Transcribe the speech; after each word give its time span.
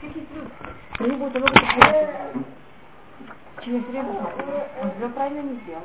Таких 0.00 0.24
Через 3.62 3.84
время 3.84 4.12
смотрим. 4.12 4.46
Он 4.82 4.90
тебя 4.90 5.08
правильно 5.10 5.42
не 5.42 5.60
сделал. 5.60 5.82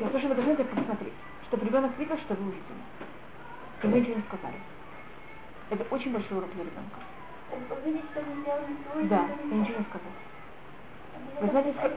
Я 0.00 0.08
слушаю, 0.10 0.28
вы 0.28 0.34
должны 0.34 0.52
это 0.52 0.64
посмотреть, 0.64 1.14
чтобы 1.46 1.64
ребенок 1.64 1.98
видел, 1.98 2.18
что 2.18 2.34
вы 2.34 2.42
увидели. 2.42 2.82
И 3.82 3.86
вы 3.86 4.00
ничего 4.00 4.16
не 4.16 4.22
сказали. 4.28 4.56
Это 5.70 5.84
очень 5.94 6.12
большой 6.12 6.38
урок 6.38 6.50
для 6.52 6.64
ребенка. 6.64 7.00
Увидеть, 7.82 8.04
что 8.10 8.20
не 8.20 8.42
сделали 8.42 9.08
Да, 9.08 9.28
я 9.50 9.56
ничего 9.56 9.78
не 9.78 9.84
сказала. 9.84 10.12
Вы 11.40 11.48
знаете, 11.50 11.72
что... 11.78 11.88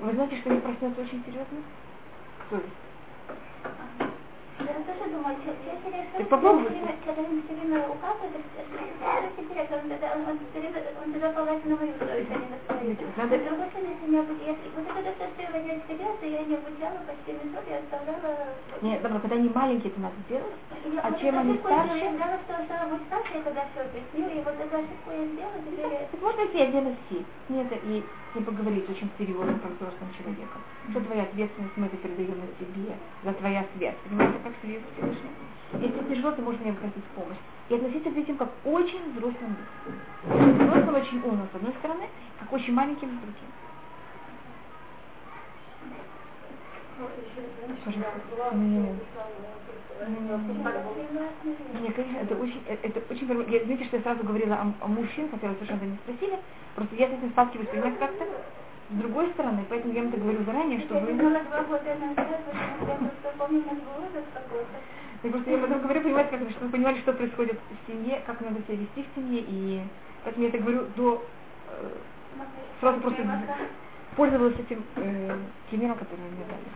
Вы 0.00 0.14
знаете, 0.14 0.36
что 0.40 0.50
не 0.50 0.60
проснется 0.60 1.02
очень 1.02 1.24
серьезно? 1.24 1.64
Тогда 2.50 2.58
тогда 2.58 2.60
если 2.60 2.76
то, 2.76 2.86
я 2.86 2.87
не 16.48 16.54
обучала 16.56 16.98
почти 17.04 17.32
метод, 17.32 17.64
я 17.68 17.78
оставляла... 17.78 18.48
Нет, 18.80 19.02
добро, 19.02 19.18
когда 19.20 19.36
они 19.36 19.48
маленькие, 19.50 19.92
это 19.92 20.00
надо 20.00 20.16
делать. 20.28 20.56
И 20.84 20.98
А 21.02 21.12
чем 21.12 21.38
они 21.38 21.58
старше? 21.58 21.96
Я 21.98 22.12
знала, 22.12 22.38
что 22.44 22.86
быть 22.88 23.06
старше, 23.06 23.32
я 23.34 23.42
тогда 23.42 23.64
все 23.72 23.80
объяснила, 23.84 24.28
и 24.28 24.44
вот 24.44 24.54
эту 24.54 24.76
ошибку 24.76 25.10
я 25.10 25.24
сделала. 25.26 26.08
Так 26.10 26.20
можно 26.22 26.46
себе 26.48 26.62
отдельно 26.62 26.96
сесть. 27.10 27.32
Мне 27.48 27.62
это 27.62 27.76
и 28.38 28.42
поговорить 28.42 28.88
очень 28.88 29.10
серьезно 29.18 29.58
как 29.58 29.72
взрослым 29.72 30.10
человеком. 30.16 30.60
Что 30.90 31.00
твоя 31.00 31.22
ответственность, 31.24 31.76
мы 31.76 31.86
это 31.86 31.96
передаем 31.96 32.38
на 32.38 32.46
себе, 32.58 32.94
за 33.24 33.32
твоя 33.32 33.66
связь. 33.76 33.96
Понимаете, 34.04 34.38
как 34.44 34.52
связь 34.62 34.82
Всевышний? 34.94 35.30
Если 35.72 36.14
тяжело, 36.14 36.32
ты 36.32 36.42
можешь 36.42 36.60
мне 36.60 36.72
попросить 36.72 37.04
помощь. 37.14 37.36
И 37.68 37.74
относиться 37.74 38.10
к 38.10 38.14
детям 38.14 38.36
как 38.36 38.50
очень 38.64 39.12
взрослым 39.12 39.56
людям. 40.24 40.56
Взрослым 40.56 40.94
очень 40.94 41.20
умным 41.20 41.48
с 41.52 41.56
одной 41.56 41.72
стороны, 41.78 42.08
как 42.40 42.52
очень 42.52 42.72
маленьким 42.72 43.08
с 43.08 43.20
другим. 43.20 43.50
Пожалуйста. 47.84 48.18
Не, 51.74 51.80
не, 51.80 51.92
конечно, 51.92 52.18
это 52.18 52.34
очень, 52.36 52.62
э, 52.68 52.76
это 52.82 53.00
очень, 53.12 53.28
я, 53.50 53.64
знаете, 53.64 53.84
что 53.84 53.96
я 53.96 54.02
сразу 54.02 54.24
говорила 54.24 54.54
о, 54.56 54.84
о 54.84 54.88
мужчин, 54.88 55.28
хотя 55.30 55.48
вы 55.48 55.54
совершенно 55.54 55.84
не 55.90 55.96
спросили, 55.98 56.38
просто 56.74 56.94
я 56.96 57.08
с 57.08 57.12
этим 57.12 57.30
сталкиваюсь, 57.32 57.68
понимаете, 57.70 57.98
как-то 57.98 58.24
с 58.90 58.94
другой 58.94 59.28
стороны, 59.32 59.64
поэтому 59.68 59.92
я 59.94 60.02
вам 60.02 60.10
это 60.12 60.20
говорю 60.20 60.44
заранее, 60.44 60.80
что 60.80 60.94
какой-то. 64.32 64.76
Я 65.22 65.30
просто 65.30 65.50
я 65.50 65.58
потом 65.58 65.80
говорю, 65.82 66.00
понимаете, 66.02 66.30
как, 66.38 66.50
чтобы 66.50 66.66
вы 66.66 66.72
понимали, 66.72 66.98
что 67.00 67.12
происходит 67.12 67.58
в 67.70 67.90
семье, 67.90 68.22
как 68.26 68.40
надо 68.40 68.60
себя 68.62 68.76
вести 68.76 69.02
в 69.04 69.14
семье, 69.16 69.44
и 69.46 69.82
поэтому 70.24 70.44
я 70.44 70.48
это 70.50 70.58
говорю 70.58 70.86
до... 70.96 71.22
э, 71.70 71.88
сразу 72.80 73.00
просто 73.00 73.22
пользовалась 74.16 74.58
этим 74.58 74.84
э, 74.96 75.38
примером, 75.70 75.98
который 75.98 76.20
вы 76.20 76.30
мне 76.36 76.44
дали. 76.46 76.68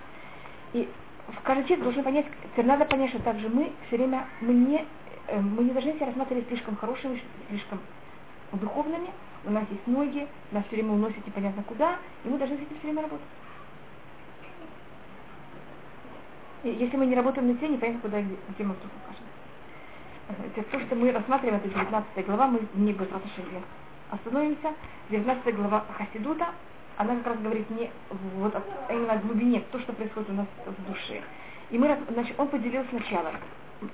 И 0.74 0.88
в 1.38 1.42
каждый 1.42 1.64
человек 1.64 1.84
должен 1.84 2.04
понять, 2.04 2.26
надо 2.56 2.84
понять, 2.84 3.10
что 3.10 3.20
также 3.20 3.48
мы 3.48 3.72
все 3.86 3.96
время, 3.96 4.26
мы 4.40 4.52
не, 4.52 4.84
э, 5.28 5.40
мы 5.40 5.64
не 5.64 5.70
должны 5.70 5.94
себя 5.94 6.06
рассматривать 6.06 6.46
слишком 6.48 6.76
хорошими, 6.76 7.22
слишком 7.48 7.80
духовными, 8.52 9.10
у 9.44 9.50
нас 9.50 9.64
есть 9.70 9.86
ноги, 9.86 10.26
нас 10.52 10.64
все 10.66 10.76
время 10.76 10.92
уносит 10.92 11.26
непонятно 11.26 11.62
куда, 11.64 11.96
и 12.24 12.28
мы 12.28 12.38
должны 12.38 12.56
с 12.56 12.60
этим 12.60 12.76
все 12.78 12.86
время 12.86 13.02
работать. 13.02 13.26
И 16.64 16.68
если 16.68 16.96
мы 16.96 17.06
не 17.06 17.16
работаем 17.16 17.48
на 17.48 17.54
себе, 17.54 17.68
непонятно, 17.68 18.00
куда 18.02 18.20
где, 18.20 18.36
мы 18.64 18.74
вдруг 18.74 18.92
окажемся. 19.02 19.32
Э, 20.56 20.62
То, 20.70 20.80
что 20.80 20.94
мы 20.94 21.10
рассматриваем, 21.10 21.60
это 21.60 21.68
19 21.68 22.26
глава, 22.26 22.46
мы 22.46 22.58
в 22.60 22.78
ней 22.78 22.92
Безрат 22.92 23.22
Ашем 23.24 23.64
остановимся. 24.10 24.74
19 25.10 25.56
глава 25.56 25.84
Хасидута, 25.96 26.50
она 26.96 27.16
как 27.16 27.26
раз 27.28 27.38
говорит 27.38 27.68
не 27.70 27.90
вот 28.36 28.54
а 28.54 28.92
именно 28.92 29.14
о 29.14 29.18
глубине, 29.18 29.62
то, 29.70 29.78
что 29.80 29.92
происходит 29.92 30.30
у 30.30 30.34
нас 30.34 30.46
в 30.66 30.90
душе. 30.90 31.22
И 31.70 31.78
мы, 31.78 31.96
значит, 32.10 32.38
он 32.38 32.48
поделил 32.48 32.84
сначала 32.90 33.32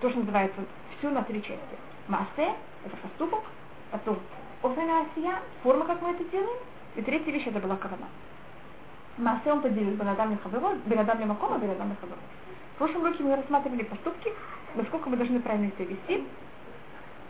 то, 0.01 0.11
что 0.11 0.19
называется 0.19 0.61
все 0.99 1.11
на 1.11 1.23
три 1.23 1.41
части. 1.43 1.77
Массе, 2.09 2.55
это 2.85 2.97
поступок, 3.03 3.45
потом 3.91 4.19
Офена 4.63 5.03
Асия, 5.03 5.41
форма, 5.63 5.85
как 5.85 6.03
мы 6.03 6.11
это 6.11 6.25
делаем, 6.25 6.59
и 6.97 7.03
третья 7.03 7.31
вещь, 7.31 7.47
это 7.47 7.61
была 7.61 7.77
кавана. 7.77 8.09
Массе 9.17 9.53
он 9.53 9.61
поделил 9.61 9.95
Бенадам 9.95 10.33
Лехаверо, 10.33 10.77
Бенадам 10.87 11.21
Лемакома, 11.21 11.59
Бенадам 11.59 11.91
Лехаверо. 11.91 12.19
В 12.75 12.79
прошлом 12.79 13.03
уроке 13.03 13.23
мы 13.23 13.37
рассматривали 13.37 13.83
поступки, 13.85 14.33
насколько 14.75 15.09
мы 15.09 15.17
должны 15.17 15.41
правильно 15.41 15.71
себя 15.73 15.87
вести, 15.87 16.25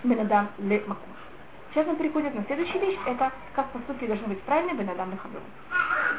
Бенадам 0.05 0.49
Лемакома. 0.59 1.18
Сейчас 1.71 1.87
он 1.87 1.97
переходит 1.97 2.35
на 2.35 2.45
следующую 2.45 2.81
вещь, 2.81 2.99
это 3.07 3.31
как 3.55 3.71
поступки 3.71 4.07
должны 4.07 4.27
быть 4.29 4.41
правильные 4.43 4.75
Бенадам 4.75 5.11
Лехаверо. 5.13 5.43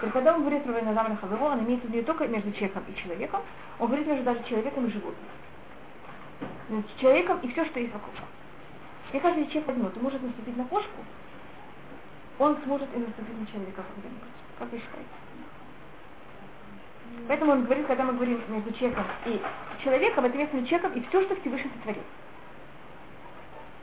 И 0.03 0.09
когда 0.11 0.35
он 0.35 0.41
говорит 0.41 0.63
про 0.63 0.73
Бенадам 0.73 1.11
Лехаверо, 1.11 1.43
он 1.43 1.59
имеет 1.65 1.81
в 1.81 1.85
виду 1.85 1.97
не 1.97 2.03
только 2.03 2.27
между 2.27 2.51
человеком 2.51 2.83
и 2.87 2.95
человеком, 2.95 3.41
он 3.79 3.87
говорит 3.87 4.07
между 4.07 4.23
даже 4.23 4.43
человеком 4.43 4.85
и 4.85 4.91
животным. 4.91 5.29
Значит, 6.69 6.97
человеком 6.97 7.39
и 7.41 7.51
все, 7.51 7.65
что 7.65 7.79
есть 7.79 7.93
вокруг. 7.93 8.13
И 9.11 9.19
каждый 9.19 9.47
человек 9.47 9.67
возьмет 9.67 9.97
и 9.97 9.99
может 9.99 10.21
наступить 10.21 10.55
на 10.55 10.65
кошку, 10.65 11.03
он 12.37 12.57
сможет 12.63 12.87
и 12.95 12.99
наступить 12.99 13.39
на 13.39 13.47
человека 13.47 13.83
когда-нибудь. 13.95 14.29
Как 14.59 14.71
вы 14.71 14.77
считаете? 14.77 15.09
Поэтому 17.27 17.53
он 17.53 17.63
говорит, 17.63 17.87
когда 17.87 18.03
мы 18.03 18.13
говорим 18.13 18.41
между 18.49 18.71
человеком 18.73 19.05
и 19.25 19.41
человеком, 19.83 20.25
это 20.25 20.37
в 20.37 20.53
виду 20.53 20.67
человеком 20.67 20.93
и 20.93 21.01
все, 21.07 21.23
что 21.23 21.35
Всевышний 21.37 21.71
сотворил. 21.75 22.03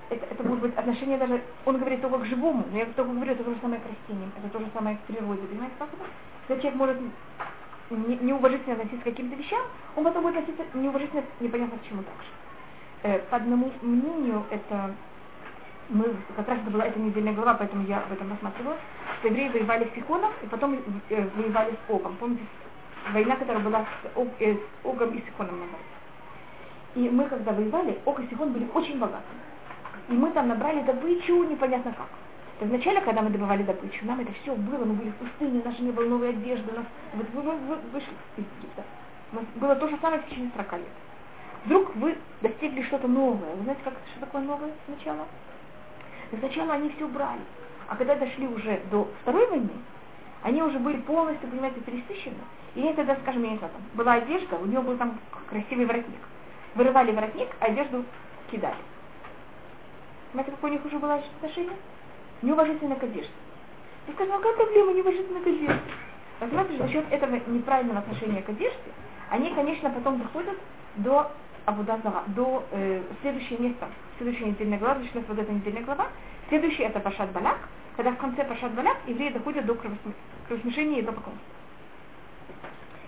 Это, 0.09 0.25
это 0.27 0.43
может 0.45 0.63
быть 0.63 0.77
отношение 0.77 1.19
даже, 1.19 1.43
он 1.65 1.79
говорит 1.79 2.01
только 2.01 2.19
к 2.19 2.27
живому, 2.27 2.65
но 2.71 2.79
я 2.79 2.87
только 2.87 3.11
говорю, 3.11 3.33
это 3.33 3.43
то 3.43 3.51
же 3.51 3.59
самое 3.61 3.81
к 3.81 3.85
растениям, 3.87 4.31
это 4.39 4.49
то 4.53 4.59
же 4.61 4.71
самое 4.73 4.97
к 4.97 5.01
природе, 5.01 5.43
понимаете, 5.43 5.75
как 5.79 5.89
это? 5.89 6.05
Когда 6.47 6.63
человек 6.63 6.79
может 6.79 6.99
не- 7.91 8.19
неуважительно 8.19 8.75
относиться 8.75 9.03
к 9.03 9.05
каким-то 9.05 9.35
вещам, 9.35 9.63
он 9.97 10.05
потом 10.05 10.23
будет 10.23 10.37
относиться 10.37 10.65
неуважительно 10.79 11.25
непонятно 11.41 11.79
к 11.79 11.89
чему 11.89 12.03
так 12.03 12.15
же. 12.23 12.31
Э, 13.03 13.19
по 13.31 13.37
одному 13.37 13.73
мнению, 13.83 14.45
это 14.51 14.95
мы, 15.89 16.05
как 16.37 16.49
раз 16.49 16.59
это 16.59 16.71
была 16.71 16.87
эта 16.87 16.99
недельная 16.99 17.33
глава, 17.33 17.55
поэтому 17.55 17.85
я 17.87 17.99
об 17.99 18.13
этом 18.13 18.31
рассматривала, 18.31 18.77
что 19.19 19.29
евреи 19.29 19.49
воевали 19.49 19.89
с 19.91 19.95
Сихоном 19.95 20.33
и 20.43 20.47
потом 20.47 20.79
э, 21.11 21.29
воевали 21.37 21.73
с 21.73 21.91
Огом. 21.91 22.17
Помните, 22.17 22.43
война, 23.13 23.37
которая 23.37 23.63
была 23.63 23.81
с, 23.83 24.17
Ог, 24.17 24.29
э, 24.41 24.55
с 24.55 24.87
Огом 24.87 25.11
и 25.11 25.25
Сихоном 25.25 25.59
называется. 25.59 25.97
И 26.95 27.11
мы, 27.11 27.25
когда 27.25 27.53
воевали, 27.53 27.99
Ог 28.05 28.21
и 28.21 28.27
Сихон 28.29 28.53
были 28.53 28.69
очень 28.73 28.99
богатыми. 28.99 29.41
И 30.09 30.13
мы 30.13 30.31
там 30.31 30.49
набрали 30.49 30.83
добычу 30.83 31.45
непонятно 31.45 31.93
как. 31.93 32.09
То 32.59 32.65
вначале, 32.67 33.01
когда 33.01 33.23
мы 33.23 33.31
добывали 33.31 33.63
добычу, 33.65 34.07
нам 34.07 34.21
это 34.21 34.33
все 34.43 34.55
было, 34.55 34.85
мы 34.85 34.95
были 34.95 35.11
в 35.11 35.17
пустыне, 35.17 35.61
у 35.61 35.65
нас 35.65 35.79
не 35.79 35.91
было 35.91 36.09
новой 36.09 36.31
одежды, 36.31 36.71
у 36.73 36.77
нас, 36.77 36.87
вот 37.15 37.27
мы, 37.35 37.43
мы- 37.43 37.59
мы 37.59 37.77
вышли 37.93 38.13
из 38.37 38.45
Египта. 38.59 38.85
Было 39.57 39.77
то 39.77 39.89
же 39.89 39.99
самое 40.01 40.23
в 40.23 40.27
течение 40.27 40.51
40 40.55 40.73
лет. 40.79 40.89
Вдруг 41.65 41.95
вы 41.97 42.17
достигли 42.41 42.83
что-то 42.83 43.09
новое. 43.09 43.55
Вы 43.57 43.65
знаете, 43.65 43.83
как, 43.85 43.95
что 44.13 44.21
такое 44.21 44.43
новое 44.43 44.71
сначала? 44.87 45.27
Сначала 46.39 46.75
они 46.75 46.91
все 46.91 47.05
убрали. 47.05 47.41
А 47.89 47.97
когда 47.97 48.15
дошли 48.15 48.47
уже 48.47 48.81
до 48.91 49.09
второй 49.23 49.49
войны, 49.51 49.71
они 50.43 50.63
уже 50.63 50.79
были 50.79 50.99
полностью, 50.99 51.49
понимаете, 51.49 51.81
пересыщены. 51.81 52.37
И 52.75 52.81
они 52.81 52.93
тогда, 52.95 53.17
скажем, 53.23 53.43
я 53.43 53.51
не 53.51 53.59
знаю, 53.59 53.73
там, 53.73 53.83
была 53.95 54.15
одежда, 54.15 54.57
у 54.57 54.67
него 54.67 54.83
был 54.83 54.97
там 54.97 55.19
красивый 55.51 55.87
воротник. 55.87 56.21
Вырывали 56.75 57.13
воротник, 57.13 57.49
а 57.61 57.67
одежду 57.67 58.05
кидали. 58.51 58.77
Понимаете, 60.37 60.53
какое 60.53 60.71
у 60.71 60.75
них 60.75 60.85
уже 60.85 60.99
было 60.99 61.15
отношение? 61.15 61.77
Неуважительно 62.43 62.95
к 62.97 63.03
одежде. 63.03 63.31
Скажете, 64.03 64.35
ну 64.35 64.39
какая 64.39 64.55
проблема 64.55 64.93
неуважительно 64.93 65.41
к 65.41 65.47
одежде? 65.47 65.81
Понимаете, 66.39 66.77
за 66.77 66.89
счет 66.89 67.07
этого 67.11 67.41
неправильного 67.47 68.01
отношения 68.01 68.43
к 68.43 68.49
одежде, 68.51 68.93
они, 69.31 69.49
конечно, 69.55 69.89
потом 69.89 70.19
доходят 70.19 70.59
до 70.97 71.33
Абудазара, 71.65 72.25
до 72.27 72.65
э, 72.71 73.03
следующего 73.23 73.63
места, 73.63 73.89
следующая 74.19 74.45
недельная 74.45 74.77
глава, 74.77 74.97
начинается 74.97 75.33
вот 75.33 75.41
эта 75.41 75.51
недельная 75.51 75.85
глава. 75.85 76.09
Следующий 76.51 76.83
это 76.83 77.01
Пашат 77.01 77.33
Балак, 77.33 77.61
когда 77.97 78.11
в 78.11 78.19
конце 78.19 78.45
Пашат 78.45 78.73
Балак 78.73 78.99
евреи 79.07 79.31
доходят 79.31 79.65
до 79.65 79.73
кровосме- 79.73 80.15
кровосмешения 80.49 80.99
и 80.99 81.03
до 81.03 81.13
поклонства. 81.13 81.47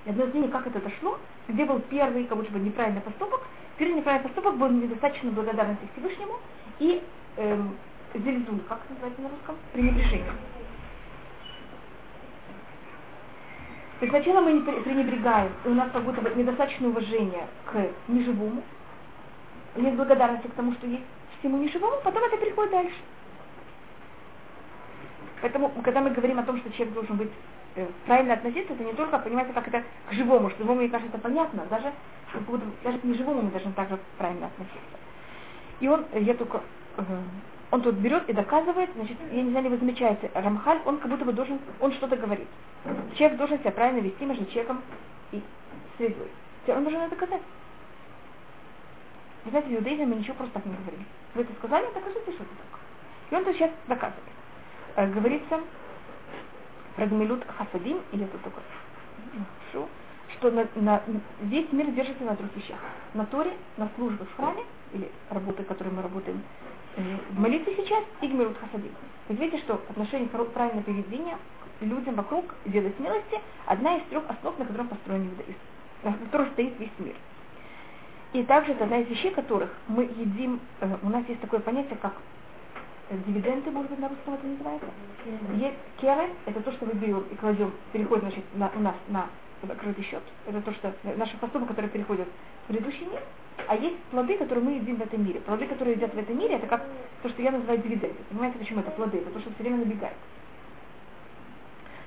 И 0.06 0.10
одно 0.10 0.24
из 0.24 0.32
мнений, 0.32 0.48
как 0.48 0.66
это 0.66 0.80
дошло, 0.80 1.18
где 1.46 1.66
был 1.66 1.80
первый, 1.90 2.24
как 2.24 2.38
будто 2.38 2.50
бы 2.52 2.58
неправильный 2.58 3.02
поступок. 3.02 3.42
Первый 3.76 3.96
неправильный 3.96 4.26
поступок 4.30 4.56
был 4.56 4.70
недостаточно 4.70 5.30
благодарности 5.30 5.86
Всевышнему 5.92 6.38
и 6.80 7.02
эм, 7.36 7.78
зельзуль, 8.14 8.60
как 8.68 8.80
это 8.84 8.92
называется 8.94 9.22
на 9.22 9.28
русском? 9.30 9.56
Пренебрежение. 9.72 10.32
То 14.00 14.06
есть 14.06 14.12
сначала 14.12 14.42
мы 14.42 14.52
не 14.52 14.60
пре- 14.60 14.82
пренебрегаем, 14.82 15.52
и 15.64 15.68
у 15.68 15.74
нас 15.74 15.90
как 15.92 16.04
будто 16.04 16.20
бы 16.22 16.30
недостаточно 16.36 16.88
уважения 16.88 17.48
к 17.66 17.90
неживому, 18.08 18.62
нет 19.76 19.96
благодарности 19.96 20.48
к 20.48 20.54
тому, 20.54 20.72
что 20.74 20.86
есть 20.86 21.04
всему 21.38 21.58
неживому, 21.58 21.96
потом 22.04 22.24
это 22.24 22.36
переходит 22.38 22.72
дальше. 22.72 22.96
Поэтому, 25.42 25.70
когда 25.84 26.00
мы 26.00 26.10
говорим 26.10 26.38
о 26.40 26.44
том, 26.44 26.58
что 26.58 26.70
человек 26.72 26.94
должен 26.94 27.16
быть 27.16 27.32
э, 27.76 27.86
правильно 28.06 28.34
относиться, 28.34 28.74
это 28.74 28.84
не 28.84 28.94
только, 28.94 29.18
понимаете, 29.20 29.52
как 29.54 29.68
это 29.68 29.84
к 30.08 30.12
живому, 30.12 30.50
что 30.50 30.60
живому, 30.64 30.80
мне 30.80 30.90
кажется, 30.90 31.12
это 31.14 31.22
понятно, 31.22 31.66
даже, 31.66 31.92
даже 32.84 32.98
к 33.00 33.04
неживому 33.04 33.42
мы 33.42 33.50
должны 33.52 33.72
также 33.74 33.98
правильно 34.18 34.48
относиться. 34.48 34.97
И 35.80 35.88
он, 35.88 36.04
я 36.12 36.34
только, 36.34 36.60
он 37.70 37.82
тут 37.82 37.94
берет 37.96 38.28
и 38.28 38.32
доказывает, 38.32 38.90
значит, 38.94 39.16
я 39.32 39.42
не 39.42 39.50
знаю, 39.50 39.64
ли 39.64 39.70
вы 39.70 39.78
замечаете, 39.78 40.30
Рамхаль, 40.34 40.80
он 40.84 40.98
как 40.98 41.10
будто 41.10 41.24
бы 41.24 41.32
должен, 41.32 41.58
он 41.80 41.92
что-то 41.92 42.16
говорит. 42.16 42.48
Человек 43.16 43.38
должен 43.38 43.58
себя 43.58 43.70
правильно 43.70 44.00
вести 44.00 44.24
между 44.24 44.44
человеком 44.46 44.82
и 45.32 45.42
средой. 45.96 46.28
Он 46.68 46.82
должен 46.82 47.00
это 47.00 47.10
доказать. 47.16 47.42
Вы 49.44 49.50
знаете, 49.50 49.68
в 49.68 49.72
иудаизме 49.72 50.06
мы 50.06 50.16
ничего 50.16 50.34
просто 50.34 50.54
так 50.54 50.66
не 50.66 50.74
говорим. 50.74 51.04
Вы 51.34 51.42
это 51.42 51.52
сказали, 51.54 51.86
докажите, 51.94 52.32
что 52.32 52.42
это 52.42 52.44
так. 52.44 52.80
И 53.30 53.34
он 53.34 53.44
тут 53.44 53.54
сейчас 53.54 53.70
доказывает. 53.86 54.24
Э, 54.96 55.06
говорится 55.06 55.60
про 56.96 57.52
Хасадим, 57.52 58.00
или 58.12 58.24
это 58.24 58.38
такое, 58.38 58.64
что, 59.70 59.88
что 60.38 60.50
на, 60.50 60.68
на, 60.76 61.02
весь 61.42 61.70
мир 61.72 61.90
держится 61.90 62.24
на 62.24 62.36
трех 62.36 62.54
вещах. 62.56 62.78
На 63.14 63.26
Торе, 63.26 63.52
на 63.76 63.88
службе 63.96 64.24
в 64.24 64.36
храме, 64.36 64.62
или 64.92 65.10
работы, 65.30 65.62
которые 65.64 65.94
мы 65.94 66.02
работаем 66.02 66.42
э, 66.96 67.02
в 67.30 67.38
молитве 67.38 67.74
сейчас, 67.76 68.04
и 68.20 68.26
Гмилют 68.26 68.56
Хасадим. 68.58 68.92
Вы 69.28 69.34
видите, 69.34 69.58
что 69.58 69.74
отношение 69.74 70.28
правильного 70.28 70.82
поведения 70.82 71.36
людям 71.80 72.14
вокруг, 72.14 72.44
делать 72.66 72.96
смелости, 72.96 73.40
одна 73.66 73.96
из 73.96 74.04
трех 74.04 74.24
основ, 74.28 74.58
на 74.58 74.64
котором 74.64 74.88
построен 74.88 75.28
иудаизм, 75.28 75.58
на 76.02 76.12
котором 76.12 76.50
стоит 76.52 76.78
весь 76.78 76.90
мир. 76.98 77.14
И 78.32 78.42
также 78.44 78.72
это 78.72 78.84
одна 78.84 78.98
из 78.98 79.08
вещей, 79.08 79.30
которых 79.30 79.70
мы 79.88 80.04
едим, 80.04 80.60
э, 80.80 80.96
у 81.02 81.08
нас 81.08 81.24
есть 81.28 81.40
такое 81.40 81.60
понятие, 81.60 81.98
как 82.00 82.14
э, 83.10 83.18
дивиденды, 83.26 83.70
может 83.70 83.90
быть, 83.90 84.00
на 84.00 84.08
русском 84.08 84.34
это 84.34 84.46
называется. 84.46 84.88
Керы, 86.00 86.30
это 86.46 86.60
то, 86.60 86.72
что 86.72 86.86
мы 86.86 86.92
берем 86.92 87.24
и 87.30 87.34
кладем, 87.36 87.72
переходит 87.92 88.24
значит, 88.24 88.44
на, 88.54 88.70
у 88.74 88.80
нас 88.80 88.94
на 89.08 89.26
закрытый 89.66 90.04
счет. 90.04 90.22
Это 90.46 90.60
то, 90.60 90.72
что 90.72 90.94
наши 91.16 91.36
поступки, 91.36 91.68
которые 91.68 91.90
переходят 91.90 92.28
в 92.64 92.68
предыдущий 92.68 93.06
мир. 93.06 93.22
А 93.66 93.74
есть 93.74 93.96
плоды, 94.10 94.38
которые 94.38 94.64
мы 94.64 94.72
едим 94.72 94.96
в 94.96 95.02
этом 95.02 95.24
мире. 95.24 95.40
Плоды, 95.40 95.66
которые 95.66 95.96
едят 95.96 96.14
в 96.14 96.18
этом 96.18 96.38
мире, 96.38 96.56
это 96.56 96.66
как 96.66 96.84
то, 97.22 97.28
что 97.28 97.42
я 97.42 97.50
называю 97.50 97.80
дивиденды. 97.80 98.16
Понимаете, 98.30 98.58
почему 98.58 98.80
это 98.80 98.90
плоды? 98.92 99.18
Это 99.18 99.30
то, 99.30 99.40
что 99.40 99.50
все 99.54 99.62
время 99.62 99.78
набегает. 99.78 100.16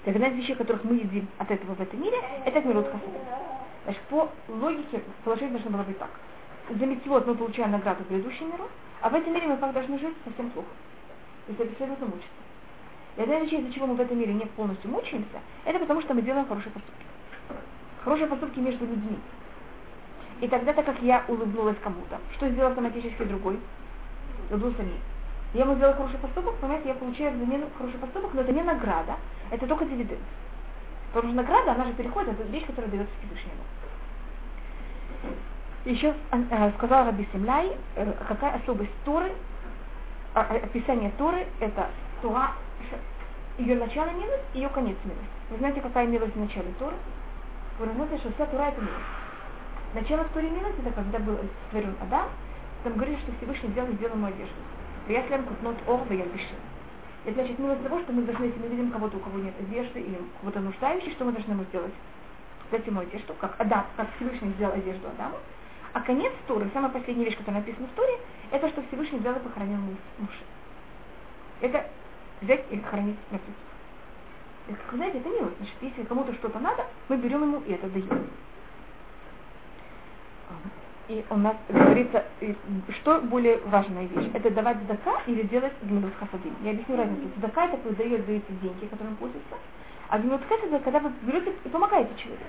Так 0.06 0.16
одна 0.16 0.30
из 0.30 0.36
вещей, 0.36 0.56
которых 0.56 0.84
мы 0.84 0.96
едим 0.96 1.28
от 1.38 1.52
этого 1.52 1.76
в 1.76 1.82
этом 1.82 2.02
мире, 2.02 2.18
это 2.46 2.62
мирот 2.62 2.88
хасадим. 2.88 3.22
Значит, 3.84 4.02
по 4.04 4.30
логике 4.48 5.02
положение 5.24 5.52
должно 5.52 5.72
было 5.72 5.84
быть 5.84 6.00
так. 6.00 6.10
За 6.70 6.86
митцвот 6.86 7.28
мы 7.28 7.36
получаем 7.36 7.72
награду 7.72 8.04
в 8.04 8.08
предыдущем 8.08 8.48
миру, 8.48 8.68
а 9.02 9.10
в 9.10 9.16
этом 9.16 9.34
мире 9.34 9.48
мы 9.48 9.58
как 9.58 9.74
должны 9.74 10.00
жить 10.00 10.16
совсем 10.24 10.50
плохо. 10.52 10.70
Есть 11.48 11.60
это 11.60 11.76
следует 11.76 12.00
мучиться. 12.00 12.30
И 13.18 13.22
одна 13.22 13.40
вещь, 13.40 13.52
из-за 13.54 13.74
чего 13.74 13.88
мы 13.88 13.96
в 13.96 14.02
этом 14.02 14.18
мире 14.18 14.34
не 14.34 14.46
полностью 14.46 14.90
мучаемся, 14.90 15.40
это 15.66 15.80
потому 15.80 16.02
что 16.02 16.14
мы 16.14 16.22
делаем 16.22 16.48
хорошие 16.48 16.72
поступки. 16.72 17.11
Хорошие 18.04 18.28
поступки 18.28 18.60
между 18.60 18.86
людьми. 18.86 19.20
И 20.42 20.48
тогда, 20.48 20.74
так 20.74 20.86
как 20.86 21.02
я 21.02 21.24
улыбнулась 21.28 21.78
кому-то, 21.84 22.20
что 22.36 22.50
сделал 22.50 22.70
автоматически 22.70 23.24
другой? 23.24 23.60
Улыбнулся 24.50 24.82
мне. 24.82 24.98
Я 25.54 25.62
ему 25.62 25.76
сделал 25.76 25.94
хороший 25.94 26.18
поступок, 26.18 26.56
понимаете, 26.56 26.90
я 26.90 26.96
получаю 26.96 27.34
взамен 27.36 27.66
хороший 27.78 28.00
поступок, 28.00 28.34
но 28.34 28.42
это 28.42 28.54
не 28.54 28.64
награда, 28.64 29.18
это 29.52 29.68
только 29.68 29.86
дивиденд. 29.86 30.22
Потому 31.14 31.34
что 31.34 31.42
награда, 31.42 31.74
она 31.74 31.86
же 31.86 31.94
переходит, 31.94 32.40
это 32.40 32.44
вещь, 32.44 32.66
которая 32.66 32.90
дается 32.90 33.14
Всевышнему. 33.20 33.62
Еще 35.84 36.16
э, 36.32 36.72
сказал 36.78 37.06
Раби 37.06 37.28
Семляй, 37.34 37.76
э, 37.96 38.14
какая 38.28 38.56
особость 38.56 38.92
Торы, 39.04 39.32
а, 40.34 40.48
э, 40.56 40.60
описание 40.60 41.12
Торы, 41.18 41.46
это 41.60 41.90
Тора, 42.22 42.54
ее 43.58 43.78
начало 43.78 44.10
милость, 44.12 44.46
ее 44.54 44.70
конец 44.70 44.96
милость. 45.04 45.32
Вы 45.50 45.58
знаете, 45.58 45.82
какая 45.82 46.08
милость 46.08 46.34
в 46.36 46.40
начале 46.40 46.72
Торы? 46.80 46.96
Что 47.78 48.32
вся 48.34 48.46
Тора 48.46 48.66
это 48.66 48.82
милость. 48.82 49.22
Начало 49.94 50.24
в 50.24 50.30
Торе 50.30 50.50
милость, 50.50 50.80
это 50.80 50.92
когда 50.92 51.20
был 51.20 51.40
створен 51.68 51.96
Адам, 52.02 52.30
там 52.84 52.94
говорили, 52.94 53.18
что 53.20 53.32
Всевышний 53.38 53.70
сделал 53.70 53.92
сделанную 53.94 54.34
одежду. 54.34 54.56
Я 55.08 55.26
слям 55.28 55.44
кутнот 55.44 55.76
ор, 55.88 56.02
я 56.12 56.26
пишу. 56.26 56.56
Это 57.26 57.36
значит 57.36 57.60
милость 57.60 57.84
того, 57.84 58.00
что 58.02 58.14
мы 58.14 58.24
должны, 58.24 58.46
если 58.46 58.60
мы 58.60 58.68
видим 58.68 58.92
кого-то, 58.92 59.18
у 59.18 59.20
кого 59.20 59.40
нет 59.40 59.54
одежды, 59.60 60.00
или 60.02 60.18
кого-то 60.40 60.60
нуждающий, 60.60 61.12
что 61.12 61.26
мы 61.26 61.32
должны 61.32 61.52
ему 61.52 61.64
сделать? 61.66 61.94
Дать 62.72 62.88
ему 62.88 63.02
одежду, 63.02 63.34
как 63.36 63.56
Адам, 63.60 63.86
как 63.98 64.08
Всевышний 64.16 64.50
сделал 64.54 64.74
одежду 64.74 65.08
Адаму. 65.08 65.38
А 65.94 66.02
конец 66.02 66.32
Торы, 66.48 66.70
самая 66.74 66.92
последняя 66.92 67.26
вещь, 67.26 67.38
которая 67.38 67.62
написана 67.62 67.88
в 67.88 67.92
Торе, 67.92 68.18
это 68.52 68.70
что 68.70 68.82
Всевышний 68.84 69.20
взял 69.20 69.36
и 69.36 69.40
похоронил 69.40 69.80
мужа. 70.18 70.32
Это 71.60 71.90
взять 72.42 72.66
и 72.72 72.80
хранить 72.80 73.18
мертвецов. 73.30 73.71
Вы 74.92 74.98
знаете, 74.98 75.20
это 75.20 75.30
милость. 75.30 75.58
Значит, 75.58 75.76
если 75.82 76.04
кому-то 76.04 76.34
что-то 76.34 76.60
надо, 76.60 76.86
мы 77.10 77.18
берем 77.18 77.44
ему 77.44 77.62
и 77.66 77.74
это 77.74 77.88
даем 77.90 78.28
и 81.12 81.26
у 81.30 81.36
нас 81.36 81.58
говорится, 81.68 82.26
что 83.02 83.20
более 83.22 83.58
важная 83.66 84.06
вещь, 84.06 84.30
это 84.34 84.50
давать 84.50 84.78
здака 84.84 85.22
или 85.28 85.44
делать 85.44 85.74
гмилут 85.82 86.14
хасадим. 86.16 86.56
Я 86.64 86.72
объясню 86.72 86.96
разницу. 86.96 87.28
Здака 87.38 87.66
это 87.66 87.78
когда 87.78 87.96
дает, 87.96 88.26
даете 88.26 88.54
деньги, 88.62 88.86
которым 88.86 89.16
пользуются, 89.18 89.56
а 90.08 90.20
хасад 90.44 90.66
это 90.66 90.80
когда 90.80 91.00
вы 91.00 91.12
берете 91.24 91.54
и 91.66 91.70
помогаете 91.70 92.12
человеку. 92.16 92.46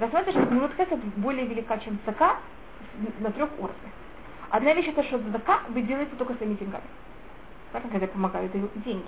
Рассматривается, 0.00 0.40
что 0.40 0.50
гмилут 0.50 0.74
хасад 0.74 0.98
более 1.16 1.46
велика, 1.46 1.78
чем 1.78 1.98
здака 2.02 2.38
на 3.20 3.30
трех 3.30 3.50
уровнях. 3.58 3.92
Одна 4.50 4.74
вещь 4.74 4.88
это, 4.88 5.02
что 5.04 5.18
здака 5.18 5.60
вы 5.68 5.82
делаете 5.82 6.12
только 6.18 6.34
своими 6.34 6.54
деньгами. 6.54 6.84
Когда 7.72 7.98
я 7.98 8.08
помогаю, 8.08 8.48
даю 8.50 8.70
деньги. 8.84 9.06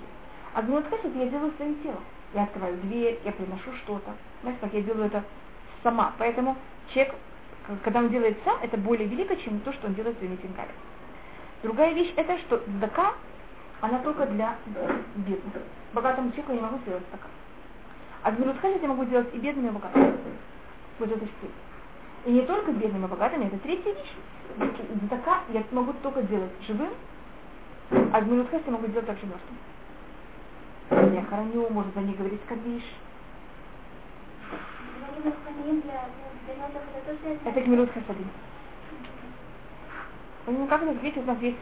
А 0.53 0.61
гмилут 0.61 0.85
хасад 0.89 1.13
я 1.13 1.27
делаю 1.27 1.51
своим 1.57 1.75
телом. 1.81 2.03
Я 2.33 2.43
открываю 2.43 2.77
дверь, 2.77 3.19
я 3.23 3.31
приношу 3.31 3.71
что-то. 3.83 4.11
Знаете, 4.41 4.59
как 4.61 4.73
я 4.73 4.81
делаю 4.81 5.05
это 5.05 5.23
сама. 5.83 6.13
Поэтому 6.17 6.55
человек 6.93 7.15
когда 7.83 7.99
он 7.99 8.09
делает 8.09 8.37
сам, 8.45 8.57
это 8.61 8.77
более 8.77 9.07
велико, 9.07 9.35
чем 9.35 9.59
то, 9.59 9.73
что 9.73 9.87
он 9.87 9.93
делает 9.93 10.17
своими 10.17 10.35
деньгами. 10.37 10.71
Другая 11.63 11.93
вещь 11.93 12.13
это, 12.15 12.37
что 12.39 12.61
здака, 12.65 13.13
она 13.81 13.99
только 13.99 14.25
для 14.27 14.55
бедных. 15.15 15.63
Богатому 15.93 16.31
человеку 16.31 16.51
я 16.53 16.57
не 16.57 16.63
могу 16.63 16.77
сделать 16.79 17.03
здака. 17.09 17.27
А 18.23 18.31
гмилутхалит 18.31 18.81
я 18.81 18.87
могу 18.87 19.05
делать 19.05 19.33
и 19.33 19.37
бедными, 19.37 19.67
и 19.67 19.71
богатыми. 19.71 20.17
Вот 20.99 21.11
это 21.11 21.25
все. 21.25 21.49
И 22.25 22.31
не 22.31 22.41
только 22.41 22.71
бедными 22.71 23.05
и 23.05 23.07
богатыми, 23.07 23.45
это 23.45 23.57
третья 23.59 23.93
вещь. 23.93 24.13
Здака 25.03 25.41
я 25.49 25.63
могу 25.71 25.93
только 26.01 26.23
делать 26.23 26.51
живым, 26.67 26.89
а 27.89 28.21
гмилутхалит 28.21 28.65
я 28.65 28.71
могу 28.71 28.87
делать 28.87 29.07
также 29.07 29.25
мертвым. 29.25 29.57
Я 30.89 31.23
хороню, 31.29 31.69
может 31.69 31.93
за 31.93 32.01
них 32.01 32.17
говорить 32.17 32.39
кадиш. 32.47 32.83
Это 37.45 37.61
гмилут 37.61 37.91
хасадим. 37.91 38.29
Ну, 40.47 40.67
как 40.67 40.81
это 40.83 40.91
видите, 40.93 41.19
у 41.19 41.25
нас 41.25 41.37
есть 41.41 41.57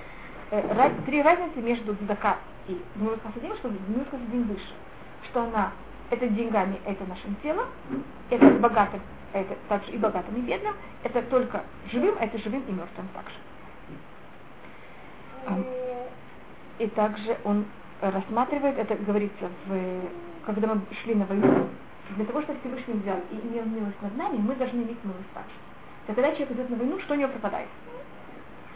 э, 0.52 0.74
раз, 0.74 0.92
три 1.08 1.22
разницы 1.24 1.60
между 1.60 1.96
дзака 1.96 2.38
и 2.68 2.80
гмилут 2.96 3.20
хасадим, 3.24 3.56
что 3.56 3.70
гмилут 3.70 4.10
хасадим 4.10 4.44
выше. 4.44 4.74
Что 5.24 5.44
она, 5.44 5.72
это 6.12 6.28
деньгами, 6.28 6.80
это 6.86 7.04
нашим 7.06 7.36
телом, 7.42 7.66
это 8.30 8.48
богатым, 8.60 9.02
это 9.34 9.56
также 9.68 9.92
и 9.92 9.98
богатым, 9.98 10.36
и 10.36 10.42
бедным, 10.42 10.76
это 11.04 11.24
только 11.24 11.64
живым, 11.92 12.16
а 12.20 12.26
это 12.26 12.38
живым 12.38 12.64
и 12.68 12.72
мертвым 12.72 13.08
также. 13.14 13.36
И 16.78 16.88
также 16.88 17.38
он 17.44 17.66
рассматривает, 18.12 18.78
это 18.78 18.96
говорится, 18.96 19.50
в, 19.68 20.02
когда 20.46 20.74
мы 20.74 20.82
шли 21.04 21.16
на 21.16 21.26
войну, 21.26 21.68
для 22.16 22.26
того, 22.26 22.42
чтобы 22.42 22.60
Всевышний 22.60 22.94
взял 22.96 23.18
и 23.32 23.36
имел 23.36 23.66
милость 23.66 24.02
над 24.02 24.16
нами, 24.16 24.38
мы 24.38 24.56
должны 24.56 24.78
иметь 24.78 25.04
милость 25.04 25.32
также. 25.34 25.56
Так 26.08 26.16
когда 26.16 26.32
человек 26.32 26.52
идет 26.52 26.70
на 26.70 26.78
войну, 26.78 27.00
что 27.00 27.14
у 27.14 27.18
него 27.18 27.30
пропадает? 27.30 27.68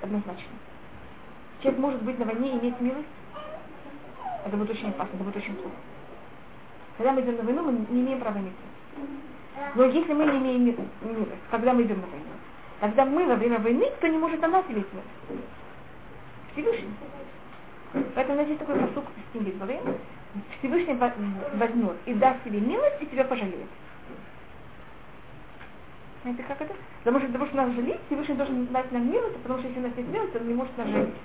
Однозначно. 0.02 0.52
Человек 1.62 1.80
может 1.80 2.02
быть 2.02 2.18
на 2.18 2.26
войне 2.26 2.54
и 2.54 2.60
иметь 2.60 2.80
милость, 2.82 3.08
это 4.46 4.58
будет 4.58 4.72
очень 4.72 4.90
опасно, 4.90 5.16
это 5.16 5.24
будет 5.24 5.38
очень 5.38 5.56
плохо. 5.56 5.76
Когда 6.98 7.12
мы 7.14 7.22
идем 7.22 7.38
на 7.38 7.44
войну, 7.44 7.64
мы 7.64 7.86
не 7.90 8.02
имеем 8.02 8.20
права 8.20 8.38
иметь 8.38 8.54
милость. 8.54 9.76
Но 9.76 9.86
если 9.86 10.14
мы 10.14 10.26
не 10.26 10.38
имеем 10.38 10.64
милость, 10.64 11.32
когда 11.52 11.74
мы 11.74 11.84
идем 11.84 12.02
на 12.02 12.08
войну, 12.08 12.26
тогда 12.80 13.06
мы 13.06 13.28
во 13.28 13.36
время 13.36 13.60
войны, 13.60 13.86
кто 13.98 14.08
не 14.08 14.18
может 14.18 14.42
на 14.42 14.48
нас 14.48 14.66
иметь 14.70 14.88
милость? 14.92 15.46
Всевышний. 16.54 16.94
Поэтому 18.16 18.38
у 18.38 18.42
нас 18.42 18.48
есть 18.48 18.60
такой 18.60 18.76
посук 18.76 19.06
с 19.06 19.34
Тимбит 19.34 19.56
Всевышний 20.60 20.94
возьмет 20.94 21.96
и 22.06 22.14
даст 22.14 22.44
тебе 22.44 22.60
милость, 22.60 23.02
и 23.02 23.06
тебя 23.08 23.24
пожалеет. 23.24 23.68
Знаете, 26.22 26.44
как 26.44 26.62
это? 26.62 26.76
Потому 27.04 27.20
что, 27.20 27.28
потому 27.28 27.46
что 27.48 27.58
нас 27.58 27.72
жалеть, 27.76 28.00
Всевышний 28.08 28.36
должен 28.36 28.66
дать 28.68 28.92
нам 28.92 29.12
милость, 29.12 29.38
потому 29.38 29.60
что 29.60 29.68
если 29.70 29.80
нас 29.80 29.92
нет 29.96 30.08
милости, 30.10 30.38
он 30.38 30.48
не 30.48 30.54
может 30.54 30.78
нас 30.78 30.88
жалеть. 30.88 31.16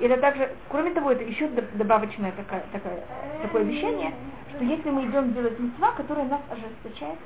И 0.00 0.04
это 0.04 0.20
также, 0.20 0.50
кроме 0.68 0.90
того, 0.92 1.12
это 1.12 1.22
еще 1.24 1.48
добавочное 1.48 2.32
такое, 2.32 2.62
такое, 2.72 3.04
такое 3.42 3.62
обещание, 3.62 4.12
что 4.54 4.64
если 4.64 4.90
мы 4.90 5.04
идем 5.06 5.32
делать 5.32 5.58
митцва, 5.60 5.92
которая 5.92 6.26
нас 6.26 6.40
ожесточает, 6.50 7.18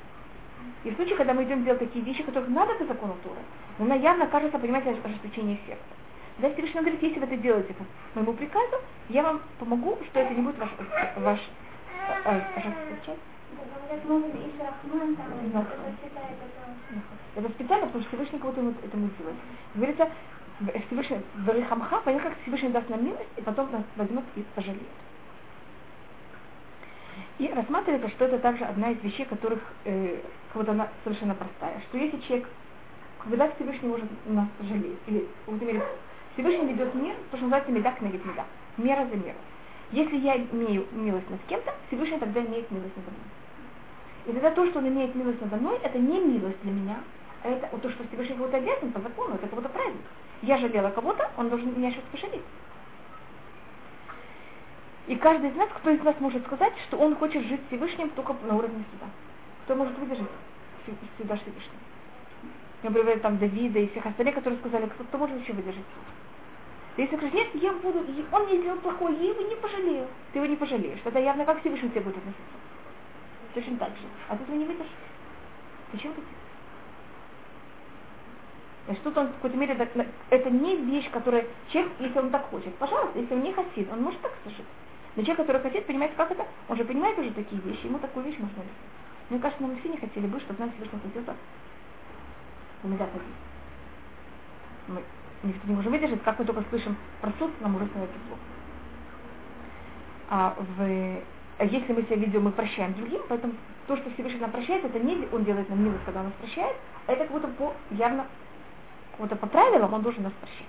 и 0.83 0.91
в 0.91 0.95
случае, 0.95 1.15
когда 1.15 1.33
мы 1.33 1.43
идем 1.43 1.63
делать 1.63 1.79
такие 1.79 2.05
вещи, 2.05 2.23
которых 2.23 2.49
надо 2.49 2.75
по 2.75 2.85
закону 2.85 3.15
Торы, 3.23 3.39
она 3.79 3.95
явно 3.95 4.27
кажется, 4.27 4.59
понимаете, 4.59 4.95
ожесточение 5.03 5.57
сердца. 5.65 5.81
Да, 6.37 6.49
Всевышний 6.51 6.81
говорит, 6.81 7.01
если 7.01 7.19
вы 7.19 7.25
это 7.25 7.37
делаете 7.37 7.73
по 7.73 8.19
моему 8.19 8.33
приказу, 8.33 8.75
я 9.09 9.23
вам 9.23 9.41
помогу, 9.57 9.97
что 10.09 10.19
это 10.19 10.33
не 10.33 10.41
будет 10.41 10.57
ваш, 10.57 10.69
ваш 11.17 11.39
А, 12.25 12.29
а 12.29 12.41
кто 12.41 12.95
читает 12.97 13.19
это. 17.35 17.49
Специально, 17.49 17.85
потому 17.87 18.03
что 18.03 18.09
Всевышний 18.09 18.39
кого-то 18.39 18.61
этому 18.83 19.09
делает. 19.17 19.37
Говорится, 19.75 20.09
Всевышний, 20.87 21.21
Варихамха, 21.35 22.01
понятно, 22.03 22.29
как 22.29 22.39
Всевышний 22.41 22.69
даст 22.69 22.89
нам 22.89 23.05
милость, 23.05 23.29
и 23.37 23.41
потом 23.41 23.71
нас 23.71 23.83
возьмет 23.95 24.23
и 24.35 24.45
пожалеет. 24.55 24.83
И 27.37 27.47
рассматривается, 27.49 28.09
что 28.09 28.25
это 28.25 28.39
также 28.39 28.63
одна 28.63 28.91
из 28.91 29.01
вещей, 29.03 29.25
которых 29.25 29.59
э, 29.83 30.19
как 30.49 30.61
будто 30.61 30.71
она 30.71 30.87
совершенно 31.03 31.35
простая. 31.35 31.81
Что 31.89 31.97
если 31.97 32.19
человек, 32.19 32.49
когда 33.23 33.49
Всевышний 33.51 33.89
может 33.89 34.07
нас 34.25 34.47
пожалеть, 34.57 34.97
или 35.07 35.27
вот 35.45 35.61
именно 35.61 35.83
Всевышний 36.35 36.73
ведет 36.73 36.93
мир, 36.95 37.15
то, 37.31 37.37
что 37.37 37.45
называется 37.45 37.71
медак 37.71 38.01
на 38.01 38.07
меда, 38.07 38.45
мера 38.77 39.05
за 39.05 39.15
меру. 39.15 39.37
Если 39.91 40.17
я 40.17 40.35
имею 40.37 40.85
милость 40.91 41.29
над 41.29 41.39
кем-то, 41.47 41.73
Всевышний 41.87 42.19
тогда 42.19 42.41
имеет 42.41 42.69
милость 42.71 42.95
надо 42.97 43.11
мной. 43.11 43.29
И 44.25 44.33
тогда 44.33 44.51
то, 44.51 44.65
что 44.67 44.79
он 44.79 44.87
имеет 44.89 45.15
милость 45.15 45.39
надо 45.41 45.55
мной, 45.55 45.79
это 45.81 45.97
не 45.97 46.19
милость 46.19 46.61
для 46.61 46.71
меня, 46.71 46.97
а 47.43 47.49
это 47.49 47.77
то, 47.77 47.89
что 47.89 48.03
Всевышний 48.07 48.35
кого-то 48.35 48.57
обязан 48.57 48.91
по 48.91 48.99
закону, 48.99 49.35
это 49.35 49.47
кого-то 49.47 49.69
правильно. 49.69 50.01
Я 50.41 50.57
жалела 50.57 50.89
кого-то, 50.89 51.31
он 51.37 51.49
должен 51.49 51.77
меня 51.77 51.91
сейчас 51.91 52.03
пожалеть. 52.11 52.43
И 55.07 55.15
каждый 55.15 55.51
из 55.51 55.55
нас, 55.55 55.69
кто 55.69 55.91
из 55.91 56.03
нас 56.03 56.15
может 56.19 56.45
сказать, 56.47 56.73
что 56.87 56.97
он 56.97 57.15
хочет 57.15 57.45
жить 57.45 57.61
Всевышним 57.67 58.09
только 58.09 58.35
на 58.43 58.55
уровне 58.55 58.83
суда. 58.91 59.09
Кто 59.63 59.75
может 59.75 59.97
выдержать 59.99 60.27
суда 61.17 61.35
Всевышнего? 61.35 61.79
Например, 62.83 63.19
там 63.19 63.37
Давида 63.37 63.79
и 63.79 63.87
всех 63.89 64.05
остальных, 64.05 64.35
которые 64.35 64.59
сказали, 64.59 64.87
кто, 64.87 65.03
кто 65.03 65.17
может 65.17 65.39
еще 65.39 65.53
выдержать 65.53 65.85
суд? 66.95 66.97
Если 66.97 67.15
скажешь, 67.17 67.33
нет, 67.33 67.47
я 67.55 67.73
буду, 67.73 67.99
он 68.31 68.43
мне 68.45 68.57
сделал 68.57 68.79
плохое, 68.79 69.15
я 69.17 69.29
его 69.29 69.41
не 69.41 69.55
пожалею. 69.55 70.07
Ты 70.31 70.39
его 70.39 70.45
не 70.45 70.55
пожалеешь. 70.55 70.99
Тогда 71.03 71.19
явно 71.19 71.45
как 71.45 71.59
Всевышний 71.61 71.89
тебе 71.89 72.01
будет 72.01 72.17
относиться. 72.17 72.43
Точно 73.53 73.77
так 73.77 73.89
же. 73.89 74.07
А 74.29 74.35
ты 74.35 74.43
этого 74.43 74.55
не 74.55 74.65
выдержишь. 74.65 74.93
Зачем 75.93 76.13
ты? 76.13 76.21
Значит, 78.85 79.03
тут 79.03 79.17
он 79.17 79.27
в 79.27 79.33
какой-то 79.33 79.57
мере, 79.57 79.75
так- 79.75 80.07
это 80.29 80.49
не 80.51 80.77
вещь, 80.77 81.09
которая 81.09 81.47
человек, 81.71 81.91
если 81.99 82.19
он 82.19 82.29
так 82.29 82.49
хочет, 82.49 82.75
пожалуйста, 82.75 83.17
если 83.17 83.33
он 83.33 83.41
не 83.41 83.51
хасид, 83.53 83.91
он 83.91 84.01
может 84.03 84.21
так 84.21 84.31
совершить. 84.43 84.65
Но 85.15 85.23
человек, 85.23 85.47
который 85.47 85.61
хасид, 85.61 85.85
понимает, 85.87 86.13
как 86.15 86.31
это, 86.31 86.45
он 86.67 86.77
же 86.77 86.85
понимает 86.85 87.17
уже 87.17 87.31
такие 87.31 87.59
вещи, 87.61 87.85
ему 87.85 87.97
такую 87.97 88.25
вещь 88.25 88.37
можно 88.37 88.57
решить. 88.57 88.75
Мне 89.29 89.39
кажется, 89.39 89.63
мы 89.63 89.75
все 89.79 89.89
не 89.89 89.97
хотели 89.97 90.27
бы, 90.27 90.39
чтобы 90.39 90.59
нам 90.59 90.71
Всевышний 90.73 90.99
относился 90.99 91.35
к 92.81 92.85
Меда 92.85 93.05
Хасид. 93.05 93.21
Мы 94.87 95.01
никто 95.45 95.67
не 95.67 95.75
можем 95.75 95.91
выдержать, 95.91 96.23
как 96.23 96.39
мы 96.39 96.45
только 96.45 96.63
слышим 96.69 96.95
про 97.21 97.31
суд, 97.39 97.51
нам 97.61 97.75
уже 97.75 97.85
становится 97.85 98.17
плохо. 98.27 98.41
А 100.29 100.55
в 100.77 101.21
если 101.59 101.93
мы 101.93 102.03
себя 102.03 102.17
ведем, 102.17 102.43
мы 102.43 102.51
прощаем 102.51 102.93
другим, 102.95 103.21
поэтому 103.29 103.53
то, 103.87 103.95
что 103.95 104.09
Всевышний 104.11 104.41
нам 104.41 104.51
прощает, 104.51 104.83
это 104.83 104.99
не 104.99 105.25
он 105.31 105.45
делает 105.45 105.69
нам 105.69 105.83
милость, 105.83 106.03
когда 106.03 106.19
он 106.19 106.25
нас 106.27 106.35
прощает, 106.39 106.75
а 107.07 107.13
это 107.13 107.23
как 107.23 107.31
будто 107.31 107.47
по 107.47 107.73
явно 107.91 108.25
как 109.11 109.21
будто 109.21 109.35
по 109.37 109.47
правилам 109.47 109.93
он 109.93 110.01
должен 110.01 110.23
нас 110.23 110.33
прощать. 110.33 110.67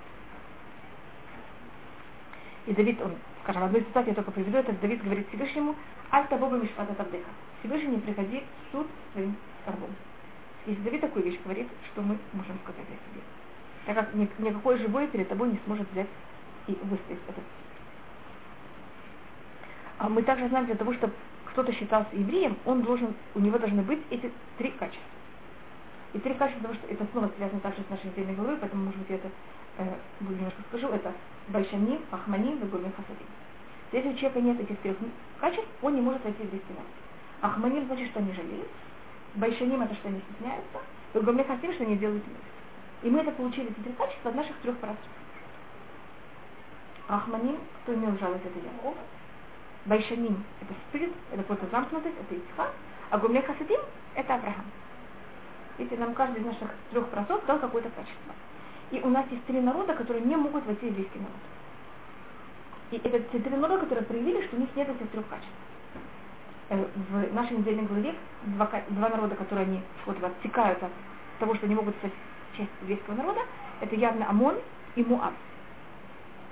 И 2.67 2.73
Давид, 2.73 3.01
он, 3.01 3.15
скажем, 3.43 3.65
одной 3.65 3.83
цитате 3.83 4.11
я 4.11 4.15
только 4.15 4.31
приведу, 4.31 4.59
это 4.59 4.73
Давид 4.73 5.03
говорит 5.03 5.29
Всевышнему, 5.29 5.75
«Альта 6.11 6.37
Бога 6.37 6.57
Мишпата 6.57 6.95
Тавдеха». 6.95 7.29
Всевышний, 7.61 7.97
не 7.97 7.99
приходи 7.99 8.43
в 8.69 8.73
суд 8.73 8.87
своим 9.13 9.37
рабом. 9.67 9.91
Если 10.67 10.83
Давид 10.83 11.01
такую 11.01 11.25
вещь 11.25 11.41
говорит, 11.43 11.69
что 11.93 12.03
мы 12.03 12.19
можем 12.33 12.59
сказать 12.65 12.87
о 12.87 13.11
себе? 13.11 13.23
Так 13.87 13.95
как 13.95 14.15
ни- 14.15 14.29
никакой 14.39 14.79
живой 14.79 15.07
перед 15.09 15.29
тобой 15.29 15.49
не 15.49 15.59
сможет 15.65 15.91
взять 15.93 16.09
и 16.67 16.73
выставить 16.83 17.21
этот 17.29 17.45
а 19.99 20.09
мы 20.09 20.23
также 20.23 20.49
знаем, 20.49 20.67
для 20.67 20.75
того, 20.75 20.93
чтобы 20.93 21.13
кто-то 21.47 21.73
считался 21.73 22.15
евреем, 22.15 22.57
он 22.67 22.83
должен, 22.83 23.15
у 23.35 23.41
него 23.41 23.59
должны 23.59 23.83
быть 23.83 24.01
эти 24.11 24.31
три 24.59 24.71
качества. 24.73 25.03
И 26.13 26.19
три 26.19 26.35
качества, 26.35 26.69
потому 26.69 26.75
что 26.75 26.93
это 26.93 27.07
снова 27.13 27.31
связано 27.37 27.61
также 27.61 27.83
с 27.83 27.91
нашей 27.91 28.07
недельной 28.07 28.35
главой, 28.35 28.57
поэтому, 28.59 28.85
может 28.85 28.99
быть, 28.99 29.11
я 29.11 29.17
это 29.17 29.29
э, 29.79 29.95
немножко 30.21 30.63
скажу, 30.69 30.89
это 30.89 31.13
большаним, 31.49 32.01
ахманим, 32.11 32.59
вегумим, 32.59 32.93
хасадим. 32.93 33.27
Если 33.93 34.11
у 34.11 34.15
человека 34.15 34.41
нет 34.41 34.61
этих 34.61 34.79
трех 34.81 34.97
качеств, 35.41 35.69
он 35.83 35.95
не 35.95 36.01
может 36.01 36.23
войти 36.25 36.43
в 36.43 36.53
нас. 36.53 36.87
Ахманим 37.41 37.87
значит, 37.87 38.09
что 38.11 38.21
они 38.21 38.33
жалеют, 38.33 38.69
большаним 39.35 39.81
это, 39.83 39.95
что 39.95 40.09
они 40.09 40.21
стесняются, 40.21 40.79
вегумим, 41.15 41.45
хасадим, 41.45 41.73
что 41.73 41.85
они 41.85 41.97
делают 41.97 42.27
милость. 42.27 42.56
И 43.03 43.11
мы 43.11 43.21
это 43.21 43.31
получили, 43.33 43.71
эти 43.71 43.81
три 43.81 43.93
качества, 43.93 44.31
от 44.31 44.37
наших 44.37 44.57
трех 44.59 44.77
працев. 44.79 44.99
Ахманим, 47.09 47.59
кто 47.83 47.95
имел 47.95 48.19
жалость, 48.19 48.45
это 48.45 48.59
Яков, 48.59 48.95
Байшаним– 49.85 50.45
это 50.61 50.75
стыд, 50.89 51.13
это 51.31 51.43
какая-то 51.43 51.67
замкнутость, 51.71 52.17
это 52.21 52.35
Ицхак, 52.35 52.73
а 53.11 53.19
Гумле 53.19 53.43
Хасадим– 53.43 53.81
это 54.15 54.35
Авраам. 54.35 54.65
Видите, 55.79 55.97
нам 55.99 56.15
каждый 56.15 56.41
из 56.41 56.47
наших 56.47 56.71
трех 56.91 57.09
просов 57.09 57.45
дал 57.47 57.59
какое-то 57.59 57.91
качество. 57.91 58.35
И 58.91 59.01
у 59.01 59.09
нас 59.09 59.27
есть 59.31 59.45
три 59.45 59.61
народа, 59.61 59.95
которые 59.95 60.25
не 60.25 60.37
могут 60.37 60.65
войти 60.67 60.87
в 60.87 60.91
еврейский 60.91 61.19
народ. 61.19 61.35
И 62.91 62.97
это 62.97 63.21
те 63.21 63.39
три 63.39 63.57
народа, 63.57 63.81
которые 63.81 64.05
проявили, 64.05 64.45
что 64.47 64.57
у 64.57 64.61
них 64.61 64.69
нет 64.75 64.89
этих 64.89 65.09
трех 65.11 65.27
качеств. 65.29 65.51
Э, 66.71 66.85
В 67.11 67.35
нашей 67.35 67.59
недельной 67.59 67.85
главе 67.85 68.15
два, 68.43 68.69
два 68.89 69.09
народа, 69.09 69.37
которые 69.37 69.67
они 69.67 69.83
вот, 70.07 70.23
отсекают 70.23 70.83
от 70.83 70.93
того, 71.39 71.55
что 71.57 71.69
не 71.69 71.75
могут 71.75 71.95
стать 71.97 72.13
частью 72.57 72.77
еврейского 72.83 73.15
народа, 73.15 73.41
это 73.81 73.95
явно 73.95 74.29
Амон 74.29 74.57
и 74.97 75.03
Муав. 75.05 75.35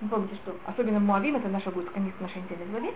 Вы 0.01 0.09
помните, 0.09 0.35
что 0.37 0.55
особенно 0.67 1.01
Муавим, 1.01 1.37
это 1.37 1.49
наша 1.49 1.71
будет 1.71 1.91
конец 1.91 2.13
нашей 2.21 2.43
недельной 2.43 2.67
главе, 2.67 2.95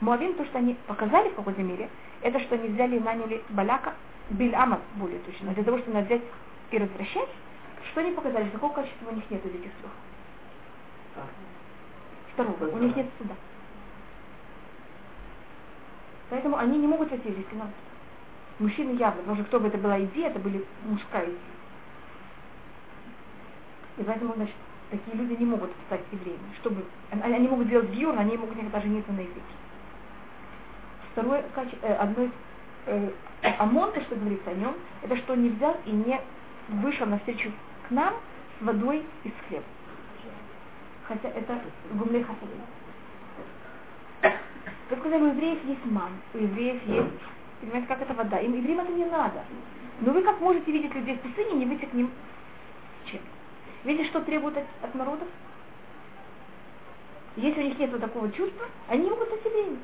Муавим, 0.00 0.34
то, 0.34 0.44
что 0.44 0.58
они 0.58 0.76
показали 0.86 1.30
в 1.30 1.34
какой-то 1.34 1.62
мере, 1.62 1.88
это 2.22 2.38
что 2.40 2.54
они 2.54 2.68
взяли 2.68 2.96
и 2.96 3.00
наняли 3.00 3.42
Баляка, 3.50 3.94
Бильама 4.30 4.80
более 4.96 5.18
точно, 5.20 5.52
для 5.52 5.64
того, 5.64 5.78
чтобы 5.78 6.00
взять 6.00 6.22
и 6.70 6.78
развращать, 6.78 7.28
что 7.90 8.00
они 8.00 8.12
показали, 8.12 8.48
какого 8.50 8.72
качества 8.72 9.10
у 9.10 9.14
них 9.14 9.24
нет 9.30 9.44
из 9.44 9.50
этих 9.50 9.70
трех. 9.72 9.92
Второго, 12.32 12.68
у 12.68 12.78
них 12.78 12.96
нет 12.96 13.06
суда. 13.18 13.34
Поэтому 16.30 16.56
они 16.56 16.78
не 16.78 16.86
могут 16.86 17.10
войти 17.10 17.28
в 17.28 17.30
еврейский. 17.30 17.56
Мужчины 18.58 18.96
явно, 18.98 19.20
потому 19.22 19.36
что 19.36 19.44
кто 19.44 19.60
бы 19.60 19.68
это 19.68 19.78
была 19.78 20.00
идея, 20.00 20.28
это 20.28 20.38
были 20.38 20.64
мужская 20.84 21.24
идея. 21.24 21.53
И 23.98 24.02
поэтому, 24.02 24.34
значит, 24.34 24.54
такие 24.90 25.16
люди 25.16 25.40
не 25.40 25.46
могут 25.46 25.70
стать 25.86 26.00
евреями. 26.12 26.40
Чтобы, 26.60 26.84
они, 27.10 27.34
они 27.34 27.48
могут 27.48 27.68
делать 27.68 27.90
гиур, 27.90 28.14
но 28.14 28.20
они 28.20 28.36
могут 28.36 28.56
никогда 28.56 28.80
жениться 28.80 29.12
на 29.12 29.20
языке. 29.20 29.40
Второе 31.12 31.44
э, 31.82 31.94
одно 31.94 32.24
из 32.24 32.30
э, 32.86 33.10
ОМОН, 33.58 33.92
то, 33.92 34.00
что 34.00 34.16
говорится 34.16 34.50
о 34.50 34.54
нем, 34.54 34.74
это 35.02 35.16
что 35.16 35.34
он 35.34 35.42
не 35.42 35.50
взял 35.50 35.76
и 35.84 35.90
не 35.90 36.20
вышел 36.68 37.06
навстречу 37.06 37.52
к 37.86 37.90
нам 37.90 38.14
с 38.58 38.64
водой 38.64 39.04
из 39.22 39.32
хлеба. 39.48 39.64
Хотя 41.06 41.28
это 41.28 41.60
гумлей 41.92 42.22
хасадим. 42.22 42.60
Как 44.88 44.98
сказали, 44.98 45.22
у 45.22 45.26
евреев 45.26 45.64
есть 45.64 45.84
ман, 45.86 46.12
у 46.34 46.38
евреев 46.38 46.82
есть, 46.86 47.22
понимаете, 47.60 47.86
как 47.86 48.02
это 48.02 48.14
вода. 48.14 48.38
Им 48.38 48.54
евреям 48.54 48.80
это 48.80 48.92
не 48.92 49.04
надо. 49.04 49.44
Но 50.00 50.12
вы 50.12 50.22
как 50.22 50.40
можете 50.40 50.70
видеть 50.72 50.94
людей 50.94 51.16
в 51.16 51.20
пустыне, 51.20 51.52
не 51.52 51.66
выйти 51.66 51.84
к 51.84 51.92
ним 51.92 52.10
с 53.06 53.10
Видите, 53.84 54.08
что 54.08 54.20
требует 54.22 54.56
от, 54.56 54.64
от 54.82 54.94
народов? 54.94 55.28
Если 57.36 57.60
у 57.60 57.64
них 57.64 57.78
нет 57.78 58.00
такого 58.00 58.30
чувства, 58.32 58.66
они 58.88 59.04
не 59.04 59.10
могут 59.10 59.28
стать 59.28 59.44
евреями. 59.44 59.78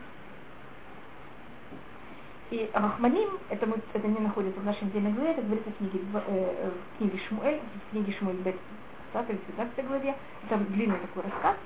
И 2.50 2.68
Рахманим, 2.72 3.28
это, 3.48 3.66
мы, 3.66 3.76
это 3.92 4.08
не 4.08 4.18
находится 4.18 4.60
в 4.60 4.64
нашей 4.64 4.84
недельной 4.84 5.12
главе, 5.12 5.30
это 5.32 5.42
говорится 5.42 5.70
в 5.70 5.76
книге, 5.76 6.00
э, 6.14 6.70
в 6.70 6.98
книге 6.98 7.20
Шмуэль, 7.28 7.60
в 7.60 7.90
книге 7.90 8.12
Шмуэль 8.18 8.38
Бет, 8.38 8.56
да, 9.12 9.22
15 9.22 9.86
главе, 9.86 10.16
там 10.48 10.64
длинный 10.64 10.98
такой 10.98 11.30
рассказ, 11.30 11.56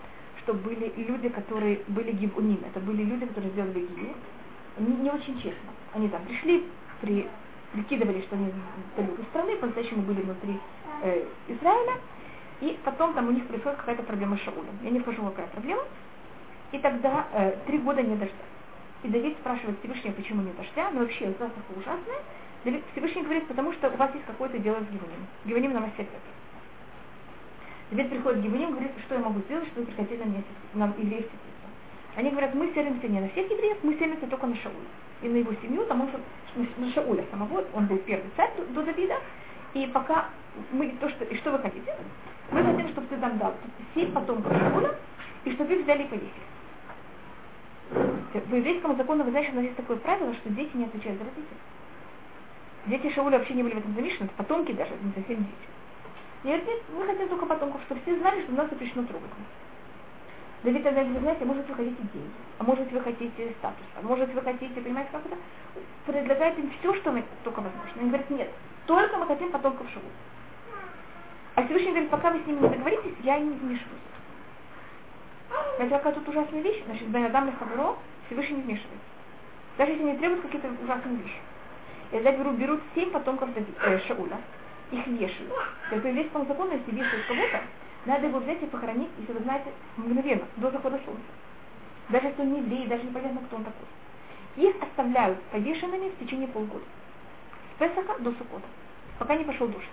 что 0.43 0.53
были 0.53 0.93
люди, 0.97 1.31
которые 1.31 1.81
были 1.89 2.13
гибуним, 2.13 2.61
это 2.67 2.81
были 2.81 3.03
люди, 3.03 3.25
которые 3.25 3.51
сделали 3.53 3.81
гибу, 3.81 4.15
не, 4.79 4.97
не 4.97 5.11
очень 5.11 5.37
честно. 5.37 5.71
Они 5.95 6.09
там 6.09 6.23
пришли, 6.25 6.67
при, 7.01 7.29
прикидывали, 7.73 8.21
что 8.23 8.37
они 8.37 8.49
из 8.49 9.27
страны, 9.29 9.57
по-настоящему 9.57 10.03
были 10.03 10.21
внутри 10.21 10.59
э, 11.03 11.25
Израиля, 11.49 11.95
и 12.65 12.79
потом 12.83 13.13
там 13.13 13.29
у 13.29 13.33
них 13.33 13.47
происходит 13.47 13.79
какая-то 13.79 14.03
проблема 14.05 14.39
с 14.39 14.41
Шаулем. 14.41 14.79
Я 14.83 14.91
не 14.91 15.01
скажу, 15.01 15.23
какая 15.23 15.47
проблема. 15.49 15.83
И 16.73 16.79
тогда 16.79 17.27
э, 17.33 17.57
три 17.67 17.79
года 17.79 18.03
не 18.03 18.17
дождя. 18.17 18.35
И 19.03 19.09
Давид 19.09 19.37
спрашивает 19.39 19.79
Всевышнего, 19.81 20.13
почему 20.13 20.43
не 20.43 20.53
дождя, 20.53 20.91
но 20.93 21.01
вообще 21.01 21.27
это 21.27 21.51
такое 21.51 21.77
ужасное. 21.77 22.21
Давид, 22.65 22.83
Всевышний 22.93 23.23
говорит, 23.23 23.47
потому 23.49 23.73
что 23.75 23.91
у 23.91 23.97
вас 23.97 24.15
есть 24.15 24.25
какое-то 24.27 24.59
дело 24.59 24.77
с 24.77 24.87
Гивоним. 24.87 25.27
Гивоним 25.45 25.75
нам 25.75 25.93
всех 25.93 26.07
это. 26.07 26.31
Давид 27.91 28.09
приходит 28.09 28.41
к 28.41 28.45
Гивоним, 28.45 28.71
говорит, 28.71 28.93
что 29.05 29.15
я 29.15 29.21
могу 29.21 29.41
сделать, 29.41 29.69
чтобы 29.69 29.83
вы 29.83 29.87
прекратили 29.89 30.23
на 30.23 30.29
меня 30.29 30.43
нам 30.73 30.95
евреев 30.97 31.25
сетиться. 31.25 31.67
Они 32.17 32.31
говорят, 32.31 32.55
мы 32.55 32.73
селимся 32.73 33.09
не 33.09 33.21
на 33.21 33.29
всех 33.29 33.51
евреев, 33.51 33.77
мы 33.83 33.95
селимся 33.95 34.27
только 34.27 34.47
на 34.47 34.57
Шауля. 34.57 34.89
И 35.21 35.29
на 35.29 35.37
его 35.37 35.53
семью, 35.61 35.83
потому 35.83 36.09
что 36.09 36.21
на 36.79 36.93
Шауля 36.93 37.27
самого, 37.31 37.63
он 37.75 37.87
был 37.87 37.99
первый 37.99 38.31
царь 38.37 38.51
до 38.71 38.83
Давида, 38.83 39.19
и 39.75 39.87
пока 39.89 40.31
мы 40.73 40.89
то, 41.01 41.11
что, 41.11 41.25
и 41.25 41.37
что 41.37 41.51
вы 41.51 41.59
хотите, 41.59 41.95
мы 42.51 42.63
хотим, 42.63 42.89
чтобы 42.89 43.07
ты 43.09 43.17
нам 43.17 43.39
дал 43.39 43.55
семь 43.95 44.13
потомков 44.13 44.57
Шауля, 44.57 44.95
и 45.45 45.53
чтобы 45.53 45.75
их 45.75 45.83
взяли 45.83 46.03
и 46.03 46.07
повесили. 46.07 46.33
В 48.35 48.55
еврейском 48.55 48.97
законе, 48.97 49.23
вы 49.25 49.31
знаете, 49.31 49.53
у 49.53 49.57
нас 49.57 49.65
есть 49.65 49.77
такое 49.77 49.97
правило, 49.99 50.35
что 50.35 50.51
дети 50.51 50.71
не 50.75 50.85
отвечают 50.85 51.19
за 51.19 51.25
родителей. 51.25 51.59
Дети 52.87 53.15
Шауля 53.15 53.39
вообще 53.39 53.55
не 53.55 53.63
были 53.63 53.75
в 53.75 53.79
этом 53.79 53.95
замешаны, 53.95 54.27
это 54.27 54.35
потомки 54.37 54.73
даже, 54.73 54.93
не 55.03 55.13
совсем 55.13 55.39
дети. 55.39 55.75
И 56.43 56.47
говорит, 56.49 56.83
мы 56.95 57.07
хотим 57.07 57.29
только 57.29 57.47
потомков, 57.47 57.81
чтобы 57.87 58.01
все 58.03 58.19
знали, 58.19 58.43
что 58.43 58.53
нас 58.53 58.69
запрещено 58.69 59.05
трогать. 59.05 59.31
Давид 60.63 60.83
тогда 60.83 61.05
вы 61.05 61.21
знаете, 61.21 61.45
может 61.45 61.69
вы 61.69 61.75
хотите 61.75 61.97
деньги, 62.13 62.31
а 62.59 62.65
может 62.65 62.91
вы 62.91 63.01
хотите 63.01 63.55
статус, 63.59 63.87
а 63.97 64.03
может 64.03 64.33
вы 64.33 64.41
хотите, 64.43 64.81
понимаете, 64.81 65.11
как 65.13 65.25
это? 65.27 65.37
Предлагает 66.07 66.59
им 66.59 66.71
все, 66.79 66.95
что 66.95 67.13
мы 67.13 67.25
только 67.45 67.61
возможно. 67.61 68.01
Они 68.01 68.09
говорят, 68.09 68.31
нет, 68.31 68.51
только 68.87 69.17
мы 69.19 69.27
хотим 69.27 69.51
потомков 69.51 69.87
Шауля. 69.91 70.09
А 71.55 71.63
Всевышний 71.65 71.91
говорит, 71.91 72.11
пока 72.11 72.31
вы 72.31 72.41
с 72.43 72.47
ними 72.47 72.61
не 72.61 72.69
договоритесь, 72.69 73.15
я 73.23 73.39
не 73.39 73.51
вмешиваюсь. 73.51 74.01
Хотя 75.79 75.99
какая 75.99 76.15
тут 76.15 76.29
ужасная 76.29 76.63
вещь, 76.63 76.83
значит, 76.87 77.09
Бенадам 77.09 77.47
Лехабро 77.47 77.97
Всевышний 78.27 78.57
не 78.57 78.63
вмешивается. 78.63 79.07
Даже 79.79 79.93
если 79.93 80.05
не 80.05 80.17
требуют 80.17 80.43
какие-то 80.43 80.69
ужасные 80.83 81.17
вещи. 81.17 81.39
И 82.11 82.15
тогда 82.17 82.33
берут, 82.33 82.57
берут 82.57 82.81
семь 82.95 83.11
потомков 83.11 83.51
э, 83.55 83.99
Шауля, 84.07 84.39
их 84.91 85.07
вешают. 85.07 85.53
Весь 85.91 86.29
по 86.29 86.45
закону, 86.45 86.73
если 86.73 86.91
вешают 86.91 87.27
кого-то, 87.27 87.63
надо 88.07 88.27
его 88.27 88.39
взять 88.39 88.63
и 88.63 88.67
похоронить, 88.67 89.11
если 89.19 89.33
вы 89.33 89.41
знаете, 89.41 89.73
мгновенно, 89.97 90.45
до 90.57 90.71
захода 90.71 91.01
солнца. 91.05 91.23
Даже 92.09 92.29
если 92.29 92.43
он 92.43 92.53
не 92.53 92.59
еврей, 92.61 92.87
даже 92.87 93.05
непонятно, 93.05 93.41
кто 93.47 93.57
он 93.57 93.65
такой. 93.65 93.87
Их 94.57 94.77
оставляют 94.83 95.41
повешенными 95.45 96.11
в 96.11 96.19
течение 96.19 96.49
полгода. 96.49 96.85
С 97.75 97.79
Песаха 97.79 98.19
до 98.21 98.31
Сукота, 98.33 98.67
пока 99.19 99.35
не 99.37 99.45
пошел 99.45 99.67
дождь. 99.67 99.89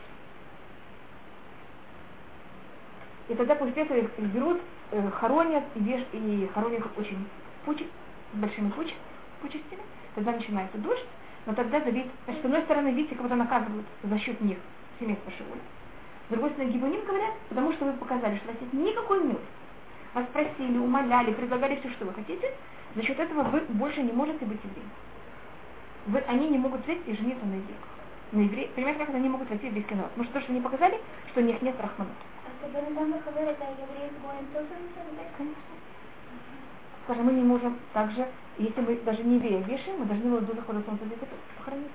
И 3.30 3.36
тогда 3.36 3.56
после 3.56 3.84
этого 3.84 3.98
их 3.98 4.10
берут, 4.18 4.60
э, 4.92 5.10
хоронят 5.12 5.63
и, 5.75 5.80
веш, 5.80 6.04
и 6.13 6.50
хоронят 6.54 6.84
очень 6.98 7.25
пучи, 7.66 7.88
с 8.34 8.38
большими 8.38 8.70
пуч, 8.72 8.94
пучестями. 9.42 9.82
Тогда 10.16 10.34
начинается 10.34 10.78
дождь, 10.78 11.06
но 11.46 11.54
тогда 11.54 11.80
Давид, 11.80 12.08
значит, 12.25 12.42
с 12.42 12.46
одной 12.46 12.62
стороны, 12.63 12.90
видите, 12.90 13.16
будто 13.16 13.36
наказывают 13.36 13.86
за 14.04 14.20
счет 14.20 14.40
них 14.42 14.58
семейство 15.00 15.32
Шиуля. 15.32 15.62
С 16.28 16.32
другой 16.32 16.51
стороны, 16.51 16.72
Гибуним 16.72 17.06
говорят, 17.06 17.34
потому 17.50 17.74
что 17.74 17.86
вы 17.86 17.94
показали, 17.94 18.38
что 18.38 18.50
у 18.50 18.54
вас 18.54 18.62
есть 18.62 18.74
никакой 18.74 19.20
милости. 19.24 19.46
Вас 20.13 20.25
просили, 20.34 20.78
умоляли, 20.78 21.34
предлагали 21.34 21.78
все, 21.78 21.90
что 21.92 22.06
вы 22.06 22.13
хотите, 22.13 22.54
за 22.96 23.04
счет 23.04 23.20
этого 23.20 23.44
вы 23.44 23.62
больше 23.70 24.01
не 24.01 24.12
можете 24.12 24.46
быть 24.46 24.60
евреем. 24.63 24.90
Вы, 26.08 26.20
они 26.28 26.50
не 26.50 26.58
могут 26.58 26.84
взять 26.84 27.00
и 27.06 27.16
жениться 27.16 27.46
на 27.46 27.54
евреях. 27.54 27.80
На 28.32 28.40
евре... 28.42 28.70
Понимаете, 28.75 29.06
как 29.06 29.16
они 29.16 29.30
могут 29.30 29.50
войти 29.50 29.68
в 29.68 29.70
еврейский 29.70 29.96
народ? 29.96 30.12
Потому 30.12 30.25
что 30.25 30.34
то, 30.34 30.42
что 30.42 30.51
они 30.51 30.62
показали, 30.62 31.00
что 31.32 31.42
у 31.42 31.44
них 31.44 31.62
нет 31.62 31.75
рахманут. 35.18 35.58
Скажем, 37.03 37.25
мы 37.25 37.34
не 37.34 37.44
можем 37.44 37.80
также, 37.94 38.27
если 38.58 38.82
мы 38.82 38.96
даже 38.98 39.24
не 39.24 39.36
еврея 39.36 39.62
вешаем, 39.63 40.00
мы 40.00 40.06
должны 40.06 40.27
его 40.27 40.39
до 40.39 40.53
захода 40.53 40.82
солнца 40.86 41.06
похоронить 41.58 41.91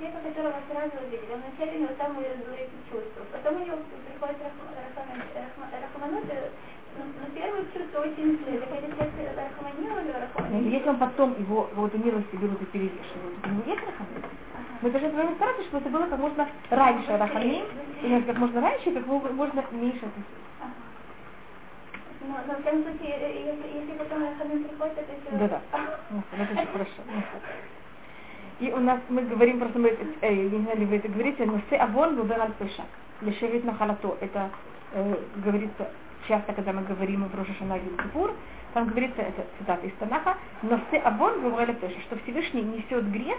человека, 0.00 0.28
которого 0.28 0.56
сразу 0.70 0.96
увидели, 1.04 1.32
он 1.32 1.40
вначале 1.44 1.78
у 1.78 1.82
него 1.82 1.94
самые 1.98 2.36
злые 2.44 2.68
чувства, 2.90 3.22
потом 3.32 3.60
у 3.60 3.64
него 3.64 3.78
приходит 4.08 4.40
рахманут, 4.40 6.24
но 6.96 7.26
первое 7.34 7.64
чувство 7.72 8.00
очень 8.00 8.38
злые, 8.40 8.58
это 8.58 8.76
если 8.76 9.22
рахманил 9.36 9.98
или 9.98 10.12
рахманил. 10.12 10.70
Если 10.70 10.88
он 10.88 10.98
потом 10.98 11.38
его 11.38 11.68
вот 11.74 11.94
милости 11.94 12.36
берут 12.36 12.62
и 12.62 12.64
перевешивают, 12.66 13.44
у 13.44 13.48
него 13.48 13.62
есть 13.66 13.84
рахманил? 13.84 14.24
Мы 14.82 14.90
должны 14.90 15.10
с 15.10 15.34
стараться, 15.36 15.62
чтобы 15.64 15.78
это 15.78 15.90
было 15.90 16.06
как 16.06 16.18
можно 16.18 16.48
раньше 16.70 17.16
рахамим, 17.16 17.64
и 18.02 18.22
как 18.22 18.38
можно 18.38 18.60
раньше, 18.62 18.92
как 18.92 19.06
можно 19.06 19.64
меньше 19.72 20.06
относиться. 20.06 20.40
Но, 22.22 22.36
но 22.46 22.54
в 22.54 22.62
случае, 22.62 23.44
если, 23.44 23.78
если 23.78 23.92
потом 23.98 24.22
рахамим 24.22 24.64
приходит, 24.64 24.98
это 24.98 25.12
все... 25.20 25.36
Да-да, 25.36 25.60
это 26.32 26.52
очень 26.52 26.72
хорошо. 26.72 27.02
И 28.60 28.72
у 28.72 28.80
нас 28.80 29.00
мы 29.08 29.22
говорим 29.22 29.58
просто, 29.58 29.78
мы, 29.78 29.96
э, 30.20 30.34
не 30.34 30.62
знаю, 30.62 30.78
ли 30.78 30.86
вы 30.86 30.96
это 30.96 31.08
говорите, 31.08 31.44
но 31.46 31.60
се 31.70 31.76
авон 31.76 32.16
губер 32.16 32.40
аль 32.40 32.52
пеша. 32.52 32.84
Лешевит 33.22 33.64
на 33.64 33.74
халато. 33.74 34.16
Это 34.20 34.50
э, 34.92 35.16
говорится 35.36 35.90
часто, 36.28 36.52
когда 36.52 36.72
мы 36.72 36.82
говорим 36.82 37.24
в 37.24 37.34
Рошашана 37.34 37.78
Кипур, 37.78 38.34
там 38.74 38.88
говорится, 38.88 39.22
это 39.22 39.46
цитата 39.58 39.86
из 39.86 39.92
Танаха, 39.94 40.36
но 40.62 40.78
се 40.90 40.98
авон 40.98 41.40
губер 41.40 41.70
аль 41.70 41.74
пеша, 41.74 42.00
что 42.02 42.16
Всевышний 42.18 42.62
несет 42.62 43.10
грех 43.10 43.38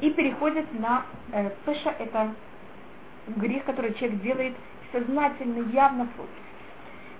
и 0.00 0.10
переходит 0.10 0.66
на 0.78 1.04
э, 1.32 1.50
пеша, 1.66 1.94
это 1.98 2.34
грех, 3.28 3.64
который 3.64 3.94
человек 3.94 4.20
делает 4.22 4.54
сознательно, 4.92 5.68
явно 5.70 6.06
против. 6.06 6.30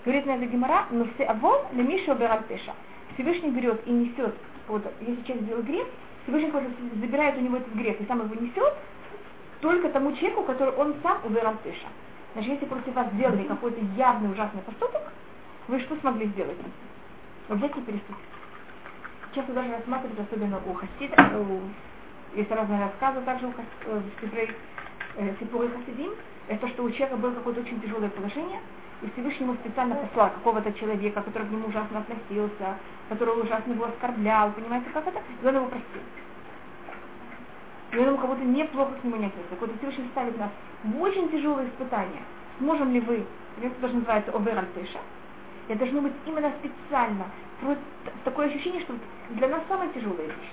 Говорит 0.05 0.27
на 0.27 0.33
это 0.33 0.47
Гимара, 0.47 0.87
но 0.90 1.07
се 1.16 1.25
авон 1.25 1.61
лемиша 1.73 2.12
убирал 2.12 2.40
пеша. 2.49 2.75
Всевышний 3.14 3.51
берет 3.51 3.87
и 3.87 3.90
несет, 3.90 4.35
вот, 4.66 4.83
если 5.01 5.23
человек 5.23 5.45
сделал 5.45 5.62
грех, 5.62 5.87
Всевышний 6.23 6.51
просто 6.51 6.71
забирает 7.01 7.37
у 7.37 7.40
него 7.40 7.57
этот 7.57 7.75
грех 7.75 8.01
и 8.01 8.07
сам 8.07 8.21
его 8.21 8.35
несет 8.35 8.75
только 9.61 9.90
тому 9.90 10.12
человеку, 10.12 10.45
который 10.45 10.75
он 10.75 10.95
сам 11.03 11.19
убирал 11.25 11.55
пеша. 11.62 11.88
Значит, 12.33 12.53
если 12.53 12.66
против 12.66 12.95
вас 12.95 13.09
сделали 13.12 13.45
какой-то 13.45 13.81
явный 13.97 14.31
ужасный 14.31 14.62
поступок, 14.62 15.03
вы 15.69 15.81
что 15.81 15.97
смогли 15.97 16.27
сделать? 16.27 16.57
Взять 17.49 17.77
и 17.77 17.81
переступить. 17.81 18.16
Часто 19.35 19.53
даже 19.53 19.71
рассматривают, 19.71 20.21
особенно 20.21 20.61
у 20.66 20.75
хасида, 20.75 21.38
у, 21.38 21.61
есть 22.35 22.51
разные 22.51 22.81
рассказы 22.81 23.21
также 23.23 23.47
у 23.47 23.51
э, 23.51 24.01
в 25.16 25.38
Сипуры 25.40 25.66
э, 25.66 25.71
Хасидим, 25.71 26.12
это 26.49 26.69
что 26.69 26.85
у 26.85 26.90
человека 26.90 27.16
было 27.16 27.33
какое-то 27.33 27.61
очень 27.61 27.81
тяжелое 27.81 28.09
положение, 28.11 28.61
и 29.03 29.11
Всевышний 29.11 29.47
ему 29.47 29.55
специально 29.55 29.95
послал 29.95 30.31
какого-то 30.31 30.73
человека, 30.75 31.23
который 31.23 31.49
к 31.49 31.51
нему 31.51 31.69
ужасно 31.69 32.01
относился, 32.01 32.77
который 33.09 33.43
ужасно 33.43 33.73
его 33.73 33.87
оскорблял, 33.87 34.53
понимаете, 34.53 34.87
как 34.93 35.07
это? 35.07 35.21
И 35.43 35.47
он 35.47 35.57
его 35.57 35.66
простил. 35.66 36.03
И 37.93 37.99
он 37.99 38.07
ему 38.07 38.19
как 38.19 38.31
будто 38.31 38.45
неплохо 38.45 38.93
к 39.01 39.05
нему 39.05 39.16
не 39.16 39.27
относится. 39.27 39.55
Какой-то 39.55 39.79
Всевышний 39.79 40.09
ставит 40.12 40.38
нас 40.38 40.51
в 40.85 41.01
очень 41.01 41.29
тяжелые 41.31 41.69
испытания. 41.69 42.23
Сможем 42.59 42.93
ли 42.93 43.01
вы, 43.01 43.25
это 43.61 43.75
тоже 43.81 43.95
называется 43.95 44.33
овер 44.33 44.64
это 45.71 45.79
должно 45.79 46.01
быть 46.01 46.12
именно 46.27 46.53
специально. 46.59 47.27
Такое 48.25 48.49
ощущение, 48.49 48.81
что 48.81 48.95
для 49.31 49.47
нас 49.47 49.62
самая 49.69 49.88
тяжелая 49.90 50.27
вещь. 50.27 50.51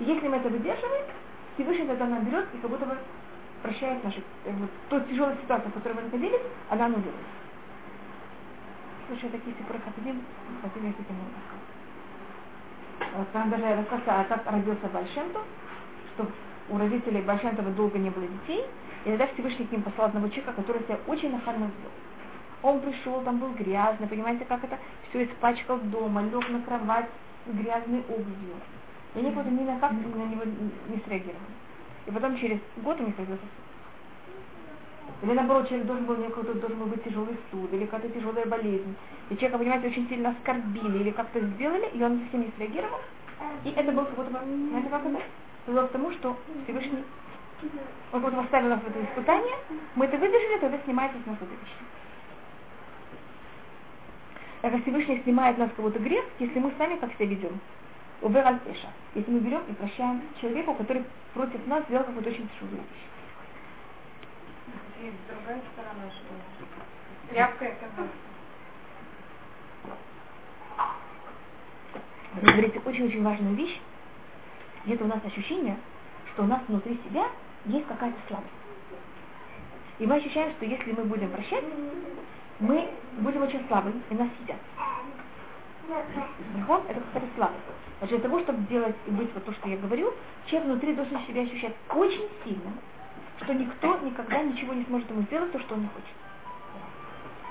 Если 0.00 0.28
мы 0.28 0.36
это 0.36 0.48
выдерживаем, 0.48 1.04
Всевышний 1.54 1.86
тогда 1.86 2.06
нам 2.06 2.24
берет 2.24 2.46
и 2.54 2.58
как 2.58 2.70
будто 2.70 2.86
бы 2.86 2.96
прощает 3.62 4.02
наши, 4.02 4.22
э, 4.44 4.52
вот, 4.52 4.70
ту 4.88 5.00
тяжелую 5.08 5.36
ситуацию, 5.42 5.70
в 5.70 5.74
которой 5.74 5.94
мы 5.94 6.02
находились, 6.02 6.40
она 6.70 6.86
аннулируется 6.86 7.42
слушаю 9.12 9.32
такие 9.32 9.54
сипуры 9.56 9.78
хасидим, 9.80 10.22
хасидим 10.62 10.86
я 10.86 10.92
с 10.92 10.94
этим 10.94 11.16
Там 13.32 13.50
даже 13.50 13.74
рассказывается, 13.76 14.34
как 14.34 14.50
родился 14.50 14.88
Большенту, 14.88 15.40
что 16.14 16.26
у 16.70 16.78
родителей 16.78 17.20
Большентова 17.22 17.70
долго 17.72 17.98
не 17.98 18.10
было 18.10 18.26
детей, 18.26 18.64
и 19.04 19.10
тогда 19.10 19.26
Всевышний 19.28 19.66
к 19.66 19.72
ним 19.72 19.82
послал 19.82 20.08
одного 20.08 20.28
человека, 20.28 20.54
который 20.54 20.82
себя 20.84 20.98
очень 21.06 21.32
нахально 21.32 21.64
вел. 21.64 21.90
Он 22.62 22.80
пришел, 22.80 23.20
там 23.22 23.38
был 23.38 23.50
грязный, 23.50 24.06
понимаете, 24.06 24.44
как 24.46 24.64
это? 24.64 24.78
Все 25.10 25.24
испачкал 25.24 25.78
дома, 25.78 26.22
лег 26.22 26.48
на 26.48 26.62
кровать 26.62 27.08
с 27.46 27.54
грязной 27.54 28.00
обувью. 28.08 28.54
И 29.14 29.18
они 29.18 29.30
просто 29.30 29.50
ни 29.50 29.64
на 29.64 29.78
как 29.78 29.92
на 29.92 29.96
него 29.96 30.44
не 30.44 31.00
среагировали. 31.04 31.38
И 32.06 32.10
потом 32.10 32.36
через 32.38 32.58
год 32.78 33.00
у 33.00 33.04
них 33.04 33.18
родился 33.18 33.46
или 35.22 35.34
наоборот, 35.34 35.68
человек 35.68 35.86
должен 35.86 36.04
был, 36.04 36.16
какой-то 36.16 36.54
должен 36.54 36.78
был 36.78 36.86
быть 36.86 37.04
тяжелый 37.04 37.36
суд, 37.50 37.72
или 37.72 37.86
какая-то 37.86 38.08
тяжелая 38.08 38.44
болезнь. 38.44 38.94
И 39.30 39.36
человека, 39.36 39.58
понимаете, 39.58 39.86
очень 39.86 40.08
сильно 40.08 40.30
оскорбили, 40.30 40.98
или 40.98 41.10
как-то 41.10 41.40
сделали, 41.40 41.88
и 41.94 42.02
он 42.02 42.20
совсем 42.22 42.40
не 42.40 42.52
среагировал. 42.56 42.98
И 43.64 43.70
это 43.70 43.92
был 43.92 44.04
какой-то, 44.04 44.30
знаете, 44.30 44.88
как 44.88 45.06
это? 45.06 45.22
Привело 45.64 45.86
к 45.86 45.92
тому, 45.92 46.10
что 46.12 46.36
Всевышний, 46.64 47.04
он 48.12 48.20
вот 48.20 48.34
поставил 48.34 48.70
нас 48.70 48.80
в 48.80 48.88
это 48.88 49.04
испытание, 49.04 49.54
мы 49.94 50.06
это 50.06 50.18
выдержали, 50.18 50.58
тогда 50.58 50.78
снимается 50.84 51.18
с 51.22 51.26
нас 51.26 51.36
вещь. 51.40 51.72
Так 54.62 54.82
Всевышний 54.82 55.20
снимает 55.22 55.56
нас 55.56 55.70
кого-то 55.76 56.00
грех, 56.00 56.24
если 56.40 56.58
мы 56.58 56.72
сами 56.78 56.96
как 56.96 57.12
себя 57.14 57.26
ведем. 57.26 57.60
Убер 58.22 58.46
Если 59.14 59.30
мы 59.30 59.40
берем 59.40 59.62
и 59.68 59.72
прощаем 59.72 60.22
человека, 60.40 60.74
который 60.74 61.04
против 61.34 61.66
нас 61.66 61.84
сделал 61.86 62.04
какую-то 62.04 62.30
очень 62.30 62.48
тяжелую 62.50 62.82
вещь. 62.82 63.12
И 65.00 65.12
другая 65.28 65.60
сторона, 65.72 66.08
что 66.08 67.34
тряпка 67.34 67.74
Вы 72.34 72.52
говорите 72.52 72.80
очень-очень 72.84 73.24
важную 73.24 73.56
вещь. 73.56 73.80
Где-то 74.84 75.04
у 75.04 75.08
нас 75.08 75.18
ощущение, 75.24 75.76
что 76.32 76.44
у 76.44 76.46
нас 76.46 76.60
внутри 76.68 76.98
себя 77.04 77.28
есть 77.66 77.86
какая-то 77.88 78.18
слабость. 78.28 78.52
И 79.98 80.06
мы 80.06 80.16
ощущаем, 80.16 80.52
что 80.52 80.64
если 80.64 80.92
мы 80.92 81.04
будем 81.04 81.30
прощать, 81.30 81.64
мы 82.60 82.88
будем 83.18 83.42
очень 83.42 83.66
слабы, 83.66 83.92
и 84.10 84.14
нас 84.14 84.28
съедят. 84.38 84.60
Нихон– 86.54 86.82
это 86.88 87.00
какая-то 87.00 87.34
слабость. 87.36 87.60
Значит, 87.98 88.20
для 88.20 88.28
того, 88.28 88.40
чтобы 88.40 88.66
делать 88.68 88.96
и 89.06 89.10
быть 89.10 89.32
вот 89.34 89.44
то, 89.44 89.52
что 89.52 89.68
я 89.68 89.76
говорю, 89.76 90.12
человек 90.46 90.68
внутри 90.68 90.94
должен 90.94 91.18
себя 91.26 91.42
ощущать 91.42 91.74
очень 91.94 92.28
сильно, 92.44 92.72
что 93.42 93.54
никто 93.54 93.98
никогда 93.98 94.42
ничего 94.42 94.74
не 94.74 94.84
сможет 94.84 95.10
ему 95.10 95.22
сделать, 95.22 95.52
то, 95.52 95.60
что 95.60 95.74
он 95.74 95.82
не 95.82 95.88
хочет. 95.88 96.08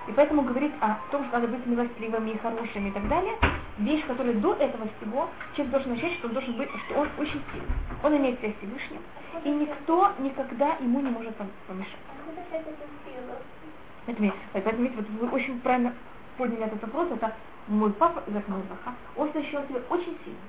И 0.07 0.11
поэтому 0.13 0.41
говорить 0.41 0.73
о 0.81 0.97
том, 1.11 1.25
что 1.25 1.39
надо 1.39 1.47
быть 1.47 1.65
милостливыми 1.65 2.31
и 2.31 2.37
хорошими 2.37 2.89
и 2.89 2.91
так 2.91 3.07
далее, 3.07 3.33
вещь, 3.77 4.05
которая 4.05 4.33
до 4.33 4.53
этого 4.55 4.87
всего, 4.97 5.29
человек 5.55 5.71
должен 5.71 5.91
начать, 5.91 6.13
что 6.13 6.27
он 6.27 6.33
должен 6.33 6.57
быть, 6.57 6.69
что 6.85 6.99
он 6.99 7.09
очень 7.17 7.41
сильный. 7.51 7.67
Он 8.03 8.17
имеет 8.17 8.39
связь 8.39 8.53
с 8.55 8.57
Всевышним, 8.57 9.01
и 9.43 9.49
никто 9.49 10.11
никогда 10.19 10.75
ему 10.79 11.01
не 11.01 11.11
может 11.11 11.35
помешать. 11.67 11.99
Это, 14.07 14.33
поэтому, 14.53 14.83
видите, 14.83 14.97
вот 14.97 15.09
вы 15.09 15.35
очень 15.35 15.59
правильно 15.61 15.93
подняли 16.37 16.65
этот 16.65 16.81
вопрос, 16.81 17.07
это 17.11 17.33
мой 17.67 17.91
папа, 17.93 18.23
Изак 18.27 18.47
Мазаха, 18.47 18.93
он 19.15 19.29
ощущал 19.29 19.63
себя 19.67 19.81
очень 19.89 20.17
сильным. 20.23 20.41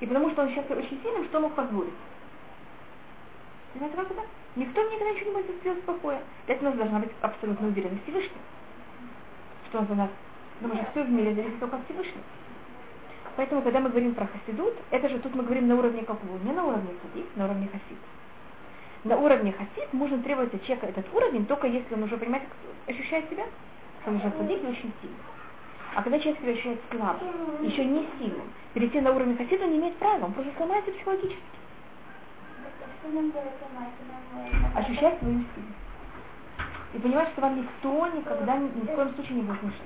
И 0.00 0.06
потому 0.06 0.30
что 0.30 0.42
он 0.42 0.48
ощущал 0.48 0.64
себя 0.64 0.76
очень 0.76 1.00
сильным, 1.02 1.24
что 1.24 1.40
мог 1.40 1.54
позволить? 1.54 1.94
Понимаете, 3.72 3.96
как 3.96 4.10
это? 4.10 4.22
Никто 4.56 4.82
никогда 4.82 5.10
ничего 5.10 5.30
не 5.30 5.36
может 5.36 5.56
сделать 5.60 5.78
спокойно. 5.80 6.22
Для 6.46 6.60
нас 6.60 6.74
должна 6.74 6.98
быть 7.00 7.10
абсолютная 7.20 7.68
уверенность 7.68 8.00
в 8.00 8.04
Всевышнем. 8.04 8.40
Что 9.68 9.78
он 9.80 9.86
за 9.86 9.94
нас? 9.94 10.10
Потому 10.60 10.80
что 10.80 10.90
все 10.92 11.04
в 11.04 11.10
мире 11.10 11.34
зависит 11.34 11.60
только 11.60 11.76
от 11.76 11.84
Всевышнего. 11.84 12.22
Поэтому, 13.36 13.60
когда 13.60 13.80
мы 13.80 13.90
говорим 13.90 14.14
про 14.14 14.26
хасидут, 14.26 14.74
это 14.90 15.08
же 15.10 15.18
тут 15.18 15.34
мы 15.34 15.42
говорим 15.42 15.68
на 15.68 15.76
уровне 15.76 16.02
какого? 16.04 16.38
Не 16.38 16.52
на 16.52 16.64
уровне 16.64 16.88
садик, 17.02 17.26
на 17.36 17.44
уровне 17.44 17.68
хасид. 17.70 17.98
На 19.04 19.18
уровне 19.18 19.52
хасид 19.52 19.92
можно 19.92 20.22
требовать 20.22 20.54
от 20.54 20.62
человека 20.62 20.86
этот 20.86 21.14
уровень, 21.14 21.44
только 21.44 21.66
если 21.66 21.94
он 21.94 22.04
уже, 22.04 22.16
понимаете, 22.16 22.46
ощущает 22.86 23.28
себя, 23.28 23.44
что 24.06 24.12
уже 24.12 24.32
садик 24.38 24.62
и 24.62 24.66
очень 24.66 24.92
сильный. 25.00 25.16
А 25.96 26.02
когда 26.02 26.18
человек 26.18 26.40
себя 26.40 26.52
ощущает 26.52 26.80
еще 27.62 27.84
не 27.84 28.06
сильным, 28.18 28.48
перейти 28.74 29.00
на 29.00 29.10
уровень 29.10 29.36
хасида 29.36 29.66
не 29.66 29.78
имеет 29.78 29.96
права, 29.96 30.26
он 30.26 30.32
просто 30.32 30.52
сломается 30.56 30.92
психологически. 30.92 31.42
Что 33.00 33.08
э, 33.08 34.78
Ощущать 34.78 35.18
свою 35.18 35.38
силу. 35.38 35.66
И 36.94 36.98
понимать, 36.98 37.28
что 37.30 37.40
вам 37.40 37.58
никто 37.58 38.06
никогда 38.08 38.56
ни, 38.56 38.68
в 38.68 38.94
коем 38.94 39.14
случае 39.14 39.36
не 39.38 39.42
будет 39.42 39.62
мешать. 39.62 39.80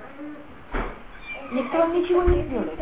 Никто 1.51 1.77
вам 1.79 1.93
ничего 1.93 2.23
не 2.23 2.43
сделает. 2.43 2.79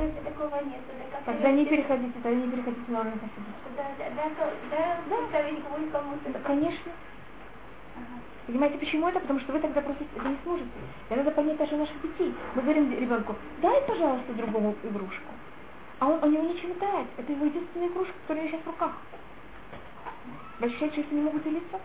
Тогда 1.25 1.51
не 1.51 1.65
переходите, 1.65 2.13
тогда 2.21 2.37
не 2.37 2.51
переходите 2.51 2.91
на 2.91 2.99
уровень 2.99 3.19
хасида. 3.19 3.51
Да, 3.77 3.83
да, 3.97 4.05
да, 4.09 4.97
да. 5.09 5.19
Да, 6.33 6.39
конечно. 6.39 6.91
Понимаете, 8.49 8.79
почему 8.79 9.07
это? 9.07 9.19
Потому 9.19 9.39
что 9.41 9.53
вы 9.53 9.59
тогда 9.59 9.79
просто 9.79 10.03
это 10.03 10.27
не 10.27 10.35
сможете. 10.41 10.69
И 11.11 11.13
надо 11.13 11.29
понять 11.29 11.57
даже 11.57 11.77
наших 11.77 12.01
детей. 12.01 12.33
Мы 12.55 12.63
говорим 12.63 12.91
ребенку, 12.91 13.35
дай, 13.61 13.79
пожалуйста, 13.85 14.33
другому 14.33 14.75
игрушку. 14.83 15.31
А 15.99 16.07
он, 16.07 16.23
он 16.23 16.33
ему 16.33 16.51
ничего 16.51 16.69
не 16.69 16.79
дает. 16.79 17.07
Это 17.17 17.31
его 17.31 17.45
единственная 17.45 17.89
игрушка, 17.89 18.13
которая 18.21 18.47
сейчас 18.47 18.61
в 18.61 18.65
руках. 18.65 18.97
Ощущаете, 20.61 21.03
что 21.03 21.13
не 21.13 21.21
могут 21.21 21.43
делиться? 21.43 21.79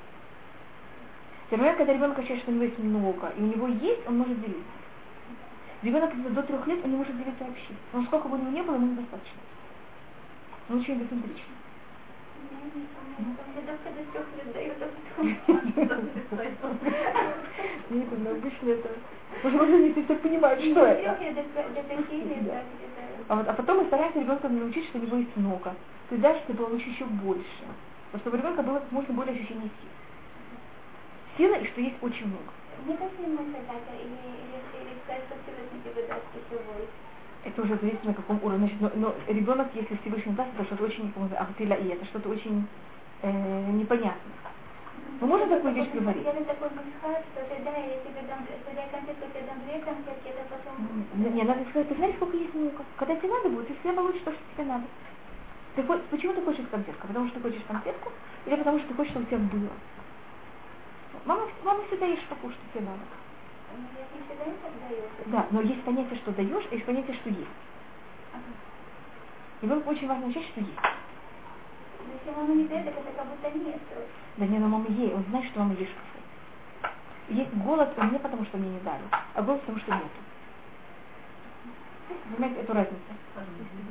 Тем 1.51 1.59
более, 1.59 1.75
когда 1.75 1.93
ребенок 1.93 2.19
ощущает, 2.19 2.41
что 2.41 2.51
у 2.51 2.55
него 2.55 2.65
есть 2.65 2.79
много, 2.79 3.33
и 3.37 3.43
у 3.43 3.47
него 3.47 3.69
есть, 3.69 4.09
он 4.09 4.19
может 4.19 4.41
делиться. 4.41 4.65
Ребенок 5.83 6.13
когда 6.13 6.31
до 6.31 6.43
трех 6.45 6.67
лет, 6.67 6.83
он 6.83 6.93
не 6.93 6.97
может 6.97 7.15
делиться 7.15 7.45
вообще. 7.45 7.75
Но 7.93 8.05
сколько 8.05 8.27
бы 8.27 8.39
у 8.39 8.41
него 8.41 8.51
не 8.51 8.63
было, 8.63 8.77
ему 8.77 8.87
недостаточно. 8.87 9.41
Он 10.71 10.81
очень 10.81 10.95
эгоцентричный. 10.95 11.45
Только 13.19 13.91
до 13.91 14.13
трех 14.13 14.27
Нет, 17.91 18.09
ну 18.19 18.31
обычно 18.31 18.71
это... 18.71 18.89
Может, 19.43 19.61
можно 19.61 19.77
не 19.79 19.93
все 19.93 20.15
понимают, 20.17 20.61
что 20.61 20.87
это. 20.87 21.19
Да, 22.47 22.63
где-то. 22.63 23.03
А, 23.29 23.37
вот, 23.37 23.49
а 23.49 23.53
потом 23.53 23.79
мы 23.79 23.85
стараемся 23.87 24.21
ребенка 24.21 24.49
научить, 24.49 24.87
что 24.87 24.99
у 24.99 25.03
него 25.03 25.17
есть 25.17 25.37
много. 25.37 25.75
То 26.09 26.15
есть 26.15 26.23
дальше 26.23 26.43
ты 26.47 26.55
получишь 26.55 26.87
еще 26.87 27.05
больше. 27.05 27.65
Потому 28.13 28.21
что 28.21 28.31
у 28.31 28.41
ребенка 28.41 28.63
было 28.63 28.79
как 28.79 28.93
можно 28.93 29.15
более 29.15 29.35
ощущение 29.35 29.69
сил. 29.69 29.91
Сила 31.37 31.55
и 31.57 31.67
что 31.67 31.81
есть 31.81 31.97
очень 32.01 32.27
много. 32.27 32.53
Не 32.87 32.97
как 32.97 33.11
ему 33.19 33.39
сказать, 33.49 33.83
или, 33.93 34.05
или, 34.05 34.59
или 34.83 34.99
сказать, 35.05 35.25
что 35.27 35.37
Всевышний 35.43 35.81
тебе 35.85 36.07
даст 36.07 36.23
пищевой. 36.33 36.89
Это 37.45 37.63
уже 37.63 37.77
зависит 37.77 38.05
на 38.05 38.15
каком 38.15 38.43
уровне. 38.43 38.69
Значит, 38.69 38.81
но, 38.81 38.91
но 38.95 39.15
ребенок, 39.29 39.69
если 39.75 39.97
Всевышний 39.97 40.33
даст, 40.33 40.51
это 40.55 40.65
что-то 40.65 40.85
очень, 40.85 41.13
ахтиля 41.39 41.77
и 41.77 41.89
это 41.89 42.05
что-то 42.07 42.29
очень 42.29 42.67
э, 43.23 43.71
непонятное. 43.73 44.54
Мы 45.21 45.27
можем 45.27 45.49
такую 45.49 45.75
вещь 45.75 45.91
говорить? 45.93 46.25
На 46.25 46.45
такой 46.45 46.69
мусхат, 46.71 47.25
что 47.33 47.45
тогда 47.45 47.71
я 47.77 47.99
тебе 48.01 48.23
дам, 48.29 48.45
что 48.45 48.71
я 48.75 48.87
конфетку 48.89 49.27
тебе 49.31 49.47
дам 49.47 49.61
две 49.65 49.79
конфетки, 49.81 50.29
это 50.29 50.43
потом... 50.51 51.35
Не, 51.35 51.43
надо 51.43 51.65
сказать, 51.71 51.89
ты 51.89 51.95
знаешь, 51.95 52.17
сколько 52.17 52.37
есть 52.37 52.55
много. 52.55 52.85
Когда 52.97 53.17
тебе 53.17 53.29
надо 53.29 53.49
будет, 53.49 53.69
ты 53.69 53.75
всегда 53.75 53.93
получишь 53.95 54.23
то, 54.25 54.33
что 54.33 54.41
тебе 54.55 54.65
надо. 54.65 54.85
Ты, 55.77 55.83
почему 55.83 56.35
ты 56.35 56.43
хочешь 56.43 56.67
конфетку? 56.71 57.07
Потому 57.07 57.29
что 57.29 57.37
ты 57.37 57.43
хочешь 57.43 57.63
конфетку 57.67 58.13
или 58.47 58.57
потому 58.57 58.79
что 58.79 58.89
ты 58.89 58.95
хочешь, 58.95 59.13
чтобы 59.13 59.27
у 59.27 59.29
тебя 59.29 59.39
было? 59.39 59.71
Мама, 61.25 61.43
мама 61.65 61.81
всегда 61.87 62.07
ешь 62.07 62.25
покушать, 62.29 62.59
что 62.59 62.79
тебе 62.79 62.89
надо. 62.89 63.01
Даю. 64.89 65.03
Да, 65.27 65.47
но 65.51 65.61
есть 65.63 65.83
понятие, 65.83 66.17
что 66.19 66.33
даешь, 66.33 66.65
и 66.71 66.75
есть 66.75 66.87
понятие, 66.87 67.15
что 67.17 67.31
есть. 67.31 67.51
Ребенку 69.63 69.91
очень 69.91 70.07
важно 70.07 70.27
учить, 70.27 70.47
что 70.49 70.61
есть. 70.61 70.79
Если 72.15 72.31
мама 72.31 72.55
не 72.55 72.65
дает, 72.69 72.87
это 72.87 73.01
как 73.17 73.27
будто 73.27 73.59
нет. 73.59 73.81
Да 74.37 74.47
не, 74.47 74.59
но 74.59 74.69
мама 74.69 74.87
ей, 74.89 75.13
он 75.13 75.25
знает, 75.25 75.47
что 75.47 75.61
мама 75.61 75.75
ешь 75.75 75.89
кафе. 75.89 76.95
Есть 77.29 77.53
голод, 77.55 77.93
он 77.97 78.13
не 78.13 78.19
потому, 78.19 78.45
что 78.45 78.59
мне 78.59 78.71
не 78.71 78.81
дали, 78.81 79.03
а 79.35 79.43
голод 79.43 79.61
потому, 79.63 79.81
что 79.81 79.95
нету. 79.95 80.09
Понимаете 82.31 82.61
эту 82.61 82.73
разницу? 82.73 83.03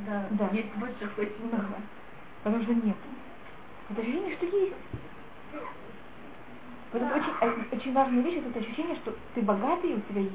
Да, 0.07 0.25
Да. 0.31 0.49
есть 0.53 0.73
больше 0.75 1.07
хоть 1.15 1.51
Да. 1.51 1.65
Потому 2.43 2.63
что 2.63 2.73
нет. 2.73 2.95
Это 3.89 4.01
ощущение, 4.01 4.35
что 4.35 4.45
есть. 4.45 4.73
Вот 6.93 7.01
это 7.01 7.15
очень, 7.15 7.33
э, 7.41 7.75
очень 7.75 7.93
важная 7.93 8.21
вещь, 8.21 8.43
это 8.45 8.59
ощущение, 8.59 8.95
что 8.97 9.15
ты 9.33 9.41
богатый 9.41 9.91
и 9.91 9.95
у 9.95 10.01
тебя 10.01 10.21
есть. 10.21 10.33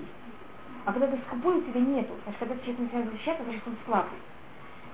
А 0.84 0.92
когда 0.92 1.06
ты 1.06 1.18
скупой, 1.26 1.58
у 1.58 1.62
тебя 1.62 1.80
нету. 1.80 2.14
Значит, 2.24 2.38
когда 2.40 2.56
человек 2.58 2.78
начинает 2.80 3.10
защищаться, 3.12 3.44
значит, 3.44 3.62
он 3.66 3.76
слабый. 3.86 4.18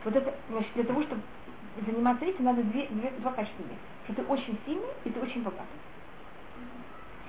Вот 0.05 0.15
это, 0.15 0.35
значит, 0.51 0.73
для 0.75 0.85
того, 0.85 1.03
чтобы 1.03 1.23
заниматься 1.83 2.25
этим, 2.25 2.45
надо 2.45 2.63
две, 2.63 2.87
две, 2.89 3.11
два 3.19 3.33
качества. 3.33 3.65
Что 4.05 4.15
ты 4.15 4.23
очень 4.23 4.59
сильный 4.67 4.89
и 5.05 5.11
ты 5.11 5.21
очень 5.21 5.43
богатый. 5.43 5.65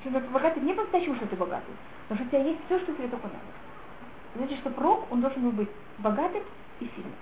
Что 0.01 0.19
ты 0.19 0.27
богатый 0.29 0.59
не 0.61 0.73
по-настоящему, 0.73 1.15
что 1.15 1.27
ты 1.27 1.35
богатый, 1.35 1.73
потому 2.07 2.19
что 2.19 2.27
у 2.27 2.41
тебя 2.41 2.49
есть 2.49 2.59
все, 2.65 2.79
что 2.79 2.93
тебе 2.93 3.07
только 3.07 3.27
надо. 3.27 3.39
Значит, 4.35 4.59
что 4.59 4.69
пророк, 4.69 5.11
он 5.11 5.21
должен 5.21 5.41
был 5.43 5.51
быть 5.51 5.69
богатым 5.97 6.43
и 6.79 6.85
сильным. 6.95 7.13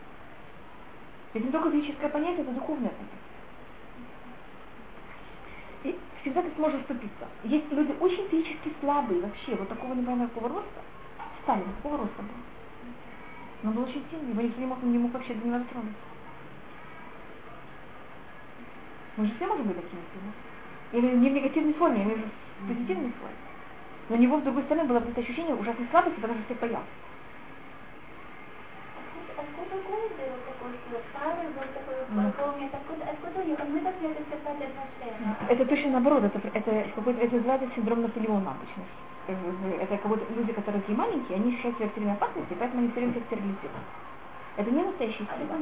Это 1.33 1.45
не 1.45 1.51
только 1.51 1.71
физическое 1.71 2.09
понятие, 2.09 2.41
это 2.41 2.51
духовное 2.51 2.89
понятие. 2.89 3.19
И 5.83 5.99
всегда 6.21 6.41
ты 6.41 6.51
сможешь 6.55 6.81
вступиться. 6.81 7.27
Есть 7.43 7.71
люди 7.71 7.95
очень 7.99 8.27
физически 8.29 8.73
слабые 8.79 9.21
вообще, 9.21 9.55
вот 9.55 9.69
такого 9.69 9.93
какого 9.93 10.49
роста. 10.49 10.81
Сталин 11.43 11.65
какого 11.77 11.99
роста 11.99 12.21
был? 12.21 12.29
Но 13.63 13.69
он 13.69 13.75
был 13.75 13.83
очень 13.83 14.03
сильный, 14.09 14.31
его 14.31 14.41
никто 14.41 14.59
не 14.59 14.67
мог, 14.67 14.83
не 14.83 14.97
мог 14.97 15.13
вообще 15.13 15.33
до 15.33 15.47
него 15.47 15.59
дотронуться. 15.59 16.12
Мы 19.17 19.27
же 19.27 19.33
все 19.35 19.45
можем 19.45 19.67
быть 19.67 19.75
такими 19.75 20.01
сильными. 20.11 20.33
Виду 20.91 21.17
не 21.17 21.29
в 21.29 21.33
негативной 21.33 21.73
форме, 21.73 22.03
имею 22.03 22.19
в 22.19 22.67
позитивной 22.67 23.11
форме. 23.19 23.35
Но 24.09 24.15
у 24.15 24.19
него, 24.19 24.39
с 24.39 24.43
другой 24.43 24.63
стороны, 24.63 24.87
было 24.87 24.97
это 24.97 25.21
ощущение 25.21 25.55
ужасной 25.55 25.87
слабости, 25.91 26.19
потому 26.19 26.33
что 26.35 26.43
всех 26.45 26.59
боялся. 26.59 26.87
Откуда 29.37 29.81
голос 29.89 30.11
был 30.13 30.37
такой, 30.45 30.71
что 30.77 31.01
Павел 31.13 31.49
был 31.49 31.67
такой, 31.73 31.95
помнит, 32.37 32.71
откуда, 32.73 33.03
откуда 33.09 33.39
у 33.41 33.47
него, 33.47 33.57
мы 33.65 33.79
должны 33.81 34.07
это 34.07 34.33
отношения. 34.51 35.35
Это 35.49 35.65
точно 35.65 35.91
наоборот, 35.91 36.23
это, 36.23 36.39
это, 36.53 36.89
какой-то, 36.95 37.21
это 37.21 37.35
называется 37.35 37.69
синдром 37.75 38.01
Наполеона 38.01 38.51
обычно. 38.51 38.83
Э, 39.27 39.35
Это 39.81 39.97
как 39.97 40.07
будто 40.07 40.33
люди, 40.33 40.53
которые 40.53 40.81
такие 40.81 40.97
маленькие, 40.97 41.37
они 41.37 41.53
ощущают 41.53 41.77
себя 41.77 41.89
все 41.89 41.99
время 42.01 42.13
опасности, 42.13 42.55
поэтому 42.59 42.81
они 42.81 42.91
все 42.91 42.99
время 42.99 43.13
себя 43.13 43.25
стерилизируют. 43.25 43.87
Это 44.57 44.71
не 44.71 44.83
настоящая 44.83 45.25
сила. 45.25 45.57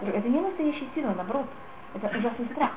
это. 0.00 0.18
Это 0.18 0.28
не 0.28 0.40
настоящая 0.40 0.86
сила, 0.94 1.14
наоборот. 1.16 1.46
Это 2.02 2.18
ужасный 2.18 2.46
страх. 2.52 2.72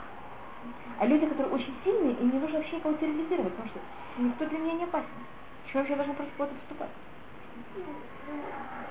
А 1.00 1.06
люди, 1.06 1.26
которые 1.26 1.54
очень 1.54 1.74
сильные, 1.84 2.14
им 2.14 2.32
не 2.32 2.40
нужно 2.40 2.58
вообще 2.58 2.78
никого 2.78 2.96
стерилизировать, 2.96 3.54
потому 3.54 3.70
что 3.70 3.80
никто 4.22 4.46
для 4.46 4.58
меня 4.60 4.74
не 4.74 4.84
опасен. 4.84 5.08
Почему 5.64 5.82
вообще 5.82 5.96
должна 5.96 6.14
против 6.14 6.34
кого-то 6.38 6.56
поступать? 6.56 6.90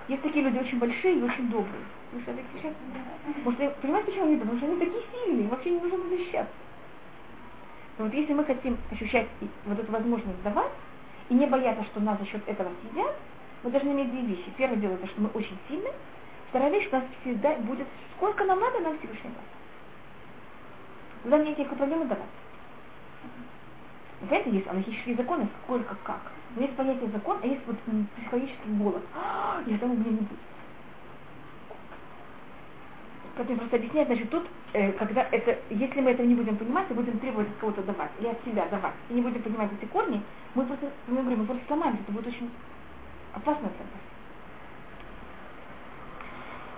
Есть 0.09 0.23
такие 0.23 0.45
люди 0.45 0.59
очень 0.59 0.79
большие 0.79 1.19
и 1.19 1.23
очень 1.23 1.49
добрые. 1.49 1.85
Вы 2.13 2.21
что, 2.23 2.33
сейчас? 2.55 2.73
Что, 3.43 3.71
понимаете, 3.83 4.11
почему 4.11 4.27
они? 4.27 4.37
Потому 4.37 4.57
что 4.59 4.67
они 4.67 4.77
такие 4.79 5.03
сильные, 5.13 5.45
им 5.45 5.49
вообще 5.49 5.71
не 5.71 5.81
нужно 5.81 6.09
защищаться. 6.09 6.53
Но 7.99 8.05
вот 8.05 8.15
если 8.15 8.33
мы 8.33 8.45
хотим 8.45 8.79
ощущать 8.91 9.27
вот 9.67 9.79
эту 9.79 9.91
возможность 9.93 10.43
давать, 10.43 10.73
и 11.29 11.35
не 11.35 11.47
бояться, 11.47 11.85
что 11.85 12.01
нас 12.01 12.19
за 12.19 12.27
счет 12.27 12.47
этого 12.49 12.71
съедят, 12.81 13.15
мы 13.63 13.71
должны 13.71 13.91
иметь 13.91 14.11
две 14.11 14.23
вещи. 14.23 14.51
Первое 14.57 14.79
дело, 14.79 14.93
это 14.95 15.07
что 15.09 15.21
мы 15.21 15.29
очень 15.35 15.59
сильны. 15.69 15.91
Вторая 16.49 16.71
вещь, 16.71 16.89
у 16.91 16.95
нас 16.95 17.05
всегда 17.21 17.55
будет, 17.57 17.87
сколько 18.17 18.45
нам 18.45 18.61
надо, 18.61 18.81
нам 18.81 18.99
Всевышний 18.99 19.31
даст. 19.31 19.58
Тогда 21.23 21.39
мне 21.39 21.51
никакой 21.51 21.79
проблемы 21.79 22.07
давать. 22.07 22.29
Знаете, 24.27 24.51
есть 24.51 24.67
аналогические 24.67 25.17
законы, 25.17 25.49
сколько 25.65 25.95
как. 26.05 26.21
Но 26.57 26.63
есть 26.63 26.77
понятие 26.77 27.09
закон, 27.11 27.39
а 27.43 27.47
есть 27.47 27.63
вот 27.67 27.77
психологический 28.17 28.71
голод. 28.71 29.03
«А, 29.15 29.63
И 29.67 29.75
этого 29.75 29.91
у 29.93 29.95
меня 29.95 30.11
не 30.11 30.17
будет. 30.19 30.39
Поэтому 33.37 33.59
просто 33.59 33.77
объясняет, 33.77 34.09
значит, 34.09 34.31
тут, 34.31 34.45
э, 34.73 34.93
когда 34.93 35.23
это, 35.31 35.57
если 35.71 36.01
мы 36.01 36.11
это 36.11 36.25
не 36.25 36.35
будем 36.35 36.57
понимать, 36.57 36.91
и 36.91 36.95
будем 36.95 37.21
требовать 37.21 37.49
от 37.49 37.57
кого-то 37.59 37.83
давать, 37.85 38.11
или 38.19 38.27
от 38.29 38.45
себя 38.45 38.67
давать, 38.67 38.95
и 39.09 39.15
не 39.15 39.23
будем 39.23 39.43
понимать 39.43 39.71
эти 39.81 39.89
корни, 39.89 40.21
мы 40.55 40.67
просто, 40.67 40.91
мы 41.07 41.21
говорим, 41.21 41.41
мы 41.41 41.47
просто 41.47 41.65
сломаемся, 41.69 42.03
это 42.03 42.13
будет 42.13 42.27
очень 42.27 42.51
опасно 43.35 43.69
для 43.69 43.85
нас. 43.87 44.03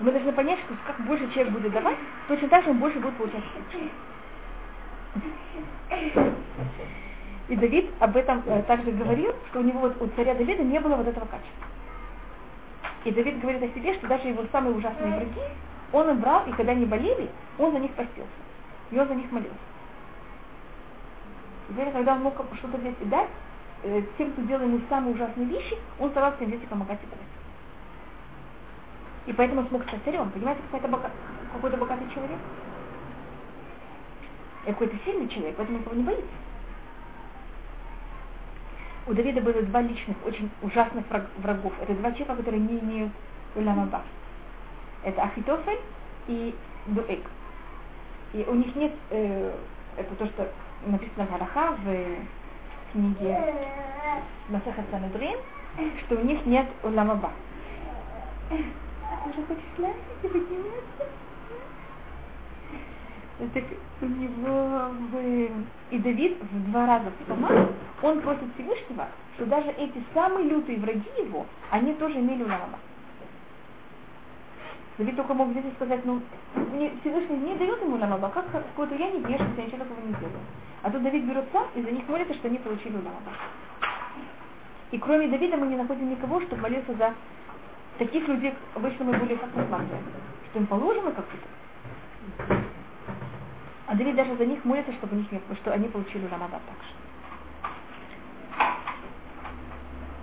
Мы 0.00 0.12
должны 0.12 0.32
понять, 0.32 0.58
что 0.60 0.74
как 0.86 1.00
больше 1.06 1.30
человек 1.32 1.54
будет 1.54 1.72
давать, 1.72 1.96
точно 2.28 2.48
так 2.48 2.64
же 2.64 2.70
он 2.70 2.78
больше 2.78 3.00
будет 3.00 3.16
получать. 3.16 3.42
И 7.48 7.56
Давид 7.56 7.90
об 7.98 8.16
этом 8.16 8.42
э, 8.46 8.62
также 8.62 8.92
говорил, 8.92 9.34
что 9.48 9.58
у 9.58 9.62
него 9.62 9.80
вот 9.80 10.00
у 10.00 10.06
царя 10.14 10.34
Давида 10.34 10.62
не 10.62 10.78
было 10.78 10.94
вот 10.94 11.06
этого 11.08 11.26
качества. 11.26 11.66
И 13.04 13.10
Давид 13.10 13.40
говорит 13.40 13.62
о 13.62 13.74
себе, 13.74 13.94
что 13.94 14.06
даже 14.06 14.28
его 14.28 14.44
самые 14.52 14.76
ужасные 14.76 15.14
враги, 15.16 15.40
он 15.92 16.10
им 16.10 16.20
брал, 16.20 16.46
и 16.46 16.52
когда 16.52 16.72
они 16.72 16.84
болели, 16.84 17.28
он 17.58 17.72
за 17.72 17.80
них 17.80 17.90
постился. 17.92 18.30
И 18.92 18.98
он 18.98 19.08
за 19.08 19.14
них 19.14 19.30
молился. 19.32 19.54
Теперь, 21.68 21.90
когда 21.90 22.14
он 22.14 22.22
мог 22.22 22.34
что-то 22.34 22.78
взять 22.78 23.00
и 23.00 23.04
дать, 23.06 23.28
э, 23.82 24.02
тем, 24.16 24.30
кто 24.32 24.42
делал 24.42 24.62
ему 24.62 24.80
самые 24.88 25.14
ужасные 25.14 25.46
вещи, 25.46 25.76
он 25.98 26.10
старался 26.10 26.44
им 26.44 26.50
взять 26.50 26.62
и 26.62 26.66
помогать 26.66 26.98
и 27.02 27.06
давать. 27.06 27.26
И 29.26 29.32
поэтому 29.32 29.66
смог 29.68 29.82
стать 29.84 30.02
царем. 30.04 30.30
Понимаете, 30.30 30.60
какой-то 30.70 30.88
бока... 30.88 31.10
какой 31.52 31.70
богатый 31.76 32.08
человек? 32.14 32.38
И 34.66 34.70
какой-то 34.70 34.96
сильный 35.04 35.28
человек, 35.28 35.56
поэтому 35.56 35.78
никого 35.78 35.96
не 35.96 36.02
боится. 36.02 36.26
У 39.06 39.14
Давида 39.14 39.40
было 39.40 39.62
два 39.62 39.80
личных, 39.80 40.16
очень 40.24 40.50
ужасных 40.62 41.04
врагов. 41.38 41.72
Это 41.80 41.94
два 41.94 42.12
человека, 42.12 42.36
которые 42.36 42.60
не 42.60 42.78
имеют 42.78 43.12
уламаба. 43.54 44.02
Это 45.02 45.22
Ахитофель 45.22 45.80
и 46.28 46.54
Дуэк. 46.86 47.22
И 48.34 48.44
у 48.46 48.54
них 48.54 48.76
нет, 48.76 48.92
э, 49.10 49.52
это 49.96 50.14
то, 50.14 50.26
что 50.26 50.52
написано 50.86 51.26
в 51.26 51.30
Гараха, 51.30 51.72
в 51.72 52.92
книге 52.92 53.54
Масаха 54.48 54.84
Санедрин, 54.90 55.38
что 56.04 56.16
у 56.16 56.24
них 56.24 56.44
нет 56.46 56.66
уламаба. 56.82 57.30
Уже 58.50 59.42
хочешь 59.46 59.64
лазить 59.78 59.96
и 60.22 60.28
подниматься? 60.28 61.06
Так 63.40 63.64
у 64.02 64.06
него 64.06 64.90
в... 65.10 65.50
и 65.90 65.98
Давид 65.98 66.36
в 66.42 66.70
два 66.70 66.86
раза 66.86 67.10
в 67.10 67.24
псалмах, 67.24 67.70
он 68.02 68.20
просит 68.20 68.44
Всевышнего, 68.54 69.08
что 69.34 69.46
даже 69.46 69.70
эти 69.70 70.02
самые 70.12 70.46
лютые 70.46 70.78
враги 70.78 71.08
его, 71.16 71.46
они 71.70 71.94
тоже 71.94 72.18
имели 72.18 72.42
улама. 72.42 72.78
Давид 74.98 75.16
только 75.16 75.32
мог 75.32 75.48
здесь 75.52 75.72
сказать, 75.76 76.04
ну, 76.04 76.20
Всевышний 77.00 77.38
не 77.38 77.54
дает 77.54 77.80
ему 77.80 77.96
улама, 77.96 78.18
как 78.28 78.50
какой-то 78.50 78.94
я 78.94 79.10
не 79.10 79.20
вешаюсь, 79.20 79.56
я 79.56 79.64
ничего 79.64 79.78
такого 79.78 80.00
не 80.06 80.12
делаю. 80.12 80.44
А 80.82 80.90
тут 80.90 81.02
Давид 81.02 81.24
берет 81.24 81.46
сам 81.50 81.66
и 81.74 81.80
за 81.80 81.90
них 81.90 82.06
молится, 82.08 82.34
что 82.34 82.48
они 82.48 82.58
получили 82.58 82.92
улама. 82.92 83.32
И 84.90 84.98
кроме 84.98 85.28
Давида 85.28 85.56
мы 85.56 85.68
не 85.68 85.76
находим 85.76 86.10
никого, 86.10 86.42
чтобы 86.42 86.60
молился 86.60 86.94
за 86.94 87.14
таких 87.98 88.28
людей, 88.28 88.52
обычно 88.74 89.06
мы 89.06 89.18
более 89.18 89.38
как 89.38 89.56
рассматриваем, 89.56 90.04
что 90.50 90.58
им 90.58 90.66
положено 90.66 91.12
как-то. 91.12 92.60
А 93.90 93.94
Давид 93.96 94.14
даже 94.14 94.36
за 94.36 94.46
них 94.46 94.64
молится, 94.64 94.92
чтобы, 94.92 95.16
них 95.16 95.32
не, 95.32 95.40
что 95.56 95.72
они 95.72 95.88
получили 95.88 96.24
Рамадан 96.28 96.60
также. 96.60 96.90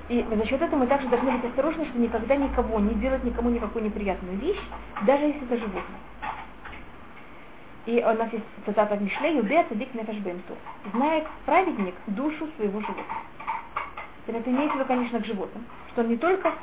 И 0.07 0.25
за 0.37 0.45
счет 0.45 0.61
этого 0.61 0.79
мы 0.79 0.87
также 0.87 1.09
должны 1.09 1.31
быть 1.31 1.43
осторожны, 1.43 1.83
что 1.83 1.99
никогда 1.99 2.37
никого, 2.37 2.79
не 2.79 2.93
делать 2.93 3.25
никому 3.25 3.49
никакую 3.49 3.83
неприятную 3.83 4.37
вещь, 4.37 4.61
даже 5.05 5.25
если 5.25 5.43
это 5.43 5.57
животное. 5.57 5.99
И 7.87 8.01
у 8.01 8.13
нас 8.13 8.31
есть 8.31 8.45
цитата 8.65 8.95
в 8.95 9.01
Мишле, 9.01 9.35
«Юдея 9.35 9.65
цадик 9.67 9.93
нефашбемту». 9.93 10.55
Знает 10.93 11.27
праведник 11.45 11.95
душу 12.07 12.47
своего 12.55 12.79
животного. 12.79 13.21
Это 14.27 14.49
имеется 14.49 14.77
в 14.77 14.79
виду, 14.79 14.87
конечно, 14.87 15.19
к 15.19 15.25
животным. 15.25 15.65
Что 15.91 16.03
он 16.03 16.07
не 16.07 16.15
только 16.15 16.53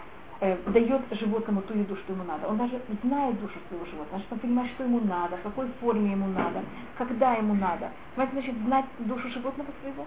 э, 0.41 0.57
дает 0.67 1.03
животному 1.11 1.63
ту 1.63 1.75
еду, 1.75 1.97
что 1.97 2.13
ему 2.13 2.25
надо. 2.25 2.49
Он 2.49 2.57
даже 2.57 2.81
знает 3.03 3.41
душу 3.41 3.59
своего 3.69 3.85
животного, 3.87 4.09
значит, 4.11 4.33
он 4.33 4.39
понимает, 4.39 4.71
что 4.73 4.85
ему 4.85 5.01
надо, 5.01 5.37
в 5.37 5.43
какой 5.43 5.69
форме 5.81 6.13
ему 6.13 6.27
надо, 6.29 6.63
когда 6.99 7.35
ему 7.35 7.55
надо. 7.55 7.91
Понимаете, 8.15 8.41
значит, 8.41 8.65
знать 8.65 8.85
душу 8.99 9.29
животного 9.31 9.69
своего. 9.81 10.07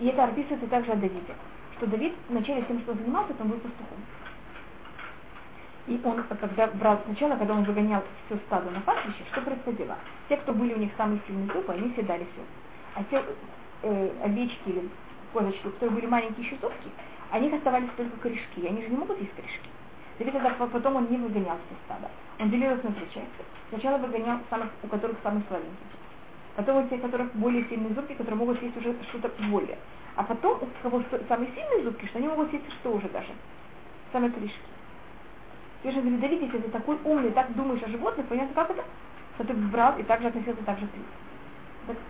И 0.00 0.06
это 0.06 0.24
описывается 0.24 0.66
также 0.66 0.92
о 0.92 0.96
Давиде, 0.96 1.34
что 1.76 1.86
Давид 1.86 2.14
вначале 2.28 2.62
тем, 2.62 2.80
что 2.80 2.92
он 2.92 2.98
занимался, 2.98 3.34
он 3.40 3.48
был 3.48 3.58
пастухом. 3.58 3.98
И 5.86 6.00
он, 6.04 6.22
когда 6.24 6.68
брал 6.68 7.00
сначала, 7.06 7.36
когда 7.36 7.54
он 7.54 7.64
выгонял 7.64 8.02
все 8.26 8.38
стадо 8.46 8.70
на 8.70 8.80
пастбище, 8.80 9.24
что 9.32 9.40
происходило? 9.40 9.96
Те, 10.28 10.36
кто 10.36 10.52
были 10.52 10.74
у 10.74 10.78
них 10.78 10.92
самые 10.96 11.20
сильные 11.26 11.48
зубы, 11.52 11.72
они 11.72 11.92
все 11.92 12.02
дали 12.02 12.24
все. 12.32 12.42
А 12.94 13.04
те 13.04 13.24
э, 13.82 14.10
овечки 14.24 14.68
или 14.68 14.88
козочки, 15.32 15.62
которые 15.62 15.90
были 15.90 16.06
маленькие 16.06 16.48
зубки, 16.60 16.88
о 17.32 17.40
них 17.40 17.54
оставались 17.54 17.88
только 17.96 18.14
корешки, 18.18 18.66
они 18.66 18.82
же 18.82 18.90
не 18.90 18.96
могут 18.96 19.18
есть 19.18 19.34
корешки. 19.34 19.68
Теперь 20.18 20.34
тогда 20.34 20.50
потом 20.50 20.96
он 20.96 21.10
не 21.10 21.16
выгонял 21.16 21.56
все 21.66 21.74
стада. 21.86 22.10
Он 22.38 22.50
делил 22.50 22.74
их 22.74 22.84
на 22.84 22.92
три 22.92 23.06
части. 23.06 23.42
Сначала 23.70 23.96
выгонял 23.96 24.38
самых, 24.50 24.68
у 24.82 24.86
которых 24.86 25.16
самые 25.22 25.42
слабенькие. 25.48 25.76
Потом 26.54 26.84
у 26.84 26.88
тех, 26.88 26.98
у 26.98 27.02
которых 27.02 27.34
более 27.34 27.64
сильные 27.70 27.94
зубки, 27.94 28.12
которые 28.12 28.36
могут 28.36 28.62
есть 28.62 28.76
уже 28.76 28.94
что-то 29.08 29.30
более. 29.48 29.78
А 30.14 30.24
потом 30.24 30.62
у 30.62 30.82
кого 30.82 31.02
самые 31.26 31.50
сильные 31.54 31.84
зубки, 31.84 32.04
что 32.04 32.18
они 32.18 32.28
могут 32.28 32.52
есть 32.52 32.70
что 32.80 32.92
уже 32.92 33.08
даже. 33.08 33.30
Самые 34.12 34.30
корешки. 34.30 34.60
Ты 35.82 35.90
же 35.90 36.02
Давид, 36.02 36.42
если 36.42 36.58
ты 36.58 36.68
такой 36.68 36.98
умный, 37.02 37.30
так 37.30 37.54
думаешь 37.54 37.82
о 37.82 37.88
животных, 37.88 38.26
понятно, 38.26 38.54
как 38.54 38.70
это? 38.70 38.84
Что 39.36 39.44
ты 39.44 39.54
брал 39.54 39.98
и 39.98 40.02
также 40.02 40.28
относился 40.28 40.62
так 40.64 40.78
же 40.78 40.86
к 40.86 40.90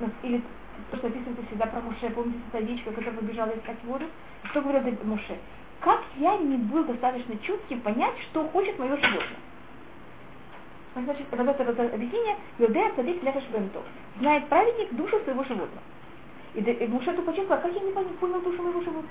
ну, 0.01 0.11
Или 0.25 0.43
то, 0.91 0.97
что 0.97 1.07
описывается 1.09 1.47
всегда 1.47 1.67
про 1.67 1.81
Муше, 1.81 2.11
помните, 2.11 2.41
овечка, 2.53 2.91
которая 2.91 3.15
побежала 3.15 3.51
искать 3.51 3.77
воду? 3.85 4.05
Что 4.45 4.61
говорит 4.61 5.05
Муше? 5.05 5.39
Как 5.81 6.03
я 6.17 6.37
не 6.37 6.57
был 6.57 6.85
достаточно 6.85 7.37
чутким 7.39 7.81
понять, 7.81 8.15
что 8.31 8.47
хочет 8.49 8.79
мое 8.79 8.97
животное? 8.97 9.41
Значит, 10.95 11.27
вот 11.31 11.41
это 11.41 11.95
объяснение, 11.95 12.37
Йодея 12.59 12.93
цадик 12.95 13.23
лефеш 13.23 13.45
бентов. 13.53 13.83
Знает 14.19 14.47
праведник 14.49 14.93
душу 14.95 15.19
своего 15.21 15.43
животного. 15.45 15.83
И, 16.55 16.61
и 16.61 16.87
Муше 16.87 17.13
тут 17.15 17.25
почувствовал, 17.25 17.63
как 17.63 17.73
я 17.73 17.81
не 17.81 17.93
понял 17.93 18.41
душу 18.43 18.63
моего 18.63 18.81
животного. 18.81 19.09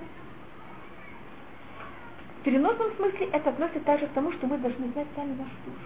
В 2.40 2.44
переносном 2.44 2.92
смысле 2.96 3.30
это 3.32 3.50
относится 3.50 3.82
также 3.82 4.08
к 4.08 4.12
тому, 4.12 4.32
что 4.34 4.48
мы 4.48 4.58
должны 4.58 4.88
знать 4.90 5.08
сами 5.16 5.32
нашу 5.32 5.56
душу. 5.66 5.86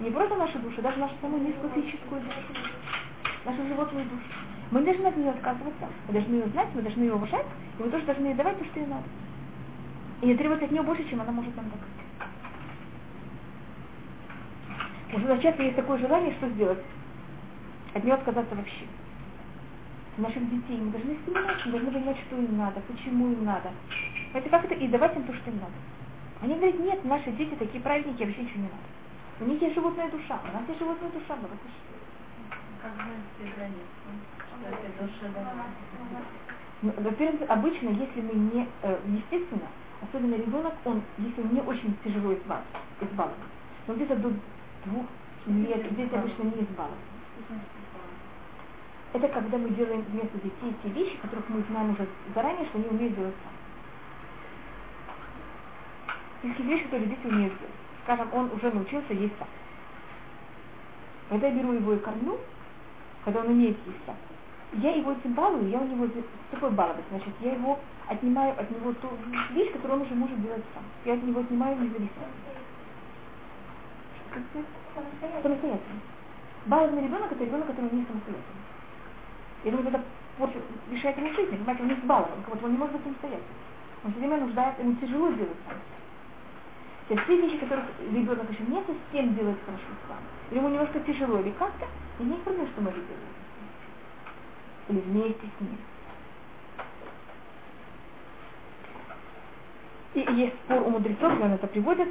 Не 0.00 0.10
просто 0.10 0.36
нашу 0.36 0.58
душу, 0.58 0.80
даже 0.80 0.98
нашу 0.98 1.14
самую 1.20 1.42
низкую 1.42 1.70
физическую 1.72 2.20
душу 2.20 2.40
нашу 3.44 3.66
животную 3.66 4.04
душу. 4.04 4.47
Мы 4.70 4.82
должны 4.82 5.06
от 5.06 5.16
нее 5.16 5.30
отказываться, 5.30 5.88
мы 6.06 6.12
должны 6.12 6.34
ее 6.34 6.48
знать, 6.48 6.68
мы 6.74 6.82
должны 6.82 7.02
ее 7.02 7.14
уважать, 7.14 7.46
и 7.78 7.82
мы 7.82 7.90
тоже 7.90 8.04
должны 8.04 8.26
ей 8.26 8.34
давать 8.34 8.58
то, 8.58 8.64
что 8.66 8.80
ей 8.80 8.86
надо. 8.86 9.04
И 10.20 10.26
не 10.26 10.34
требовать 10.34 10.62
от 10.62 10.70
нее 10.70 10.82
больше, 10.82 11.08
чем 11.08 11.20
она 11.22 11.32
может 11.32 11.56
нам 11.56 11.70
дать. 11.70 11.78
Что 15.08 15.38
часто 15.38 15.62
есть 15.62 15.76
такое 15.76 15.98
желание, 15.98 16.34
что 16.34 16.48
сделать? 16.50 16.84
От 17.94 18.04
нее 18.04 18.14
отказаться 18.14 18.54
вообще. 18.54 18.84
Наших 20.18 20.50
детей 20.50 20.78
мы 20.78 20.90
должны 20.90 21.14
понимать, 21.14 21.64
мы 21.64 21.72
должны 21.72 21.90
понимать, 21.92 22.18
что 22.26 22.36
им 22.36 22.58
надо, 22.58 22.80
почему 22.80 23.32
им 23.32 23.44
надо. 23.44 23.70
Понимаете, 24.32 24.50
как 24.50 24.64
это? 24.66 24.74
И 24.74 24.88
давать 24.88 25.16
им 25.16 25.22
то, 25.22 25.32
что 25.32 25.50
им 25.50 25.56
надо. 25.56 25.72
Они 26.42 26.54
говорят, 26.54 26.78
нет, 26.80 27.04
наши 27.04 27.30
дети 27.32 27.54
такие 27.54 27.80
праведники, 27.82 28.22
вообще 28.22 28.42
ничего 28.42 28.58
не 28.58 28.64
надо. 28.64 28.76
У 29.40 29.44
них 29.44 29.62
есть 29.62 29.74
животная 29.74 30.10
душа, 30.10 30.38
у 30.42 30.52
нас 30.52 30.62
есть 30.68 30.78
животная 30.78 31.10
душа, 31.10 31.36
благословение. 31.36 31.86
Ну, 34.06 34.37
во-первых, 36.82 37.50
обычно, 37.50 37.88
если 37.88 38.20
мы 38.20 38.34
не, 38.34 38.68
э, 38.82 38.98
естественно, 39.06 39.68
особенно 40.00 40.34
ребенок, 40.34 40.74
он, 40.84 41.02
если 41.18 41.42
он 41.42 41.54
не 41.54 41.60
очень 41.60 41.96
тяжело 42.04 42.32
избавлен, 42.34 43.34
но 43.86 43.94
где-то 43.94 44.16
до 44.16 44.32
двух 44.84 45.06
лет, 45.46 45.94
дети 45.96 46.14
обычно 46.14 46.42
не 46.44 46.62
избавлены. 46.62 47.02
Это 49.12 49.28
когда 49.28 49.56
мы 49.58 49.70
делаем 49.70 50.02
вместо 50.02 50.36
детей 50.38 50.74
те 50.82 50.88
вещи, 50.90 51.16
которых 51.18 51.48
мы 51.48 51.64
знаем 51.70 51.90
уже 51.90 52.06
заранее, 52.34 52.66
что 52.66 52.78
они 52.78 52.88
умеют 52.88 53.14
делать 53.16 53.34
сами. 53.42 53.56
Если 56.42 56.62
вещи, 56.62 56.84
которые 56.84 57.08
дети 57.08 57.26
умеют 57.26 57.58
делать. 57.58 57.74
Скажем, 58.04 58.28
он 58.32 58.52
уже 58.52 58.70
научился 58.70 59.14
есть 59.14 59.36
сам. 59.38 59.48
Когда 61.30 61.48
я 61.48 61.54
беру 61.54 61.72
его 61.72 61.94
и 61.94 61.98
кормлю, 61.98 62.38
когда 63.24 63.40
он 63.40 63.48
умеет 63.48 63.78
есть 63.86 64.04
сам. 64.06 64.16
Я 64.74 64.94
его 64.94 65.12
этим 65.12 65.32
балую, 65.32 65.68
я 65.70 65.78
у 65.78 65.86
него 65.86 66.06
такой 66.50 66.70
баловать, 66.70 67.04
значит, 67.10 67.32
я 67.40 67.52
его 67.52 67.78
отнимаю 68.06 68.52
от 68.58 68.70
него 68.70 68.92
ту 68.94 69.08
вещь, 69.52 69.72
которую 69.72 70.00
он 70.00 70.06
уже 70.06 70.14
может 70.14 70.42
делать 70.42 70.62
сам. 70.74 70.82
Я 71.04 71.14
от 71.14 71.22
него 71.22 71.40
отнимаю 71.40 71.76
независимость. 71.76 72.12
Самостоятельно. 75.42 76.00
Балованный 76.66 77.04
ребенок 77.04 77.32
это 77.32 77.44
ребенок, 77.44 77.66
который 77.66 77.90
не 77.92 78.04
самостоятельный. 78.04 78.64
Я 79.64 79.70
думаю, 79.70 79.88
это 79.88 80.04
порчу, 80.36 80.58
решает 80.90 81.16
ему 81.16 81.32
жизнь, 81.32 81.50
понимаете, 81.50 81.82
он 81.82 81.88
не 81.88 81.94
балован, 81.94 82.42
как 82.44 82.54
вот 82.54 82.64
он 82.64 82.72
не 82.72 82.78
может 82.78 82.92
быть 82.94 83.04
самостоятельным. 83.04 83.56
Он 84.04 84.10
все 84.10 84.20
время 84.20 84.36
нуждается, 84.36 84.82
ему 84.82 84.94
тяжело 84.96 85.32
делать 85.32 85.56
сам. 85.66 85.76
То 87.08 87.14
есть 87.14 87.26
те 87.26 87.40
вещи, 87.40 87.56
которых 87.56 87.86
ребенок 88.12 88.50
еще 88.50 88.62
не 88.64 88.82
совсем 88.84 89.34
делает 89.34 89.58
хорошо 89.64 89.84
с 90.04 90.08
вами, 90.10 90.26
или 90.50 90.58
ему 90.58 90.68
немножко 90.68 91.00
тяжело, 91.00 91.40
или 91.40 91.50
как-то, 91.52 91.86
и 92.18 92.22
не 92.22 92.36
что 92.36 92.50
мы 92.52 92.90
это 92.90 93.00
делаем. 93.00 93.37
Или 94.88 95.00
вместе 95.00 95.46
с 95.58 95.60
ним. 95.60 95.78
И 100.14 100.20
есть 100.40 100.54
спор 100.64 100.82
у 100.82 100.90
мудрецов, 100.90 101.34
где 101.34 101.44
он 101.44 101.52
это 101.52 101.66
приводит, 101.66 102.08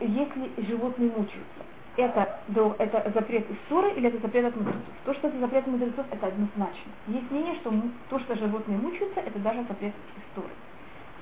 если 0.00 0.66
животные 0.66 1.10
мучаются. 1.10 1.62
Это, 1.96 2.40
это 2.78 3.12
запрет 3.14 3.48
из 3.48 3.56
ссоры 3.68 3.92
или 3.92 4.08
это 4.08 4.18
запрет 4.18 4.46
от 4.46 4.56
мудрецов? 4.56 4.82
То, 5.04 5.14
что 5.14 5.28
это 5.28 5.38
запрет 5.38 5.66
мудрецов, 5.66 6.06
это 6.10 6.26
однозначно. 6.26 6.90
Есть 7.06 7.30
мнение, 7.30 7.54
что 7.56 7.72
то, 8.08 8.18
что 8.18 8.34
животные 8.34 8.78
мучаются, 8.78 9.20
это 9.20 9.38
даже 9.38 9.62
запрет 9.68 9.92
из 9.92 10.34
ссоры. 10.34 10.52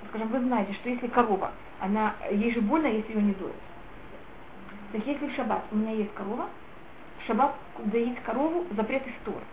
Скажем, 0.08 0.28
вы 0.28 0.40
знаете, 0.40 0.72
что 0.74 0.88
если 0.88 1.08
корова, 1.08 1.52
она, 1.80 2.14
ей 2.30 2.52
же 2.54 2.60
больно, 2.62 2.86
если 2.86 3.12
ее 3.12 3.22
не 3.22 3.34
доят. 3.34 3.54
Так 4.92 5.06
если 5.06 5.26
в 5.26 5.34
шаббат 5.34 5.64
у 5.70 5.76
меня 5.76 5.92
есть 5.92 6.14
корова, 6.14 6.48
в 7.18 7.26
шаббат 7.26 7.54
доить 7.84 8.18
корову 8.22 8.64
запрет 8.74 9.06
из 9.06 9.12
ссоры. 9.24 9.44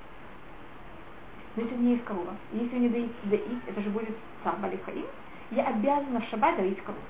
У 1.56 1.62
меня 1.62 1.92
есть 1.92 2.06
корова, 2.06 2.36
если 2.54 2.76
ее 2.76 2.82
не 2.82 2.90
доить, 2.90 3.12
доить, 3.24 3.62
это 3.68 3.82
же 3.82 3.90
будет 3.90 4.16
сам 4.44 4.62
балихаим, 4.62 5.06
я 5.52 5.68
обязана 5.68 6.22
в 6.22 6.26
шаббат 6.26 6.56
доить 6.58 6.82
корову. 6.84 7.02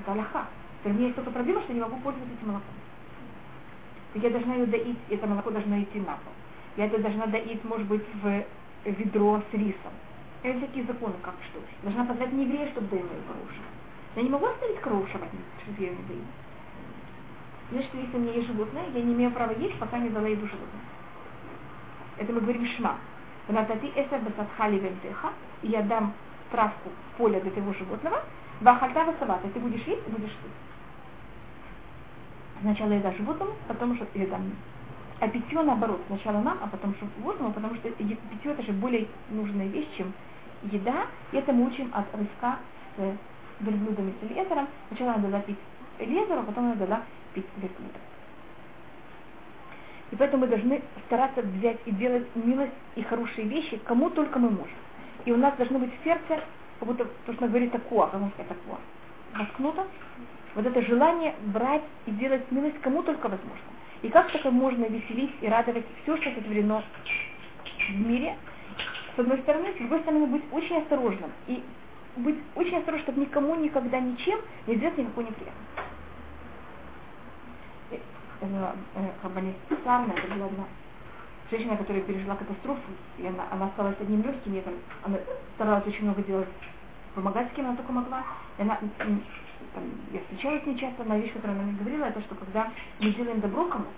Это 0.00 0.12
Аллаха. 0.12 0.46
У 0.84 0.88
меня 0.88 1.04
есть 1.04 1.16
только 1.16 1.30
проблема, 1.30 1.60
что 1.62 1.72
я 1.72 1.74
не 1.74 1.80
могу 1.80 1.96
пользоваться 1.96 2.32
этим 2.32 2.48
молоком. 2.48 2.74
Так 4.12 4.22
я 4.22 4.30
должна 4.30 4.54
ее 4.54 4.66
доить, 4.66 4.98
и 5.08 5.14
это 5.14 5.26
молоко 5.26 5.50
должно 5.50 5.82
идти 5.82 5.98
на 5.98 6.12
пол. 6.12 6.32
Я 6.76 6.86
это 6.86 6.98
должна 6.98 7.26
доить, 7.26 7.64
может 7.64 7.86
быть, 7.88 8.04
в 8.22 8.44
ведро 8.84 9.42
с 9.50 9.54
рисом. 9.54 9.92
Это 10.42 10.58
всякие 10.58 10.84
законы, 10.84 11.14
как 11.22 11.34
что. 11.50 11.60
Должна 11.82 12.04
позвать 12.04 12.32
не 12.32 12.44
еврея, 12.44 12.70
чтобы 12.70 12.86
доил 12.88 13.04
мою 13.04 13.22
корову 13.22 13.46
Я 14.14 14.22
не 14.22 14.30
могу 14.30 14.46
оставить 14.46 14.80
корову 14.80 15.06
шаббат, 15.08 15.28
чтобы 15.64 15.82
я 15.82 15.88
ее 15.88 15.96
не 15.96 16.04
доила. 16.04 16.24
Значит, 17.72 17.90
если 17.94 18.16
у 18.16 18.20
меня 18.20 18.32
есть 18.34 18.46
животное, 18.46 18.84
я 18.94 19.02
не 19.02 19.12
имею 19.12 19.32
права 19.32 19.52
есть, 19.58 19.76
пока 19.78 19.98
не 19.98 20.10
дала 20.10 20.28
еду 20.28 20.46
животное. 20.46 20.82
Это 22.18 22.32
мы 22.32 22.40
говорим 22.40 22.66
шма. 22.76 22.96
Натати 23.48 23.92
эсер 23.94 24.20
басатхали 24.20 24.78
вентеха, 24.78 25.32
и 25.62 25.68
я 25.68 25.82
дам 25.82 26.12
травку 26.50 26.90
в 26.90 27.16
поле 27.16 27.40
для 27.40 27.50
твоего 27.50 27.72
животного, 27.74 28.22
вахальта 28.60 29.04
васавата, 29.04 29.48
ты 29.48 29.60
будешь 29.60 29.82
есть, 29.86 30.08
будешь 30.08 30.30
есть. 30.30 30.66
Сначала 32.60 32.92
еда 32.92 33.12
животному, 33.12 33.52
потом 33.68 33.96
что 33.96 34.06
еда 34.14 34.38
мне. 34.38 34.52
А 35.20 35.28
питье 35.28 35.62
наоборот, 35.62 36.00
сначала 36.08 36.40
нам, 36.40 36.58
а 36.62 36.66
потом 36.66 36.94
животному, 37.00 37.52
потому 37.52 37.74
что 37.76 37.90
питье 37.90 38.52
это 38.52 38.62
же 38.62 38.72
более 38.72 39.06
нужная 39.30 39.66
вещь, 39.68 39.88
чем 39.96 40.12
еда. 40.62 41.06
И 41.32 41.36
это 41.36 41.52
мы 41.52 41.66
учим 41.66 41.90
от 41.94 42.06
рыска 42.14 42.58
с 42.96 43.16
верблюдами 43.60 44.12
с 44.20 44.28
лезером. 44.28 44.68
Сначала 44.88 45.12
надо 45.12 45.28
дала 45.28 45.40
пить 45.40 45.58
лезеру, 45.98 46.42
потом 46.42 46.68
надо 46.70 47.02
пить 47.34 47.46
верблюда. 47.56 47.98
И 50.10 50.16
поэтому 50.16 50.42
мы 50.42 50.48
должны 50.48 50.82
стараться 51.06 51.42
взять 51.42 51.78
и 51.86 51.90
делать 51.90 52.26
милость 52.34 52.72
и 52.94 53.02
хорошие 53.02 53.46
вещи, 53.48 53.80
кому 53.84 54.10
только 54.10 54.38
мы 54.38 54.50
можем 54.50 54.76
и 55.26 55.32
у 55.32 55.36
нас 55.36 55.54
должно 55.56 55.78
быть 55.78 55.90
в 55.92 56.04
сердце, 56.04 56.40
как 56.78 56.88
будто, 56.88 57.04
то, 57.26 57.32
что 57.34 57.48
говорит 57.48 57.72
такое, 57.72 58.06
можно 58.12 58.30
сказать 58.30 58.48
такое, 58.48 58.78
воткнуто, 59.34 59.86
вот 60.54 60.64
это 60.64 60.82
желание 60.82 61.34
брать 61.46 61.82
и 62.06 62.12
делать 62.12 62.50
милость 62.50 62.80
кому 62.80 63.02
только 63.02 63.28
возможно. 63.28 63.66
И 64.02 64.08
как 64.08 64.30
только 64.30 64.50
можно 64.50 64.84
веселить 64.84 65.34
и 65.40 65.48
радовать 65.48 65.84
все, 66.02 66.16
что 66.16 66.30
сотворено 66.30 66.82
в 67.88 68.06
мире, 68.06 68.36
с 69.16 69.18
одной 69.18 69.38
стороны, 69.38 69.72
с 69.74 69.78
другой 69.78 70.00
стороны, 70.00 70.26
быть 70.26 70.44
очень 70.52 70.76
осторожным. 70.76 71.32
И 71.48 71.62
быть 72.16 72.38
очень 72.54 72.76
осторожным, 72.76 73.02
чтобы 73.02 73.20
никому 73.22 73.56
никогда 73.56 73.98
ничем 73.98 74.38
не 74.66 74.76
сделать 74.76 74.96
никакой 74.96 75.24
неприятности. 75.24 75.82
Хабанис 79.22 79.54
Сарна, 79.84 80.12
это 80.12 80.34
была 80.34 80.46
одна 80.46 80.64
женщина, 81.50 81.76
которая 81.76 82.02
пережила 82.02 82.34
катастрофу, 82.34 82.80
и 83.18 83.26
она, 83.26 83.46
она 83.50 83.66
осталась 83.66 83.96
одним 84.00 84.22
легким, 84.22 84.54
и 84.54 84.62
она 85.04 85.18
старалась 85.54 85.86
очень 85.86 86.04
много 86.04 86.22
делать, 86.22 86.48
помогать 87.14 87.48
с 87.50 87.54
кем 87.54 87.66
она 87.66 87.76
только 87.76 87.92
могла. 87.92 88.22
И 88.58 88.62
она, 88.62 88.78
там, 88.98 89.20
я 90.12 90.20
встречалась 90.20 90.62
с 90.64 90.78
часто, 90.78 91.02
одна 91.02 91.18
вещь, 91.18 91.32
которую 91.32 91.58
она 91.58 91.68
мне 91.68 91.78
говорила, 91.78 92.04
это 92.06 92.20
что 92.22 92.34
когда 92.34 92.70
мы 93.00 93.10
делаем 93.10 93.40
добро 93.40 93.64
кому-то, 93.66 93.90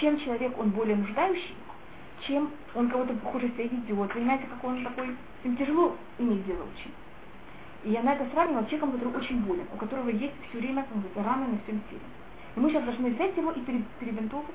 чем 0.00 0.18
человек, 0.18 0.58
он 0.58 0.70
более 0.70 0.96
нуждающий, 0.96 1.56
чем 2.26 2.50
он 2.74 2.88
кого-то 2.88 3.14
хуже 3.30 3.48
себя 3.48 3.64
ведет, 3.64 4.12
понимаете, 4.12 4.46
как 4.46 4.64
он 4.64 4.84
такой, 4.84 5.16
им 5.44 5.56
тяжело 5.56 5.96
иметь 6.18 6.44
дело 6.46 6.62
очень. 6.62 6.92
И 7.84 7.96
она 7.96 8.14
это 8.14 8.28
сравнивала 8.32 8.64
с 8.64 8.66
человеком, 8.66 8.92
который 8.92 9.16
очень 9.16 9.40
болен, 9.42 9.66
у 9.72 9.76
которого 9.76 10.08
есть 10.08 10.34
все 10.48 10.58
время, 10.58 10.84
раны 11.14 11.46
на 11.46 11.58
всем 11.58 11.80
теле. 11.88 12.00
И 12.56 12.60
мы 12.60 12.70
сейчас 12.70 12.84
должны 12.84 13.10
взять 13.10 13.36
его 13.36 13.52
и 13.52 13.60
перебинтовывать, 14.00 14.54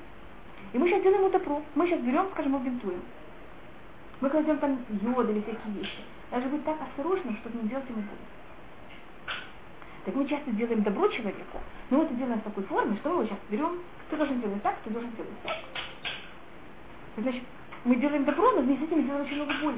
и 0.73 0.77
мы 0.77 0.89
сейчас 0.89 1.03
делаем 1.03 1.21
ему 1.21 1.29
добро. 1.32 1.62
Мы 1.75 1.88
сейчас 1.88 2.01
берем, 2.01 2.27
скажем, 2.34 2.56
и 2.58 2.60
бинтуем. 2.60 3.01
Мы 4.21 4.29
кладем 4.29 4.58
там 4.58 4.79
йод 4.89 5.29
или 5.29 5.41
всякие 5.41 5.73
вещи. 5.73 5.99
Даже 6.32 6.47
быть 6.47 6.63
так 6.65 6.82
осторожным, 6.82 7.38
чтобы 7.38 7.62
не 7.62 7.69
делать 7.69 7.89
ему 7.89 8.01
больно. 8.01 9.38
Так 10.06 10.15
мы 10.15 10.27
часто 10.27 10.51
делаем 10.51 10.84
добро 10.84 11.08
человеку, 11.08 11.60
но 11.89 11.99
мы 11.99 12.03
это 12.06 12.13
делаем 12.15 12.39
в 12.39 12.43
такой 12.43 12.63
форме, 12.63 12.97
что 12.97 13.10
мы 13.10 13.15
его 13.15 13.25
сейчас 13.25 13.39
берем, 13.49 13.79
ты 14.10 14.17
должен 14.17 14.41
делать 14.41 14.62
так, 14.62 14.75
ты 14.84 14.89
должен 14.89 15.12
делать 15.12 15.32
так. 15.43 15.56
Значит, 17.17 17.43
мы 17.86 17.95
делаем 17.95 18.25
добро, 18.25 18.51
но 18.51 18.62
вместе 18.62 18.86
с 18.86 18.88
этим 18.88 19.06
делаем 19.06 19.25
очень 19.25 19.36
много 19.36 19.53
боли. 19.62 19.77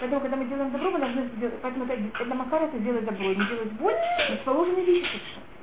Поэтому, 0.00 0.20
когда 0.22 0.36
мы 0.36 0.44
делаем 0.46 0.70
добро, 0.70 0.90
мы 0.90 0.98
должны 0.98 1.28
сделать, 1.36 1.54
поэтому 1.60 1.84
это, 1.84 2.22
это 2.22 2.34
макар 2.34 2.62
это 2.62 2.78
делать 2.78 3.04
добро, 3.04 3.24
не 3.24 3.46
делать 3.46 3.72
боль, 3.72 3.94
но 4.30 4.36
положенные 4.44 4.84
вещи 4.84 5.06
совершенно. 5.06 5.53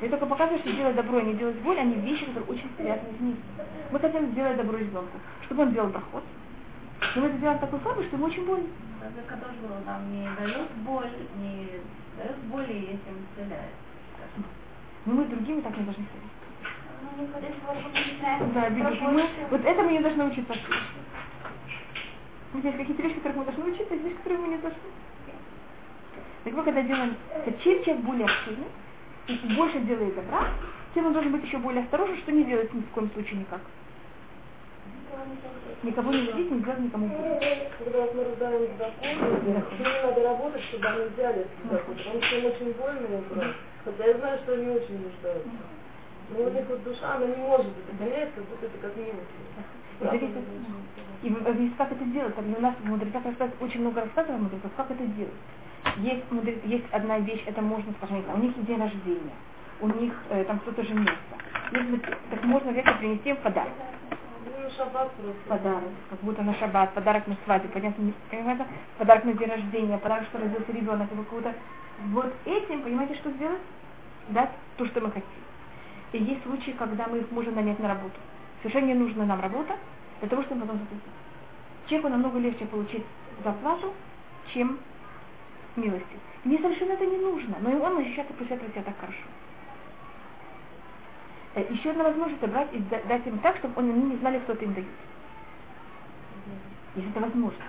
Я 0.00 0.08
только 0.10 0.26
показываю, 0.26 0.60
что 0.60 0.72
делать 0.72 0.94
добро 0.94 1.18
и 1.18 1.24
не 1.24 1.34
делать 1.34 1.56
боль, 1.56 1.78
они 1.78 1.94
вещи, 1.96 2.24
которые 2.26 2.50
очень 2.50 2.70
связаны 2.76 3.08
ним. 3.18 3.36
Мы 3.90 3.98
хотим 3.98 4.30
сделать 4.30 4.56
добро 4.56 4.78
ребенку, 4.78 5.18
чтобы 5.46 5.62
он 5.62 5.72
делал 5.72 5.88
доход. 5.90 6.22
Но 7.16 7.22
мы 7.22 7.28
это 7.28 7.38
делаем 7.38 7.58
такой 7.58 7.80
форме, 7.80 8.04
что 8.04 8.16
ему 8.16 8.26
очень 8.26 8.44
больно. 8.46 8.68
Даже 9.00 9.26
Кадош 9.26 9.54
нам 9.86 10.12
не 10.12 10.28
дают 10.36 10.70
боль, 10.84 11.10
не 11.42 11.68
дают 12.16 12.36
боли, 12.46 12.72
если 12.72 13.10
он 13.10 13.26
стреляет. 13.32 13.72
Но 15.06 15.14
мы 15.14 15.24
другими 15.24 15.60
так 15.62 15.76
не 15.76 15.84
должны 15.84 16.04
ходить. 16.04 16.38
Ну, 18.40 18.52
да, 18.54 18.68
видите, 18.68 19.04
мы, 19.08 19.24
вот 19.50 19.64
это 19.64 19.82
мы 19.82 19.92
не 19.92 20.00
должны 20.00 20.24
учиться 20.24 20.54
Здесь 22.54 22.76
какие-то 22.76 23.02
вещи, 23.02 23.14
которых 23.16 23.36
мы 23.38 23.44
должны 23.44 23.64
учиться, 23.64 23.94
а 23.94 23.96
здесь, 23.96 24.16
которые 24.16 24.40
мы 24.40 24.48
не 24.48 24.58
должны. 24.58 24.78
Так 26.44 26.52
мы 26.52 26.62
когда 26.62 26.82
делаем, 26.82 27.16
чем 27.62 27.84
человек 27.84 28.04
более 28.04 28.26
активный, 28.26 28.66
больше 29.56 29.80
делает 29.80 30.14
добра, 30.14 30.48
тем 30.94 31.06
он 31.06 31.12
должен 31.12 31.32
быть 31.32 31.44
еще 31.44 31.58
более 31.58 31.82
осторожен, 31.84 32.16
что 32.18 32.32
не 32.32 32.44
делать 32.44 32.72
ни 32.72 32.80
в 32.80 32.90
коем 32.90 33.10
случае 33.12 33.40
никак. 33.40 33.60
Никого 35.82 36.12
не 36.12 36.20
видеть, 36.20 36.50
не 36.50 36.60
делать 36.60 36.80
никому 36.80 37.08
больно. 37.08 37.40
Когда 37.78 37.98
мы 38.14 38.24
раздаем 38.24 38.68
закон, 38.78 39.44
не 39.44 39.52
надо 40.02 40.22
работать, 40.22 40.62
чтобы 40.62 40.86
они 40.86 41.04
взяли 41.10 41.40
этот 41.40 41.70
закон, 41.70 41.94
потому 41.96 42.22
что 42.22 42.36
им 42.36 42.46
очень 42.46 42.72
больно 42.72 43.22
брать. 43.30 43.56
Хотя 43.84 44.06
я 44.06 44.18
знаю, 44.18 44.38
что 44.42 44.52
они 44.54 44.68
очень 44.68 45.02
нуждаются. 45.02 45.50
Но 46.30 46.44
у 46.44 46.50
них 46.50 46.64
вот 46.68 46.82
душа, 46.84 47.14
она 47.14 47.26
не 47.26 47.36
может 47.36 47.72
принять, 47.98 48.34
как 48.34 48.44
будто 48.44 48.66
это 48.66 48.78
как 48.78 48.96
милость. 48.96 49.34
И 51.22 51.28
вы, 51.30 51.70
как 51.76 51.92
это 51.92 52.04
делать? 52.04 52.34
У 52.36 52.60
нас 52.60 52.74
в 52.76 52.84
мудрецах 52.84 53.22
очень 53.60 53.80
много 53.80 54.00
рассказывают 54.02 54.42
мудрецов, 54.42 54.70
как 54.76 54.90
это 54.90 55.04
делать. 55.06 55.32
Есть, 55.96 56.24
есть 56.64 56.84
одна 56.92 57.18
вещь, 57.18 57.42
это 57.46 57.60
можно, 57.62 57.92
скажем, 57.98 58.24
у 58.34 58.38
них 58.38 58.64
день 58.64 58.80
рождения, 58.80 59.34
у 59.80 59.88
них 59.88 60.12
э, 60.30 60.44
там 60.44 60.58
кто-то 60.60 60.82
женился. 60.84 61.14
Если, 61.72 61.96
так 62.30 62.44
можно 62.44 62.70
вечно 62.70 62.92
принести 62.94 63.30
им 63.30 63.36
подарок. 63.36 63.72
Ну. 63.78 65.34
Подарок, 65.48 65.90
как 66.10 66.20
будто 66.20 66.42
на 66.42 66.54
шаббат, 66.54 66.94
подарок 66.94 67.26
на 67.26 67.36
свадьбу, 67.44 67.68
понятно, 67.68 68.12
понимаете? 68.30 68.66
Подарок 68.96 69.24
на 69.24 69.32
день 69.32 69.48
рождения, 69.48 69.98
подарок, 69.98 70.26
что 70.28 70.38
родился 70.38 70.72
ребенок, 70.72 71.10
или 71.10 71.18
какого-то. 71.22 71.54
Вот 72.10 72.32
этим, 72.44 72.82
понимаете, 72.82 73.16
что 73.16 73.30
сделать? 73.32 73.60
Дать 74.28 74.50
то, 74.76 74.86
что 74.86 75.00
мы 75.00 75.10
хотим. 75.10 75.28
И 76.12 76.18
есть 76.18 76.42
случаи, 76.44 76.70
когда 76.72 77.06
мы 77.06 77.18
их 77.18 77.30
можем 77.30 77.54
нанять 77.54 77.78
на 77.78 77.88
работу. 77.88 78.14
Совершенно 78.62 78.86
не 78.86 78.94
нужна 78.94 79.24
нам 79.24 79.40
работа, 79.40 79.76
для 80.20 80.28
того, 80.28 80.42
чтобы 80.42 80.62
потом 80.62 80.78
заплатить. 80.78 81.12
Человеку 81.86 82.08
намного 82.08 82.38
легче 82.38 82.66
получить 82.66 83.04
зарплату, 83.42 83.92
чем 84.52 84.78
милости. 85.78 86.16
Мне 86.44 86.58
совершенно 86.58 86.92
это 86.92 87.06
не 87.06 87.18
нужно, 87.18 87.56
но 87.60 87.70
и 87.70 87.74
он 87.74 87.98
ощущает 87.98 88.30
и 88.30 88.38
чувствует 88.38 88.72
себя 88.72 88.82
так 88.82 88.98
хорошо. 88.98 89.24
Э, 91.54 91.64
еще 91.70 91.90
одна 91.90 92.04
возможность 92.04 92.40
брать 92.40 92.68
и 92.72 92.78
дать 92.78 93.26
им 93.26 93.38
так, 93.38 93.56
чтобы 93.56 93.80
они 93.80 93.92
не 93.92 94.16
знали, 94.16 94.38
кто 94.40 94.52
это 94.52 94.64
им 94.64 94.74
дает. 94.74 94.86
Если 96.94 97.10
это 97.10 97.20
возможно. 97.20 97.64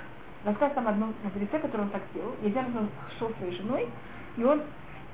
Рассказ 0.45 0.73
там 0.73 0.87
одном 0.87 1.13
мудреце, 1.23 1.59
который 1.59 1.81
он 1.81 1.89
так 1.89 2.01
сделал. 2.11 2.35
Я 2.41 2.61
он 2.61 2.89
шел 3.17 3.31
своей 3.35 3.55
женой, 3.55 3.89
и 4.37 4.43
он, 4.43 4.61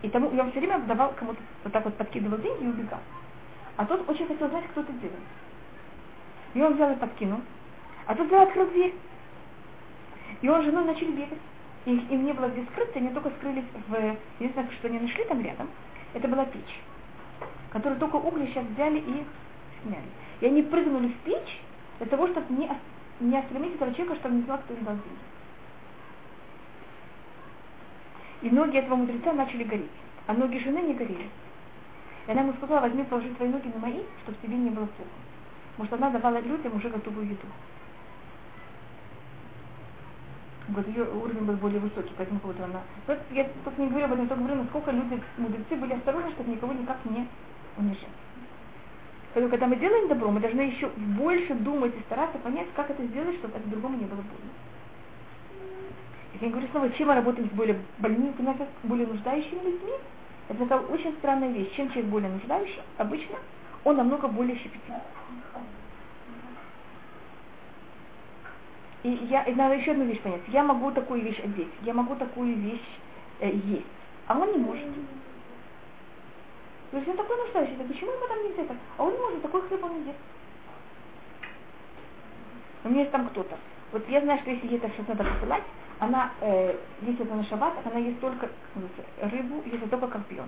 и, 0.02 0.10
тому, 0.10 0.30
и 0.30 0.40
он 0.40 0.52
все 0.52 0.60
время 0.60 0.80
давал 0.80 1.14
кому-то 1.14 1.40
вот 1.64 1.74
так 1.74 1.84
вот 1.86 1.96
подкидывал 1.96 2.38
деньги 2.38 2.64
и 2.64 2.68
убегал. 2.68 3.00
А 3.78 3.86
тот 3.86 4.08
очень 4.10 4.28
хотел 4.28 4.50
знать, 4.50 4.66
кто 4.72 4.82
это 4.82 4.94
делает. 4.94 5.20
И 6.54 6.62
он 6.62 6.74
взял 6.74 6.92
и 6.92 6.96
подкинул. 6.96 7.42
А 8.06 8.16
тот 8.16 8.28
взял 8.28 8.44
открыл 8.44 8.68
дверь. 8.68 8.94
И 10.42 10.48
он 10.50 10.62
с 10.62 10.66
женой 10.66 10.86
начали 10.86 11.12
бегать. 11.12 11.40
Их, 11.86 12.12
им 12.12 12.26
не 12.26 12.34
было 12.34 12.48
где 12.48 12.64
скрыться, 12.72 13.00
они 13.00 13.10
только 13.10 13.30
скрылись 13.32 13.66
в... 13.88 14.18
Единственное, 14.40 14.72
что 14.72 14.88
они 14.88 15.00
нашли 15.00 15.24
там 15.26 15.42
рядом, 15.42 15.70
это 16.14 16.28
была 16.28 16.46
печь, 16.46 16.82
которую 17.72 18.00
только 18.00 18.16
угли 18.16 18.48
сейчас 18.48 18.66
взяли 18.66 19.00
и 19.00 19.26
сняли. 19.84 20.10
И 20.42 20.46
они 20.48 20.64
прыгнули 20.64 21.10
в 21.10 21.18
печь 21.20 21.62
для 22.00 22.08
того, 22.08 22.28
чтобы 22.28 22.54
не, 22.54 22.70
не 23.20 23.38
остановить 23.38 23.76
этого 23.76 23.94
человека, 23.94 24.20
чтобы 24.20 24.36
не 24.36 24.42
знал, 24.44 24.58
кто 24.60 24.74
им 24.74 24.84
дал 24.84 24.96
деньги. 24.96 25.36
И 28.42 28.50
ноги 28.50 28.78
этого 28.78 28.96
мудреца 28.96 29.34
начали 29.34 29.64
гореть, 29.64 29.90
а 30.28 30.34
ноги 30.34 30.58
жены 30.58 30.80
не 30.80 30.94
горели. 30.94 31.30
И 32.28 32.32
она 32.32 32.42
ему 32.42 32.54
сказала, 32.54 32.82
возьми, 32.82 33.04
положи 33.04 33.30
твои 33.36 33.50
ноги 33.50 33.72
на 33.74 33.80
мои, 33.80 34.02
чтобы 34.24 34.38
тебе 34.42 34.56
не 34.58 34.70
было 34.70 34.86
плохо. 34.86 35.12
Может, 35.78 35.94
она 35.94 36.10
давала 36.10 36.40
людям 36.40 36.76
уже 36.76 36.90
готовую 36.90 37.28
еду. 37.28 37.48
Вот 40.70 40.88
ее 40.88 41.04
уровень 41.04 41.46
был 41.46 41.56
более 41.56 41.80
высокий, 41.80 42.14
поэтому 42.18 42.40
вот 42.44 42.60
она... 42.60 42.82
Вот 43.06 43.20
я 43.32 43.48
тут 43.64 43.78
не 43.78 43.88
говорю 43.88 44.06
об 44.06 44.14
этом, 44.14 44.28
только 44.28 44.44
говорю, 44.44 44.64
насколько 44.64 44.92
люди, 44.92 45.22
мудрецы 45.38 45.76
были 45.76 45.94
осторожны, 45.94 46.32
чтобы 46.32 46.52
никого 46.52 46.74
никак 46.74 46.98
не 47.06 47.28
унижать. 47.78 48.10
Поэтому, 49.34 49.52
когда 49.52 49.68
мы 49.68 49.76
делаем 49.76 50.08
добро, 50.08 50.32
мы 50.32 50.40
должны 50.40 50.62
еще 50.62 50.88
больше 51.18 51.54
думать 51.56 51.94
и 51.96 52.02
стараться 52.02 52.40
понять, 52.40 52.68
как 52.76 52.90
это 52.90 53.04
сделать, 53.06 53.36
чтобы 53.36 53.56
это 53.56 53.70
другому 53.70 53.98
не 53.98 54.06
было 54.06 54.22
больно. 54.22 54.52
Я 56.42 56.50
говорю 56.50 56.68
снова, 56.72 56.90
чем 56.92 57.10
мы 57.10 57.16
работаем 57.16 57.48
с 57.50 57.54
более 57.54 57.80
больными, 58.00 58.34
более 58.84 59.08
нуждающими 59.08 59.60
людьми, 59.60 59.94
это 60.48 60.60
такая 60.60 60.80
очень 60.80 61.14
странная 61.20 61.52
вещь. 61.52 61.72
Чем 61.76 61.90
человек 61.90 62.10
более 62.12 62.32
нуждающий, 62.32 62.82
обычно, 62.98 63.36
он 63.84 63.98
намного 63.98 64.28
более 64.28 64.56
щепетильный. 64.58 65.02
И 69.06 69.28
я, 69.30 69.44
и 69.44 69.54
надо 69.54 69.76
еще 69.76 69.92
одну 69.92 70.06
вещь 70.06 70.20
понять. 70.22 70.42
Я 70.48 70.64
могу 70.64 70.90
такую 70.90 71.22
вещь 71.22 71.40
одеть, 71.44 71.70
я 71.84 71.94
могу 71.94 72.16
такую 72.16 72.56
вещь 72.56 72.90
э, 73.40 73.52
есть, 73.52 73.86
а 74.26 74.36
он 74.36 74.52
не 74.52 74.58
может. 74.58 74.84
То 76.90 76.98
есть 76.98 77.08
он 77.08 77.16
такой 77.16 77.38
нуждающийся, 77.38 77.84
почему 77.84 78.10
ему 78.14 78.28
там 78.28 78.44
нельзя 78.44 78.64
так? 78.64 78.78
А 78.98 79.04
он 79.04 79.14
не 79.14 79.20
может, 79.20 79.44
такой 79.44 79.62
хлеб 79.68 79.84
он 79.84 79.94
не 79.94 80.08
ест. 80.08 80.18
У 82.84 82.90
меня 82.90 83.02
есть 83.02 83.12
там 83.12 83.30
кто-то. 83.30 83.56
Вот 83.92 84.10
я 84.10 84.22
знаю, 84.22 84.40
что 84.40 84.50
если 84.50 84.70
ей 84.70 84.80
так 84.80 84.92
что 84.94 85.06
надо 85.08 85.24
посылать, 85.24 85.64
она, 86.00 86.32
э, 86.42 86.76
если 87.02 87.26
это 87.26 87.36
на 87.36 87.44
шаббат, 87.44 87.74
она 87.86 88.00
ест 88.00 88.20
только 88.20 88.50
рыбу, 89.22 89.62
если 89.68 89.86
только 89.86 90.08
карпион. 90.08 90.48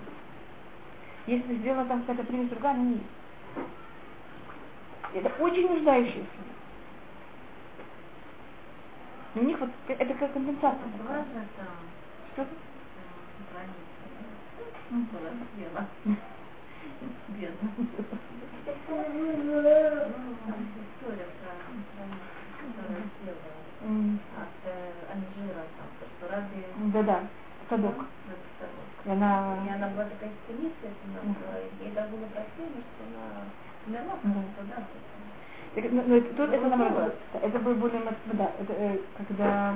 Если 1.27 1.57
сделана 1.57 1.85
там 1.85 2.01
какая-то 2.01 2.23
примесь 2.23 2.49
другая, 2.49 2.73
она 2.73 2.83
не 2.85 2.93
ест. 2.93 3.05
Это 5.13 5.43
очень 5.43 5.69
нуждающиеся. 5.69 6.25
У 9.38 9.43
них 9.43 9.59
вот 9.59 9.69
это 9.88 10.13
как 10.15 10.33
компенсация. 10.33 10.79
Что 12.33 12.47
Анжира, 25.13 25.65
там, 25.77 25.88
что 26.17 26.27
Да-да, 26.93 27.29
садок. 27.69 28.05
И 29.05 29.09
она... 29.09 29.65
И 29.65 29.69
она 29.69 29.88
была 29.89 30.05
такая 30.05 30.31
была, 30.47 30.89
ей 31.79 31.91
даже 31.91 32.09
было 32.09 32.25
прощение, 32.27 32.83
что 32.95 33.03
она 33.05 33.53
умерла, 33.85 34.19
да, 34.23 34.88
Так, 35.78 35.91
ну, 35.91 36.03
ну, 36.07 36.15
это- 36.15 36.34
тут 36.34 36.49
это 36.49 36.67
наоборот. 36.69 37.13
Это 37.43 37.59
было 37.59 37.75
более, 37.75 38.01
да, 38.34 38.51
это, 38.59 38.73
э, 38.73 38.97
когда 39.15 39.75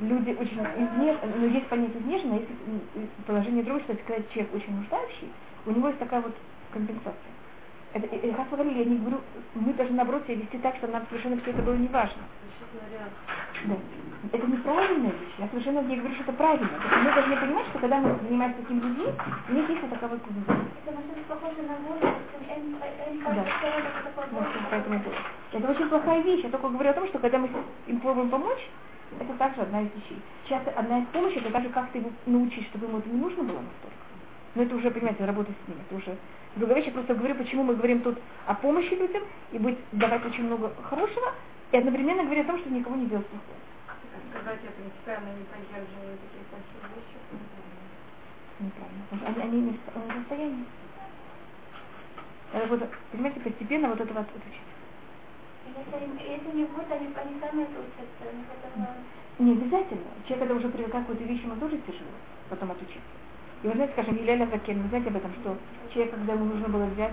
люди 0.00 0.30
очень 0.32 0.58
изнежены, 0.58 1.34
ну, 1.38 1.46
есть 1.46 1.68
понятие 1.68 2.00
изнежено, 2.02 2.34
есть 2.34 2.50
м, 2.66 3.08
положение 3.28 3.62
другое, 3.62 3.84
что 3.84 3.94
когда 3.94 4.24
человек 4.34 4.54
очень 4.56 4.74
нуждающий, 4.74 5.30
у 5.66 5.70
него 5.70 5.86
есть 5.86 6.00
такая 6.00 6.20
вот 6.22 6.34
компенсация. 6.72 7.14
Это, 7.92 8.06
и- 8.08 8.32
как 8.32 8.50
вы 8.50 8.56
говорили, 8.56 8.78
я 8.80 8.84
не 8.86 8.96
говорю, 8.98 9.20
мы 9.54 9.72
должны 9.74 9.96
наоборот 9.96 10.24
себя 10.26 10.34
вести 10.34 10.58
так, 10.58 10.74
чтобы 10.78 10.94
нам 10.94 11.06
совершенно 11.08 11.40
все 11.42 11.50
это 11.52 11.62
было. 11.62 11.76
Защитная 11.76 12.90
реакция. 12.90 13.68
Да. 13.68 13.76
Это 14.32 14.46
неправильная 14.46 15.10
вещь. 15.12 15.34
Я 15.38 15.48
совершенно 15.48 15.80
не 15.82 15.96
говорю, 15.96 16.14
что 16.14 16.24
это 16.24 16.32
правильно. 16.32 16.68
Потому 16.68 16.90
что 16.90 16.98
мы 17.02 17.14
должны 17.14 17.36
понимать, 17.36 17.66
что 17.68 17.78
когда 17.78 18.00
мы 18.00 18.18
занимаемся 18.26 18.62
такими 18.62 18.80
людьми, 18.80 19.06
у 19.48 19.52
них 19.52 19.68
есть 19.70 19.80
вот 19.82 19.90
такая 19.90 20.10
вот. 20.10 20.20
Это 20.22 20.98
похоже 21.28 21.62
на 21.62 21.76
Да. 22.60 23.46
поэтому 24.70 24.96
это, 24.96 25.10
это 25.52 25.70
очень 25.70 25.88
плохая 25.88 26.22
вещь. 26.22 26.42
Я 26.44 26.50
только 26.50 26.68
говорю 26.68 26.90
о 26.90 26.94
том, 26.94 27.08
что 27.08 27.18
когда 27.18 27.38
мы 27.38 27.48
им 27.86 28.00
пробуем 28.00 28.30
помочь, 28.30 28.68
это 29.18 29.32
также 29.34 29.62
одна 29.62 29.82
из 29.82 29.88
вещей. 29.94 30.20
Часто 30.48 30.70
одна 30.70 31.00
из 31.00 31.06
помощи, 31.06 31.38
это 31.38 31.50
даже 31.50 31.68
как-то 31.70 31.98
его 31.98 32.10
научить, 32.26 32.66
чтобы 32.68 32.86
ему 32.86 32.98
это 32.98 33.08
не 33.08 33.20
нужно 33.20 33.42
было 33.42 33.60
настолько. 33.60 34.00
Но 34.54 34.62
это 34.62 34.76
уже, 34.76 34.90
понимаете, 34.90 35.24
работа 35.24 35.52
с 35.52 35.68
ним. 35.68 35.78
Это 35.80 35.96
уже 35.96 36.16
другая 36.56 36.78
вещь. 36.78 36.86
Я 36.86 36.92
просто 36.92 37.14
говорю, 37.14 37.34
почему 37.36 37.62
мы 37.64 37.74
говорим 37.74 38.00
тут 38.02 38.18
о 38.46 38.54
помощи 38.54 38.94
людям 38.94 39.22
и 39.52 39.58
быть, 39.58 39.78
давать 39.92 40.24
очень 40.26 40.44
много 40.44 40.72
хорошего, 40.82 41.32
и 41.72 41.76
одновременно 41.76 42.24
говорю 42.24 42.42
о 42.42 42.44
том, 42.44 42.58
что 42.58 42.70
никого 42.70 42.96
не 42.96 43.06
делать 43.06 43.26
плохого. 43.26 43.56
Сказать 44.30 44.60
это 44.62 44.82
неправильно, 44.82 45.30
не 45.38 45.44
поддерживаю 45.44 46.18
такие 46.18 46.44
плохие 46.50 46.82
вещи. 46.94 47.16
Неправильно. 48.60 49.02
Они, 49.26 49.42
они 49.42 49.60
не 49.62 49.70
в 49.72 50.14
состоянии. 50.14 50.64
Это 52.52 52.66
вот, 52.66 52.80
понимаете, 53.12 53.40
постепенно 53.40 53.88
вот 53.88 54.00
это 54.00 54.12
вот 54.12 54.26
учить. 54.26 54.60
Если, 55.66 56.30
если 56.30 56.56
не 56.56 56.64
будет, 56.64 56.90
они, 56.90 57.06
они 57.14 57.40
сами 57.40 57.62
это 57.62 57.78
учатся. 57.78 58.04
потом, 58.20 58.84
э, 58.84 59.42
Не 59.42 59.52
обязательно. 59.52 60.02
Человек, 60.26 60.48
когда 60.48 60.54
уже 60.54 60.68
привыкает 60.68 61.04
к 61.04 61.08
какой-то 61.08 61.24
вещи, 61.28 61.44
ему 61.44 61.56
тоже 61.56 61.78
тяжело 61.78 62.10
потом 62.48 62.72
отучиться. 62.72 63.00
И 63.62 63.68
вы 63.68 63.74
знаете, 63.74 63.92
скажем, 63.92 64.16
Еляля 64.16 64.46
Закен, 64.46 64.82
вы 64.82 64.88
знаете 64.88 65.08
об 65.08 65.16
этом, 65.16 65.32
что 65.40 65.56
человек, 65.92 66.14
когда 66.14 66.32
ему 66.32 66.46
нужно 66.46 66.68
было 66.68 66.84
взять, 66.86 67.12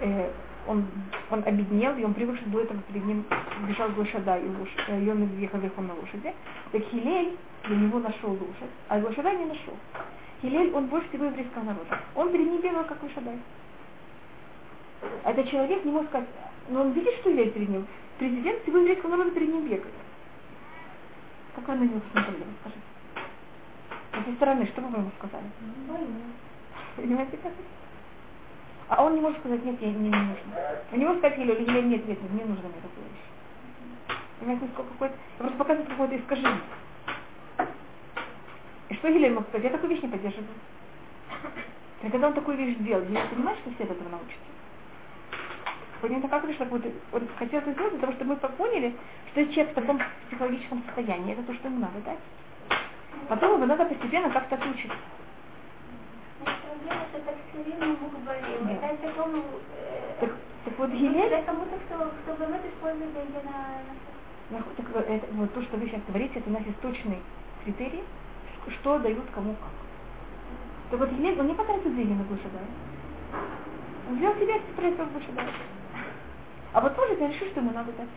э, 0.00 0.30
он, 0.68 0.86
он 1.30 1.42
обеднел, 1.44 1.96
и 1.96 2.04
он 2.04 2.14
привык, 2.14 2.36
что 2.36 2.50
до 2.50 2.60
этого 2.60 2.80
перед 2.82 3.04
ним 3.04 3.24
бежал 3.66 3.88
Глашада, 3.90 4.38
и, 4.38 4.48
лош... 4.48 4.68
э, 4.86 5.02
и 5.02 5.10
он 5.10 5.24
въехал 5.24 5.58
верхом 5.58 5.86
на 5.86 5.94
лошади. 5.94 6.32
Так 6.72 6.82
Хилель 6.82 7.36
для 7.64 7.76
него 7.76 7.98
нашел 7.98 8.30
лошадь, 8.30 8.70
а 8.88 9.00
Глашада 9.00 9.34
не 9.34 9.46
нашел. 9.46 9.74
Хилель, 10.42 10.72
он 10.72 10.86
больше 10.86 11.08
всего 11.08 11.24
еврейского 11.24 11.64
народа. 11.64 11.98
Он 12.14 12.30
перед 12.30 12.46
ним 12.46 12.60
бегал, 12.60 12.84
как 12.84 13.00
Глашадай. 13.00 13.38
А 15.24 15.30
этот 15.30 15.48
человек 15.48 15.84
не 15.84 15.92
может 15.92 16.08
сказать, 16.10 16.28
но 16.68 16.82
он 16.82 16.92
видит, 16.92 17.14
что 17.20 17.30
Хилель 17.30 17.50
перед 17.52 17.68
ним. 17.68 17.86
Президент 18.18 18.62
всего 18.62 18.78
еврейского 18.78 19.10
народа 19.10 19.30
перед 19.30 19.48
ним 19.48 19.64
бегает. 19.64 19.94
Как 21.54 21.68
вы 21.68 21.74
на 21.74 21.84
него 21.84 22.00
посмотрели, 22.00 22.44
скажите? 22.60 22.82
С 24.12 24.20
этой 24.20 24.34
стороны, 24.34 24.66
что 24.66 24.80
бы 24.80 24.88
вы 24.88 24.98
ему 24.98 25.10
сказали? 25.18 25.44
Понимаете, 26.96 27.36
как? 27.36 27.52
А 28.88 29.04
он 29.04 29.14
не 29.14 29.20
может 29.20 29.38
сказать, 29.40 29.64
нет, 29.64 29.80
мне 29.80 29.92
не, 29.92 30.08
не 30.08 30.16
нужно. 30.16 30.52
У 30.92 30.96
него 30.96 31.14
сказать 31.16 31.38
Еле, 31.38 31.54
или 31.54 31.82
нет, 31.82 32.08
нет, 32.08 32.18
мне 32.30 32.44
нужно 32.44 32.68
мне 32.68 32.80
такую 32.80 33.06
вещь. 33.06 34.18
Понимаете. 34.40 34.68
Я 35.00 35.10
просто 35.38 35.58
показываю 35.58 35.88
какое-то 35.88 36.16
искажение. 36.16 36.60
И 38.88 38.94
что 38.94 39.08
Елель 39.08 39.34
мог 39.34 39.46
сказать? 39.48 39.64
Я 39.64 39.70
такую 39.70 39.90
вещь 39.90 40.02
не 40.02 40.08
поддерживаю. 40.08 40.48
Когда 42.00 42.28
он 42.28 42.34
такую 42.34 42.56
вещь 42.56 42.78
сделал, 42.78 43.04
я 43.10 43.26
понимаю, 43.26 43.56
что 43.58 43.70
все 43.74 43.84
от 43.84 43.90
этого 43.90 44.08
научатся. 44.08 44.57
Понятно, 46.00 46.28
как 46.28 46.52
что 46.52 46.64
вот, 46.66 46.82
он 47.12 47.28
хотел 47.38 47.58
это 47.60 47.72
сделать 47.72 47.92
для 47.92 48.00
того, 48.00 48.12
чтобы 48.12 48.34
мы 48.34 48.36
поняли, 48.36 48.94
что 49.32 49.44
человек 49.46 49.72
в 49.72 49.74
таком 49.74 50.00
психологическом 50.28 50.82
состоянии, 50.86 51.32
это 51.32 51.42
то, 51.42 51.54
что 51.54 51.68
ему 51.68 51.80
надо 51.80 52.00
дать. 52.04 52.18
Потом 53.28 53.56
его 53.56 53.66
надо 53.66 53.84
постепенно 53.84 54.30
как-то 54.30 54.54
отучить. 54.54 54.92
Что 56.40 57.18
так. 57.24 57.34
Да. 58.80 59.08
Такому... 59.08 59.38
э, 59.38 60.14
Так, 60.20 60.30
так 60.64 60.78
вот 60.78 60.88
ну, 60.90 60.96
Гилель, 60.96 61.28
для 61.28 61.42
кому-то, 61.42 61.76
кто, 61.86 62.12
кто 62.22 62.46
говорит, 62.46 62.66
использует 62.72 63.12
деньги 63.12 63.44
на... 63.44 64.58
так 64.76 64.86
вот, 64.94 65.08
это, 65.08 65.26
вот 65.32 65.52
то, 65.52 65.62
что 65.62 65.76
вы 65.78 65.86
сейчас 65.86 66.00
говорите, 66.06 66.38
это 66.38 66.48
у 66.48 66.52
нас 66.52 66.62
есть 66.64 66.80
точный 66.80 67.18
критерий, 67.64 68.04
что 68.68 68.98
дают 69.00 69.24
кому 69.34 69.54
как. 69.54 69.70
Так 70.90 71.00
вот 71.00 71.10
Гилель, 71.10 71.40
он 71.40 71.48
не 71.48 71.54
потратил 71.54 71.92
деньги 71.92 72.12
на 72.12 72.22
Гушадая. 72.22 72.66
Он 74.08 74.16
взял 74.16 74.34
себе 74.36 74.56
и 74.56 74.72
спросил 74.72 75.06
Гушадая. 75.06 75.48
А 76.72 76.80
вот 76.80 76.94
тоже 76.96 77.14
я 77.18 77.28
решил, 77.28 77.48
что 77.48 77.60
ему 77.60 77.72
надо 77.72 77.92
дать. 77.92 78.08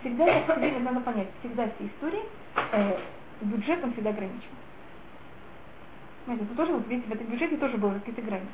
Всегда 0.00 0.26
это 0.26 0.52
все 0.52 0.60
время 0.60 0.80
надо 0.80 1.00
понять, 1.00 1.28
всегда 1.40 1.68
все 1.68 1.86
истории 1.86 2.22
э, 2.72 2.98
бюджетом 3.40 3.92
всегда 3.92 4.10
ограничен. 4.10 4.50
Знаете, 6.24 6.44
это 6.44 6.54
тоже, 6.54 6.72
вот 6.72 6.86
видите, 6.86 7.08
в 7.08 7.12
этом 7.12 7.26
бюджете 7.26 7.56
тоже 7.56 7.76
было 7.76 7.94
какие-то 7.94 8.22
грани. 8.22 8.48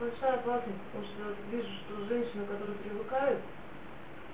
Большая 0.00 0.34
опасность, 0.34 0.78
потому 0.90 1.04
что 1.04 1.34
вижу, 1.50 1.68
что 1.68 2.04
женщины, 2.06 2.44
которые 2.46 2.76
привыкают, 2.78 3.40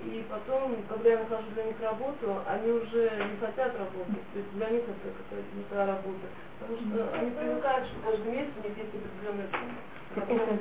и 0.03 0.25
потом, 0.29 0.75
когда 0.89 1.09
я 1.09 1.19
нахожу 1.19 1.49
для 1.53 1.63
них 1.65 1.79
работу, 1.79 2.41
они 2.47 2.71
уже 2.71 3.11
не 3.31 3.37
хотят 3.39 3.77
работать. 3.77 4.25
То 4.33 4.39
есть 4.39 4.51
для 4.53 4.69
них 4.69 4.83
это 4.83 5.13
какая-то 5.13 5.55
не 5.55 5.63
та 5.69 5.85
работа. 5.85 6.27
Потому 6.59 6.79
что 6.79 7.13
они 7.13 7.31
привыкают, 7.31 7.87
что 7.87 8.09
каждый 8.09 8.31
месяц 8.31 8.53
у 8.57 8.67
них 8.67 8.77
есть 8.77 8.89
определенная 8.89 9.47
сумма, 9.51 9.81
Это- 10.15 10.51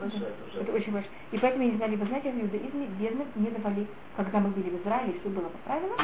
они 0.00 0.12
Это 0.60 0.72
очень 0.72 0.92
важно. 0.92 1.10
И 1.30 1.38
поэтому, 1.38 1.64
я 1.64 1.70
не 1.70 1.76
знаю, 1.76 1.98
вы 1.98 2.06
знаете, 2.06 2.32
в 2.32 2.40
иудаизме 2.42 2.86
бедным 2.86 3.28
не 3.36 3.50
давали, 3.50 3.86
когда 4.16 4.40
мы 4.40 4.50
были 4.50 4.70
в 4.70 4.82
Израиле, 4.82 5.18
все 5.20 5.28
было 5.30 5.48
по 5.48 5.58
правилам, 5.58 5.98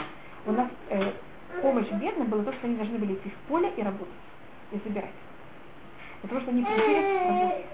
у 0.47 0.53
нас 0.53 0.69
э, 0.91 1.13
помощь 1.63 1.91
бедным 1.91 2.29
было 2.29 2.45
то, 2.45 2.53
что 2.55 2.67
они 2.67 2.77
должны 2.77 2.99
были 2.99 3.15
идти 3.15 3.31
в 3.31 3.37
поле 3.49 3.73
и 3.77 3.83
работать, 3.83 4.15
и 4.73 4.79
собирать. 4.79 5.15
Того, 6.29 6.41
что 6.41 6.51
они 6.51 6.63
приучились 6.65 7.29
работать. 7.29 7.67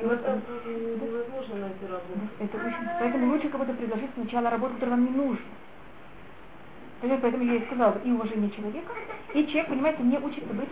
И 0.00 0.04
вот 0.04 0.24
так 0.24 0.38
невозможно 0.66 1.56
найти 1.56 1.86
работу. 1.86 2.20
Это 2.38 2.56
очень, 2.56 2.88
поэтому 2.98 3.32
лучше 3.32 3.48
кого-то 3.50 3.74
предложить 3.74 4.10
сначала 4.14 4.50
работу, 4.50 4.74
которая 4.74 4.96
вам 4.96 5.04
не 5.06 5.10
нужна. 5.12 5.44
Поэтому 7.00 7.44
я 7.44 7.56
и 7.56 7.66
сказала, 7.66 7.98
и 8.04 8.12
уважение 8.12 8.50
человека, 8.50 8.92
и 9.34 9.46
человек, 9.46 9.68
понимаете, 9.68 10.02
не 10.02 10.18
учится 10.18 10.52
быть 10.52 10.68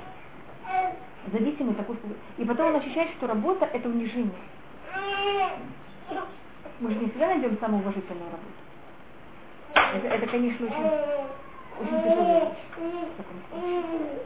зависимый 1.32 1.74
такой. 1.74 1.96
И 2.36 2.44
потом 2.44 2.68
он 2.68 2.76
ощущает, 2.76 3.10
что 3.16 3.26
работа 3.26 3.66
это 3.66 3.88
унижение. 3.88 4.32
Мы 6.80 6.90
же 6.90 6.98
не 6.98 7.08
всегда 7.08 7.26
найдем 7.28 7.58
самоуважительную 7.58 8.30
работу. 8.30 8.52
Это, 9.74 10.06
это 10.06 10.26
конечно, 10.26 10.66
очень, 10.66 10.76
очень 11.80 12.00
случае. 13.50 14.18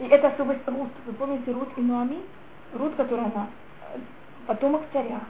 И 0.00 0.04
это 0.06 0.28
особость 0.28 0.66
Рут. 0.66 0.90
Вы 1.06 1.12
помните 1.12 1.52
Рут 1.52 1.68
и 1.76 1.80
Нуами? 1.80 2.18
Рут, 2.74 2.94
которая 2.96 3.26
она 3.26 3.48
потомок 4.46 4.82
царя. 4.92 5.20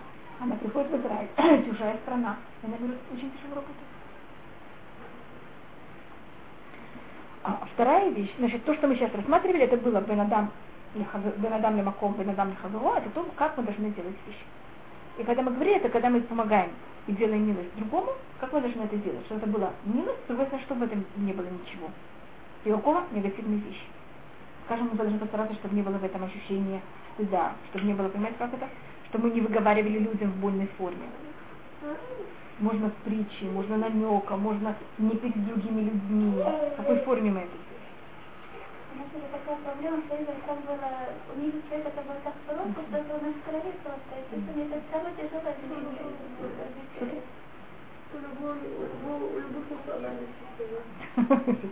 Она 0.40 0.56
приходит 0.56 0.90
в 0.90 0.96
Израиль, 0.96 1.28
чужая 1.70 1.96
страна. 2.02 2.36
Она 2.62 2.76
говорит, 2.76 2.98
очень 3.12 3.30
тяжело 3.32 3.56
работать. 3.56 3.93
А 7.44 7.60
вторая 7.74 8.08
вещь, 8.10 8.32
значит, 8.38 8.64
то, 8.64 8.74
что 8.74 8.88
мы 8.88 8.96
сейчас 8.96 9.14
рассматривали, 9.14 9.64
это 9.64 9.76
было 9.76 10.00
Бенадам 10.00 10.50
Лемаком, 10.94 12.14
Бенадам 12.14 12.50
Лехаверо, 12.50 12.96
это 12.96 13.10
то, 13.10 13.26
как 13.36 13.58
мы 13.58 13.64
должны 13.64 13.90
делать 13.90 14.16
вещи. 14.26 14.44
И 15.18 15.24
когда 15.24 15.42
мы 15.42 15.52
говорим, 15.52 15.76
это 15.76 15.90
когда 15.90 16.08
мы 16.08 16.22
помогаем 16.22 16.70
и 17.06 17.12
делаем 17.12 17.46
милость 17.46 17.68
другому, 17.76 18.12
как 18.40 18.50
мы 18.54 18.62
должны 18.62 18.82
это 18.82 18.96
делать? 18.96 19.26
Что 19.26 19.34
это 19.34 19.46
была 19.46 19.72
милость, 19.84 20.24
с 20.24 20.26
другой 20.26 20.46
чтобы 20.62 20.80
в 20.80 20.84
этом 20.84 21.04
не 21.16 21.34
было 21.34 21.44
ничего. 21.44 21.90
И 22.64 22.70
какого 22.70 23.02
негативной 23.12 23.58
вещи. 23.58 23.84
Скажем, 24.64 24.88
мы 24.90 24.96
должны 24.96 25.18
постараться, 25.18 25.54
чтобы 25.56 25.76
не 25.76 25.82
было 25.82 25.98
в 25.98 26.04
этом 26.04 26.24
ощущения 26.24 26.80
стыда, 27.12 27.52
чтобы 27.68 27.84
не 27.84 27.92
было, 27.92 28.08
понимаете, 28.08 28.38
как 28.38 28.54
это? 28.54 28.68
Чтобы 29.10 29.28
мы 29.28 29.34
не 29.34 29.42
выговаривали 29.42 29.98
людям 29.98 30.30
в 30.30 30.40
больной 30.40 30.68
форме 30.78 31.04
можно 32.60 32.90
в 32.90 32.94
притче, 33.04 33.46
можно 33.46 33.76
намеком, 33.76 34.40
можно 34.40 34.74
не 34.98 35.10
перед 35.10 35.46
другими 35.46 35.82
людьми. 35.82 36.42
В 36.42 36.76
какой 36.76 36.98
форме 37.00 37.30
мы 37.30 37.40
это 37.40 37.50
делаем? 37.50 37.74
У 38.94 38.98
нас 38.98 39.08
уже 39.14 39.26
такая 39.32 39.56
проблема, 39.56 40.02
что 40.06 40.14
э, 40.14 40.18
если 40.18 40.34
что 41.66 41.74
это 41.74 41.90
у 41.90 42.00
это 44.62 44.80
самое 44.92 45.14
тяжелое 45.16 45.54
обвинение. 45.54 46.14
Любовь, 48.14 48.62
любовь, 49.02 49.34
любовь, 49.34 49.82
любовь, 51.16 51.64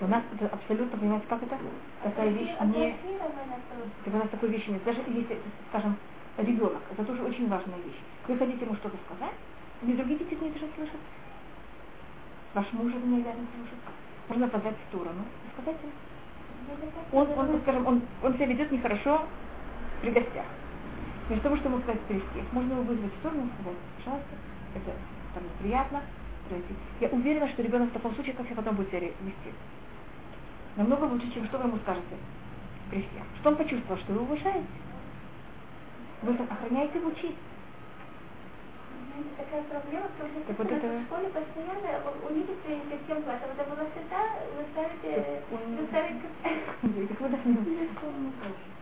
у 0.00 0.06
нас 0.06 0.22
это 0.34 0.46
абсолютно, 0.54 0.98
понимаете, 0.98 1.26
как 1.28 1.42
это? 1.42 1.56
Такая 2.02 2.28
вещь 2.30 2.50
не... 2.64 2.90
Это 4.04 4.16
у 4.16 4.18
нас 4.18 4.28
такой 4.28 4.48
вещи 4.50 4.70
нет. 4.70 4.84
Даже 4.84 5.00
если, 5.08 5.38
скажем, 5.70 5.96
ребенок, 6.36 6.82
это 6.92 7.04
тоже 7.04 7.22
очень 7.22 7.48
важная 7.48 7.78
вещь. 7.78 8.00
Вы 8.28 8.36
хотите 8.36 8.64
ему 8.64 8.74
что-то 8.76 8.96
сказать, 9.06 9.34
не 9.82 9.94
другие 9.94 10.18
дети 10.18 10.34
не 10.42 10.50
даже 10.50 10.66
слышат. 10.76 11.00
Ваш 12.54 12.72
муж 12.72 12.92
не 12.92 13.20
обязан 13.20 13.46
слушать. 13.56 13.78
Можно 14.28 14.48
подать 14.48 14.76
в 14.76 14.88
сторону 14.88 15.24
и 15.46 15.52
сказать 15.54 15.80
ему. 15.82 15.92
Он, 17.12 17.28
он, 17.38 17.60
скажем, 17.62 17.86
он, 17.86 18.02
он 18.22 18.34
себя 18.34 18.46
ведет 18.46 18.70
нехорошо 18.70 19.22
при 20.02 20.10
гостях. 20.10 20.44
Вместо 21.28 21.44
того, 21.44 21.56
чтобы 21.56 21.80
сказать 21.82 22.00
перестих, 22.02 22.52
можно 22.52 22.72
его 22.72 22.82
вызвать 22.82 23.12
в 23.14 23.18
сторону 23.18 23.46
и 23.46 23.62
сказать, 23.62 23.78
пожалуйста, 23.98 24.34
это 24.74 24.92
там 25.34 25.44
неприятно, 25.44 26.02
пройти. 26.50 26.74
Я 27.00 27.08
уверена, 27.08 27.48
что 27.48 27.62
ребенок 27.62 27.90
в 27.90 27.92
таком 27.92 28.14
случае 28.14 28.34
как 28.34 28.46
себя 28.46 28.56
потом 28.56 28.76
будет 28.76 28.88
себя 28.90 29.00
вести. 29.00 29.50
Намного 30.76 31.04
лучше, 31.04 31.30
чем 31.32 31.46
что 31.46 31.58
вы 31.58 31.68
ему 31.68 31.78
скажете 31.78 32.16
при 32.90 33.00
всех. 33.00 33.22
Что 33.40 33.50
он 33.50 33.56
почувствовал, 33.56 34.00
что 34.00 34.12
вы 34.12 34.20
уважаете. 34.22 34.66
Вы 36.22 36.34
охраняете 36.34 36.98
его 36.98 37.10
честь. 37.12 37.38
Такая 39.36 39.62
проблема, 39.64 40.08
потому 40.08 40.30
что 40.30 40.40
Так 40.48 40.58
вот 40.58 40.70
это- 40.72 40.86
в 40.98 41.02
школе 41.04 41.28
постоянно 41.28 42.10
унизить 42.28 42.60
перед 42.62 43.02
всем 43.04 43.22
классом. 43.22 43.50
Это 43.56 43.64
было 43.70 43.86
всегда, 43.90 44.20
вы 44.56 44.64
ставите, 44.72 45.42
вы 45.50 45.86
ставите 45.86 46.28
Так 47.08 47.20
вы 47.20 47.28
должны- 47.28 47.88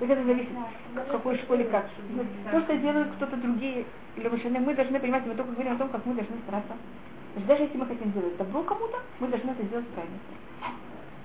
Это 0.00 0.24
зависит, 0.24 0.48
в 0.94 1.10
какой 1.10 1.38
школе 1.38 1.64
как. 1.64 1.86
То, 2.50 2.60
что 2.60 2.76
делают 2.76 3.12
кто-то 3.16 3.36
другие, 3.36 3.86
или 4.16 4.28
машины, 4.28 4.60
мы 4.60 4.74
должны 4.74 5.00
понимать, 5.00 5.26
мы 5.26 5.34
только 5.34 5.52
говорим 5.52 5.72
о 5.72 5.76
том, 5.76 5.88
как 5.88 6.04
мы 6.06 6.14
должны 6.14 6.36
стараться. 6.46 6.74
Даже 7.46 7.62
если 7.62 7.78
мы 7.78 7.86
хотим 7.86 8.10
сделать 8.10 8.36
добро 8.36 8.62
кому-то, 8.62 8.98
мы 9.20 9.28
должны 9.28 9.50
это 9.50 9.62
сделать 9.64 9.86
правильно. 9.88 10.18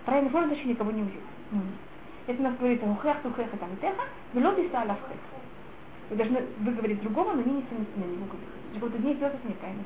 Правильной 0.06 0.32
форме, 0.32 0.48
значит 0.48 0.66
никого 0.66 0.92
не 0.92 1.02
увидеть. 1.02 1.22
Это 2.28 2.40
у 2.40 2.44
нас 2.44 2.56
говорится, 2.58 2.86
ухех, 2.86 3.22
тухех, 3.22 3.54
это 3.54 3.66
митеха, 3.66 4.04
вело 4.34 4.52
биса 4.54 4.82
аляв 4.82 4.98
хех. 5.10 5.18
Вы 6.10 6.16
должны 6.18 6.42
выговорить 6.60 7.02
другому, 7.02 7.34
но 7.34 7.42
не 7.42 7.52
на 7.52 7.56
него 7.56 8.26
говорить. 8.26 8.50
Значит, 8.72 8.82
вот 8.82 9.00
не 9.00 9.14
сделать 9.16 9.36
это 9.36 9.48
неправильно. 9.48 9.84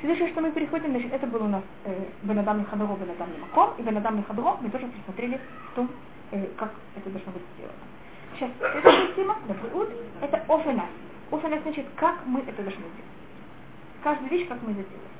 Следующее, 0.00 0.28
что 0.28 0.42
мы 0.42 0.50
переходим, 0.52 0.90
значит, 0.90 1.12
это 1.12 1.26
был 1.26 1.44
у 1.44 1.48
нас 1.48 1.62
э, 1.84 2.04
Бенадам 2.22 2.60
Лихадоро, 2.60 2.96
Бенадам 2.96 3.32
Лимаком, 3.34 3.70
и 3.78 3.82
Бенадам 3.82 4.18
Лихадоро 4.18 4.58
мы 4.60 4.68
тоже 4.68 4.86
просмотрели 4.88 5.40
в 5.74 5.88
э, 6.32 6.46
как 6.56 6.72
это 6.96 7.10
должно 7.10 7.32
быть 7.32 7.42
сделано. 7.56 7.74
Сейчас, 8.34 8.50
следующая 8.58 9.14
тема, 9.14 9.36
Дабриут, 9.48 9.88
это 10.20 10.36
офенас. 10.48 10.90
Офенас 11.30 11.62
значит, 11.62 11.86
как 11.96 12.26
мы 12.26 12.40
это 12.40 12.62
должны 12.62 12.82
делать. 12.82 12.92
Каждая 14.02 14.28
вещь, 14.28 14.46
как 14.48 14.62
мы 14.62 14.72
это 14.72 14.82
делаем. 14.82 15.16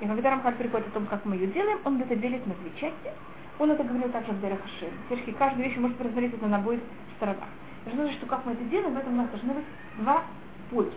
И 0.00 0.06
когда 0.06 0.30
Рамхаль 0.30 0.56
приходит 0.56 0.88
о 0.88 0.90
том, 0.90 1.06
как 1.06 1.24
мы 1.24 1.36
ее 1.36 1.46
делаем, 1.46 1.78
он 1.84 2.00
это 2.00 2.14
делит 2.16 2.46
на 2.46 2.54
две 2.54 2.70
части. 2.72 3.10
Он 3.58 3.70
это 3.70 3.84
говорил 3.84 4.10
также 4.10 4.32
в 4.32 4.40
Дерахашем. 4.40 4.90
Все-таки 5.06 5.32
каждую 5.32 5.64
вещь 5.64 5.76
можете 5.78 6.02
рассмотреть 6.02 6.34
это 6.34 6.46
на 6.46 6.56
обоих 6.56 6.80
сторонах. 7.16 7.48
Значит, 7.92 8.16
что 8.16 8.26
как 8.26 8.44
мы 8.44 8.52
это 8.52 8.64
делаем, 8.64 8.94
в 8.94 8.98
этом 8.98 9.14
у 9.14 9.16
нас 9.16 9.30
должны 9.30 9.54
быть 9.54 9.64
два 9.98 10.24
пути. 10.70 10.92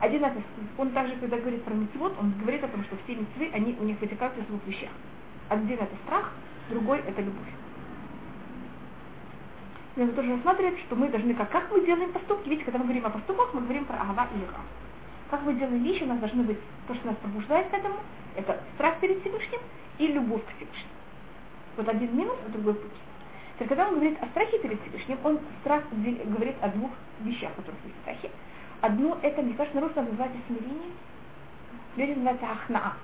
Один 0.00 0.24
это, 0.24 0.42
он 0.76 0.90
также, 0.90 1.16
когда 1.16 1.38
говорит 1.38 1.62
про 1.64 1.74
митцвот, 1.74 2.14
он 2.20 2.32
говорит 2.38 2.62
о 2.62 2.68
том, 2.68 2.84
что 2.84 2.96
все 3.04 3.14
митцвы, 3.14 3.50
они 3.54 3.76
у 3.80 3.84
них 3.84 3.98
вытекают 4.00 4.36
из 4.36 4.44
двух 4.44 4.64
вещах. 4.66 4.90
Один 5.48 5.78
это 5.78 5.96
страх, 6.04 6.32
другой 6.68 6.98
это 6.98 7.22
любовь. 7.22 7.48
Он 9.96 10.12
тоже 10.12 10.32
рассматривает, 10.32 10.78
что 10.80 10.96
мы 10.96 11.08
должны, 11.08 11.32
как, 11.34 11.50
как 11.50 11.70
мы 11.72 11.84
делаем 11.86 12.12
поступки, 12.12 12.48
видите, 12.48 12.66
когда 12.66 12.78
мы 12.78 12.84
говорим 12.84 13.06
о 13.06 13.10
поступках, 13.10 13.54
мы 13.54 13.62
говорим 13.62 13.86
про 13.86 13.96
агава 13.96 14.28
и 14.34 14.38
ира. 14.38 14.60
Как 15.30 15.42
мы 15.42 15.54
делаем 15.54 15.82
вещи, 15.82 16.02
у 16.02 16.06
нас 16.06 16.18
должны 16.18 16.42
быть 16.42 16.58
то, 16.86 16.94
что 16.94 17.06
нас 17.06 17.16
побуждает 17.16 17.70
к 17.70 17.74
этому, 17.74 17.96
это 18.36 18.60
страх 18.74 19.00
перед 19.00 19.20
Всевышним 19.22 19.60
и 19.96 20.08
любовь 20.08 20.42
к 20.44 20.56
Всевышнему. 20.56 20.92
Вот 21.78 21.88
один 21.88 22.14
минус, 22.16 22.36
а 22.46 22.50
другой 22.50 22.74
плюс. 22.74 22.92
То 23.58 23.64
когда 23.64 23.88
он 23.88 23.94
говорит 23.94 24.22
о 24.22 24.26
страхе 24.26 24.58
перед 24.58 24.80
Всевышним, 24.82 25.18
он 25.24 25.40
страх 25.60 25.82
говорит 25.90 26.56
о 26.60 26.68
двух 26.68 26.90
вещах, 27.20 27.54
которых 27.54 27.78
есть 27.84 27.96
в 27.96 28.00
страхе. 28.02 28.30
Одно 28.80 29.18
это, 29.22 29.42
мне 29.42 29.54
кажется, 29.54 29.78
на 29.78 29.86
русском 29.86 30.04
называется 30.04 30.38
смирение. 30.46 30.90
Люди 31.96 32.10
называется 32.10 32.46
ахнаа. 32.46 32.94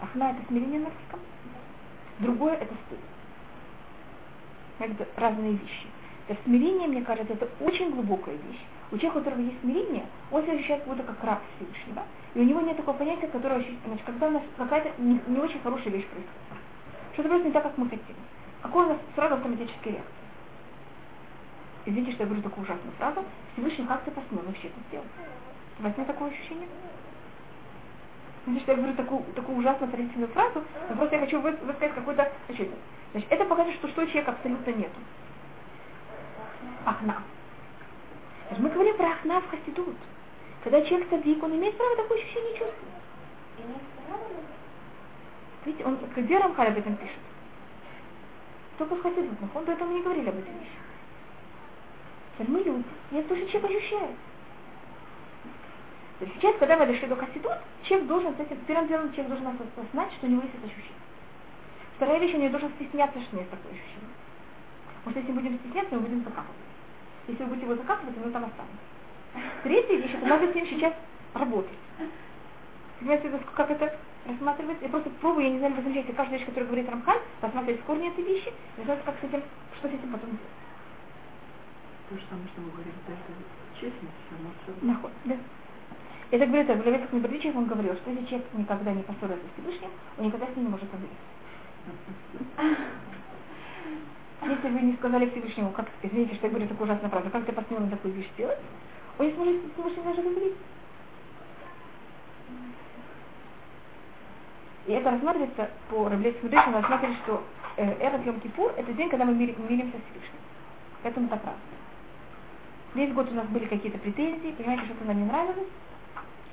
Ахна 0.00 0.30
это 0.30 0.46
смирение 0.48 0.80
на 0.80 0.86
русском. 0.86 1.20
Другое 2.20 2.54
это 2.54 2.74
стыд. 2.86 2.98
Это 4.78 5.08
разные 5.16 5.52
вещи. 5.52 5.86
Это 6.28 6.40
смирение, 6.44 6.88
мне 6.88 7.02
кажется, 7.02 7.32
это 7.32 7.48
очень 7.60 7.90
глубокая 7.90 8.36
вещь. 8.36 8.60
У 8.90 8.96
человека, 8.96 9.18
у 9.18 9.20
которого 9.20 9.40
есть 9.40 9.60
смирение, 9.60 10.06
он 10.30 10.42
себя 10.42 10.54
ощущает 10.54 10.84
как 10.84 10.96
будто 10.96 11.02
как 11.02 11.24
раб 11.24 11.40
Всевышнего. 11.56 12.04
И 12.34 12.40
у 12.40 12.44
него 12.44 12.60
нет 12.60 12.76
такого 12.76 12.96
понятия, 12.96 13.26
которое 13.26 13.64
значит, 13.86 14.04
когда 14.06 14.28
у 14.28 14.30
нас 14.30 14.42
какая-то 14.56 14.90
не, 14.98 15.20
не 15.26 15.38
очень 15.38 15.60
хорошая 15.60 15.92
вещь 15.92 16.06
происходит. 16.06 16.28
Что-то 17.14 17.28
просто 17.28 17.46
не 17.46 17.52
так, 17.52 17.64
как 17.64 17.76
мы 17.76 17.88
хотим. 17.88 18.14
Какой 18.62 18.86
у 18.86 18.88
нас 18.90 18.98
сразу 19.14 19.34
автоматический 19.34 19.90
реакция? 19.90 20.17
Извините, 21.88 22.12
что 22.12 22.24
я 22.24 22.26
говорю 22.26 22.42
такую 22.42 22.64
ужасную 22.64 22.92
фразу. 22.98 23.24
Всевышний 23.54 23.86
как 23.86 24.04
ты 24.04 24.10
посмел 24.10 24.42
вообще 24.44 24.68
это 24.68 24.76
сделать? 24.88 25.08
У 25.78 25.82
вас 25.82 25.96
нет 25.96 26.06
такого 26.06 26.28
ощущения? 26.28 26.68
Извините, 28.42 28.62
что 28.64 28.72
я 28.72 28.78
говорю 28.78 28.94
такую, 28.94 29.24
такую 29.34 29.56
ужасно 29.56 29.86
отвратительную 29.86 30.30
фразу, 30.32 30.62
но 30.90 30.96
просто 30.96 31.16
я 31.16 31.22
хочу 31.22 31.40
вы- 31.40 31.56
высказать 31.56 31.94
какой-то 31.94 32.30
значит, 32.46 32.68
значит, 33.12 33.32
это 33.32 33.44
показывает, 33.46 33.78
что 33.78 33.88
что 33.88 34.04
человека 34.04 34.32
абсолютно 34.32 34.70
нету. 34.72 35.00
Ахна. 36.84 37.22
Значит, 38.48 38.64
мы 38.64 38.68
говорим 38.68 38.96
про 38.98 39.06
ахна 39.06 39.40
в 39.40 39.48
хасидут. 39.48 39.96
Когда 40.64 40.82
человек 40.82 41.08
садик, 41.08 41.42
он 41.42 41.56
имеет 41.56 41.74
право 41.78 41.96
такое 41.96 42.18
ощущение 42.18 42.50
чувствовать. 42.50 42.94
Видите, 45.64 45.84
он, 45.86 45.98
где 46.14 46.38
Рамхаль 46.38 46.68
об 46.68 46.76
этом 46.76 46.96
пишет? 46.96 47.16
Только 48.76 48.94
в 48.94 49.02
хасидут, 49.02 49.38
он 49.54 49.64
поэтому 49.64 49.92
не 49.94 50.02
говорили 50.02 50.28
об 50.28 50.36
этом 50.36 50.52
вещах. 50.52 50.87
Мы 52.46 52.60
люди, 52.60 52.84
это 53.10 53.28
тоже 53.28 53.46
человек 53.48 53.70
ощущает. 53.70 54.16
То 56.18 56.24
есть 56.24 56.36
сейчас, 56.36 56.56
когда 56.58 56.76
мы 56.76 56.86
дошли 56.86 57.06
до 57.06 57.16
хасидут, 57.16 57.52
человек 57.84 58.08
должен 58.08 58.32
с 58.32 58.66
первым 58.66 58.88
делом 58.88 59.12
человек 59.12 59.28
должен 59.28 59.46
осознать, 59.46 60.12
что 60.14 60.26
у 60.26 60.30
него 60.30 60.42
есть 60.42 60.54
это 60.54 60.66
ощущение. 60.66 60.98
Вторая 61.96 62.18
вещь, 62.18 62.34
он 62.34 62.40
не 62.40 62.48
должен 62.48 62.70
стесняться, 62.74 63.20
что 63.20 63.30
у 63.30 63.40
него 63.40 63.42
есть 63.42 63.50
такое 63.50 63.72
ощущение. 63.72 64.14
Потому 65.04 65.10
что 65.10 65.20
если 65.20 65.32
мы 65.32 65.40
будем 65.40 65.58
стесняться, 65.58 65.94
мы 65.94 66.00
будем 66.02 66.24
закапывать. 66.24 66.68
Если 67.28 67.42
вы 67.42 67.48
будете 67.50 67.66
его 67.66 67.76
закапывать, 67.76 68.16
оно 68.16 68.30
там 68.30 68.44
останется. 68.44 68.88
Третья 69.62 69.96
вещь, 69.96 70.14
это 70.14 70.26
надо 70.26 70.50
с 70.50 70.54
ним 70.54 70.66
сейчас 70.66 70.94
работать. 71.34 71.78
Понимаете, 72.98 73.30
как 73.54 73.70
это 73.70 73.96
рассматривать? 74.26 74.78
Я 74.80 74.88
просто 74.88 75.10
пробую, 75.20 75.46
я 75.46 75.52
не 75.52 75.58
знаю, 75.58 75.74
вы 75.74 75.82
замечаете, 75.82 76.12
каждая 76.12 76.38
вещь, 76.38 76.46
которую 76.46 76.68
говорит 76.68 76.90
Рамхан, 76.90 77.18
рассматривать 77.40 77.80
в 77.80 77.84
корне 77.84 78.08
этой 78.08 78.24
вещи, 78.24 78.52
и 78.76 78.82
знать, 78.82 79.04
как 79.04 79.14
с 79.20 79.24
этим, 79.24 79.42
что 79.78 79.88
с 79.88 79.92
этим 79.92 80.10
потом 80.12 80.30
делать. 80.30 80.57
То 82.08 82.16
же 82.16 82.22
самое, 82.30 82.48
что 82.48 82.60
мы 82.62 82.70
говорили, 82.70 82.94
да, 83.06 83.12
это 83.12 83.32
честность, 83.78 84.16
само 84.30 84.50
собой. 84.64 84.80
Наход, 84.82 85.12
да. 85.24 85.36
Это 86.30 86.46
говорит, 86.46 86.68
в 86.68 86.86
Левецких 86.86 87.12
Небродичах 87.12 87.54
он 87.56 87.66
говорил, 87.66 87.94
что 87.96 88.10
если 88.10 88.24
человек 88.26 88.46
никогда 88.54 88.92
не 88.92 89.02
поссорился 89.02 89.44
с 89.44 89.52
Всевышним, 89.52 89.90
он 90.16 90.26
никогда 90.26 90.46
с 90.46 90.56
ним 90.56 90.64
не 90.66 90.70
может 90.70 90.88
поговорить. 90.88 91.18
Если 94.40 94.68
вы 94.68 94.80
не 94.80 94.92
сказали 94.94 95.28
Всевышнему, 95.30 95.72
как, 95.72 95.86
извините, 96.02 96.36
что 96.36 96.46
я 96.46 96.50
говорю 96.50 96.68
такую 96.68 96.84
ужасную 96.84 97.10
фразу, 97.10 97.28
как 97.30 97.44
ты 97.44 97.52
посмел 97.52 97.80
на 97.80 97.90
такую 97.90 98.14
вещь 98.14 98.30
сделать, 98.34 98.58
он 99.18 99.26
не 99.26 99.32
сможет 99.32 99.60
с 99.60 99.72
Всевышним 99.72 100.04
даже 100.04 100.22
говорить. 100.22 100.54
И 104.86 104.92
это 104.92 105.10
рассматривается 105.10 105.70
по 105.90 106.08
Раблейскому 106.08 106.50
Дышу, 106.50 106.72
рассматривается, 106.72 107.22
что 107.24 107.42
э, 107.76 108.06
Эрот 108.06 108.24
Йом 108.24 108.40
Кипур 108.40 108.72
это 108.76 108.92
день, 108.92 109.10
когда 109.10 109.24
мы 109.26 109.34
миримся 109.34 109.98
с 109.98 110.10
Всевышним. 110.10 110.40
Поэтому 111.02 111.26
это 111.26 111.36
правда. 111.36 111.60
Весь 112.94 113.12
год 113.12 113.30
у 113.30 113.34
нас 113.34 113.46
были 113.48 113.66
какие-то 113.66 113.98
претензии, 113.98 114.54
понимаете, 114.56 114.86
что-то 114.86 115.04
нам 115.04 115.18
не 115.18 115.24
нравилось, 115.24 115.68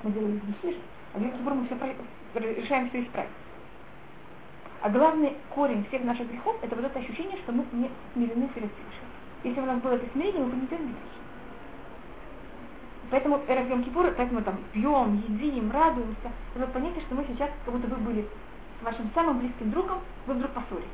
мы 0.02 0.10
делали 0.12 0.40
грехи, 0.62 0.78
а 1.14 1.18
в 1.18 1.22
Йом 1.22 1.32
Кипур 1.32 1.54
мы 1.54 1.66
все 1.66 2.56
решаем 2.60 2.88
все 2.90 3.02
исправить. 3.02 3.30
А 4.82 4.90
главный 4.90 5.34
корень 5.54 5.84
всех 5.86 6.04
наших 6.04 6.28
грехов 6.28 6.56
это 6.62 6.76
вот 6.76 6.84
это 6.84 6.98
ощущение, 6.98 7.38
что 7.38 7.52
мы 7.52 7.64
не 7.72 7.90
смирены 8.12 8.48
перед 8.48 8.70
Всевышним. 8.70 9.08
Если 9.44 9.60
у 9.60 9.64
нас 9.64 9.80
было 9.80 9.92
это 9.92 10.06
смирение, 10.12 10.44
мы 10.44 10.50
бы 10.50 10.56
не 10.56 10.66
грехи. 10.66 10.94
Поэтому 13.10 13.40
Эрев 13.48 13.70
Йом 13.70 13.84
Кипур, 13.84 14.12
поэтому 14.16 14.42
там 14.42 14.58
пьем, 14.72 15.22
едим, 15.28 15.70
радуемся. 15.70 16.30
Это 16.54 16.66
понятие, 16.66 17.02
что 17.02 17.14
мы 17.14 17.24
сейчас, 17.28 17.50
как 17.64 17.72
будто 17.74 17.88
вы 17.88 17.96
были 17.96 18.28
с 18.80 18.84
вашим 18.84 19.10
самым 19.14 19.38
близким 19.38 19.70
другом, 19.70 20.00
вы 20.26 20.34
вдруг 20.34 20.50
поссорились. 20.52 20.88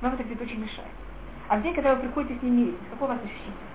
Вам 0.00 0.14
это 0.14 0.22
где-то 0.22 0.44
очень 0.44 0.60
мешает. 0.60 0.90
А 1.48 1.56
в 1.56 1.62
день, 1.62 1.74
когда 1.74 1.94
вы 1.94 2.02
приходите 2.02 2.38
с 2.38 2.42
ним 2.42 2.56
мириться, 2.58 2.84
какое 2.90 3.08
у 3.08 3.12
вас 3.12 3.20
ощущение? 3.24 3.67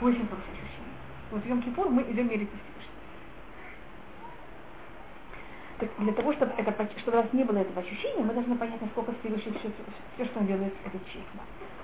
Очень 0.00 0.28
хорошее 0.28 0.52
ощущение. 0.52 0.94
Вот 1.32 1.42
в 1.42 1.46
Йом 1.46 1.62
Кипур 1.62 1.88
мы 1.88 2.02
идем 2.02 2.28
мириться 2.28 2.54
с 2.54 2.60
Всевышним. 2.60 2.98
Так 5.78 5.90
для 5.98 6.12
того, 6.12 6.32
чтобы, 6.32 6.52
это, 6.56 6.88
чтобы 6.98 7.18
у 7.18 7.22
нас 7.22 7.32
не 7.32 7.42
было 7.42 7.58
этого 7.58 7.80
ощущения, 7.80 8.24
мы 8.24 8.32
должны 8.32 8.56
понять, 8.56 8.80
насколько 8.80 9.12
Всевышний 9.20 9.52
все, 9.58 9.70
все, 10.14 10.24
что 10.24 10.40
он 10.40 10.46
делает, 10.46 10.72
это 10.84 10.98
честно. 11.06 11.40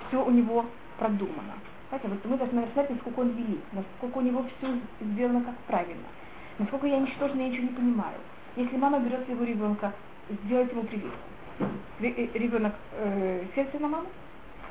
Все 0.08 0.24
у 0.24 0.30
него 0.30 0.64
продумано. 0.98 1.54
Знаете, 1.88 2.08
вот 2.08 2.24
мы 2.24 2.38
должны 2.38 2.62
рассмотреть, 2.62 2.90
насколько 2.90 3.20
он 3.20 3.30
велик, 3.30 3.62
насколько 3.72 4.18
у 4.18 4.20
него 4.20 4.44
все 4.58 4.78
сделано 5.00 5.42
как 5.42 5.56
правильно, 5.66 6.06
насколько 6.58 6.86
я 6.86 6.98
ничтожна, 6.98 7.40
я 7.40 7.48
ничего 7.48 7.64
не 7.64 7.74
понимаю. 7.74 8.18
Если 8.56 8.76
мама 8.76 9.00
берет 9.00 9.24
своего 9.24 9.44
ребенка, 9.44 9.92
сделать 10.28 10.70
ему 10.70 10.84
привет, 10.84 11.12
э, 12.00 12.38
ребенок 12.38 12.74
э, 12.92 13.44
сердце 13.54 13.78
на 13.80 13.88
маму, 13.88 14.06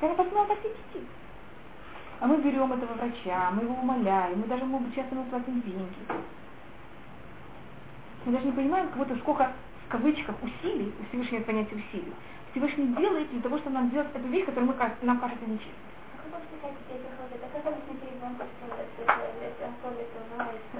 она 0.02 0.14
посмотрела 0.14 0.48
так 0.48 0.60
и 0.66 1.23
А 2.20 2.28
мы 2.28 2.38
берем 2.38 2.72
этого 2.72 2.94
врача, 2.94 3.52
мы 3.52 3.64
его 3.64 3.76
умоляем, 3.76 4.40
мы 4.40 4.48
даже, 4.48 4.66
быть, 4.66 4.96
часто 4.96 5.16
мы 5.16 5.24
платим 5.26 5.62
деньги. 5.62 5.98
Мы 8.26 8.32
даже 8.32 8.46
не 8.46 8.52
понимаем, 8.54 8.88
как 8.88 8.98
будто 8.98 9.16
сколько 9.18 9.52
в 9.88 9.92
кавычках 9.92 10.36
усилий, 10.42 10.94
у 11.00 11.06
Всевышнего 11.10 11.44
понятия 11.44 11.76
усилий, 11.76 12.14
Всевышний 12.52 12.88
делает 12.96 13.30
для 13.32 13.42
того, 13.42 13.58
чтобы 13.58 13.76
нам 13.76 13.90
сделать 13.90 14.08
эту 14.14 14.28
вещь, 14.28 14.46
которая 14.46 14.70
мы, 14.70 14.76
нам 15.02 15.20
кажется 15.20 15.46
нечестной. 15.46 15.74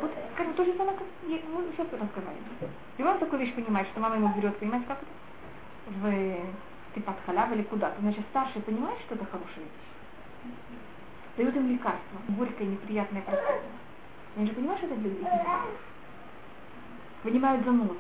Вот, 0.02 0.12
скажем, 0.34 0.54
то 0.54 0.66
же 0.66 0.74
самое, 0.78 0.98
как 0.98 1.08
я, 1.28 1.38
мы 1.54 1.66
сейчас 1.72 1.88
разговариваем. 1.92 2.72
И 2.98 3.04
он 3.04 3.20
такую 3.20 3.40
вещь 3.42 3.54
понимает, 3.54 3.88
что 3.90 4.00
мама 4.00 4.16
ему 4.16 4.34
берет, 4.36 4.58
понимаете, 4.58 4.88
как 4.88 5.00
это? 5.00 5.12
В 6.00 6.96
типа 6.96 7.16
халав 7.26 7.52
или 7.52 7.64
куда-то. 7.64 8.00
Значит, 8.00 8.24
старший 8.30 8.62
понимает, 8.62 9.00
что 9.06 9.16
это 9.16 9.26
хорошая 9.26 9.64
вещь. 9.64 9.93
Дают 11.38 11.56
им 11.56 11.70
лекарство, 11.70 12.20
горькое, 12.30 12.70
неприятное 12.70 13.22
простое. 13.22 13.62
Они 14.38 14.46
же 14.46 14.54
понимают, 14.54 14.80
что 14.80 14.88
это 14.88 14.98
для 14.98 15.10
их 15.10 15.18
Вынимают 17.24 17.66
за 17.66 17.72
нос. 17.72 17.98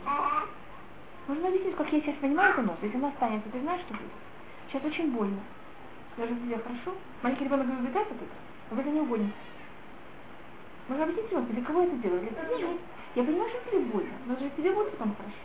Можно 1.27 1.47
объяснить, 1.47 1.75
как 1.75 1.91
я 1.91 2.01
сейчас 2.01 2.15
понимаю 2.15 2.53
за 2.55 2.61
нос. 2.61 2.75
Если 2.81 2.97
она 2.97 3.07
останется, 3.07 3.49
ты 3.49 3.59
знаешь, 3.61 3.81
что 3.81 3.93
будет? 3.93 4.11
Сейчас 4.67 4.83
очень 4.83 5.11
больно. 5.11 5.39
Даже 6.17 6.35
тебе 6.35 6.57
хорошо. 6.57 6.93
Маленький 7.23 7.45
ребенок 7.45 7.65
говорит, 7.65 7.85
убегать 7.85 8.07
от 8.07 8.17
этого, 8.17 8.29
а 8.69 8.75
вы 8.75 8.81
это 8.81 8.89
не 8.91 9.01
угодите. 9.01 9.33
Можно 10.89 11.05
объяснить 11.05 11.31
ребенку, 11.31 11.53
для 11.53 11.63
кого 11.63 11.81
это 11.83 11.95
делаю? 11.97 12.21
Для 12.21 12.29
тебя. 12.29 12.67
Я 13.15 13.23
понимаю, 13.23 13.49
что 13.49 13.71
тебе 13.71 13.85
больно, 13.85 14.13
но 14.25 14.35
же 14.35 14.49
тебе 14.57 14.71
будет 14.73 14.91
потом 14.91 15.15
хорошо. 15.15 15.37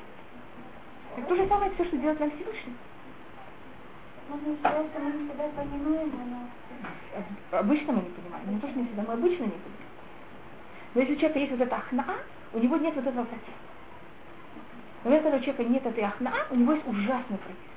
Так 1.17 1.29
то 1.29 1.37
же 1.37 1.49
самое 1.49 1.71
все, 1.73 1.85
что 1.85 1.97
делает 1.97 2.21
нам 2.21 2.31
Всевышний. 2.33 2.75
Можно 4.29 4.57
сказать, 4.59 4.87
что 4.93 5.01
мы 5.01 5.13
не 5.13 5.29
всегда 5.29 5.49
понимаем, 5.57 6.13
но... 6.31 7.59
Обычно 7.59 7.93
мы 7.95 8.03
не 8.03 8.11
понимаем, 8.11 8.55
не 8.55 8.61
то, 8.61 8.69
что 8.69 8.79
не 8.79 8.85
всегда, 8.87 9.03
мы 9.03 9.13
обычно 9.15 9.45
не 9.45 9.51
понимаем. 9.51 9.89
Но 10.95 11.01
если 11.01 11.15
у 11.15 11.17
человека 11.17 11.39
есть 11.39 11.53
вот 11.53 11.61
это 11.61 11.77
ахнаа, 11.77 12.17
у 12.53 12.59
него 12.59 12.77
нет 12.77 12.95
вот 12.95 13.07
этого 13.07 13.25
протеста. 13.25 13.53
Но 15.05 15.15
если 15.15 15.29
у 15.29 15.41
человека 15.41 15.65
нет 15.65 15.87
этой 15.87 16.05
ахнаа, 16.05 16.47
у 16.51 16.57
него 16.57 16.73
есть 16.73 16.87
ужасный 16.87 17.39
протест. 17.39 17.69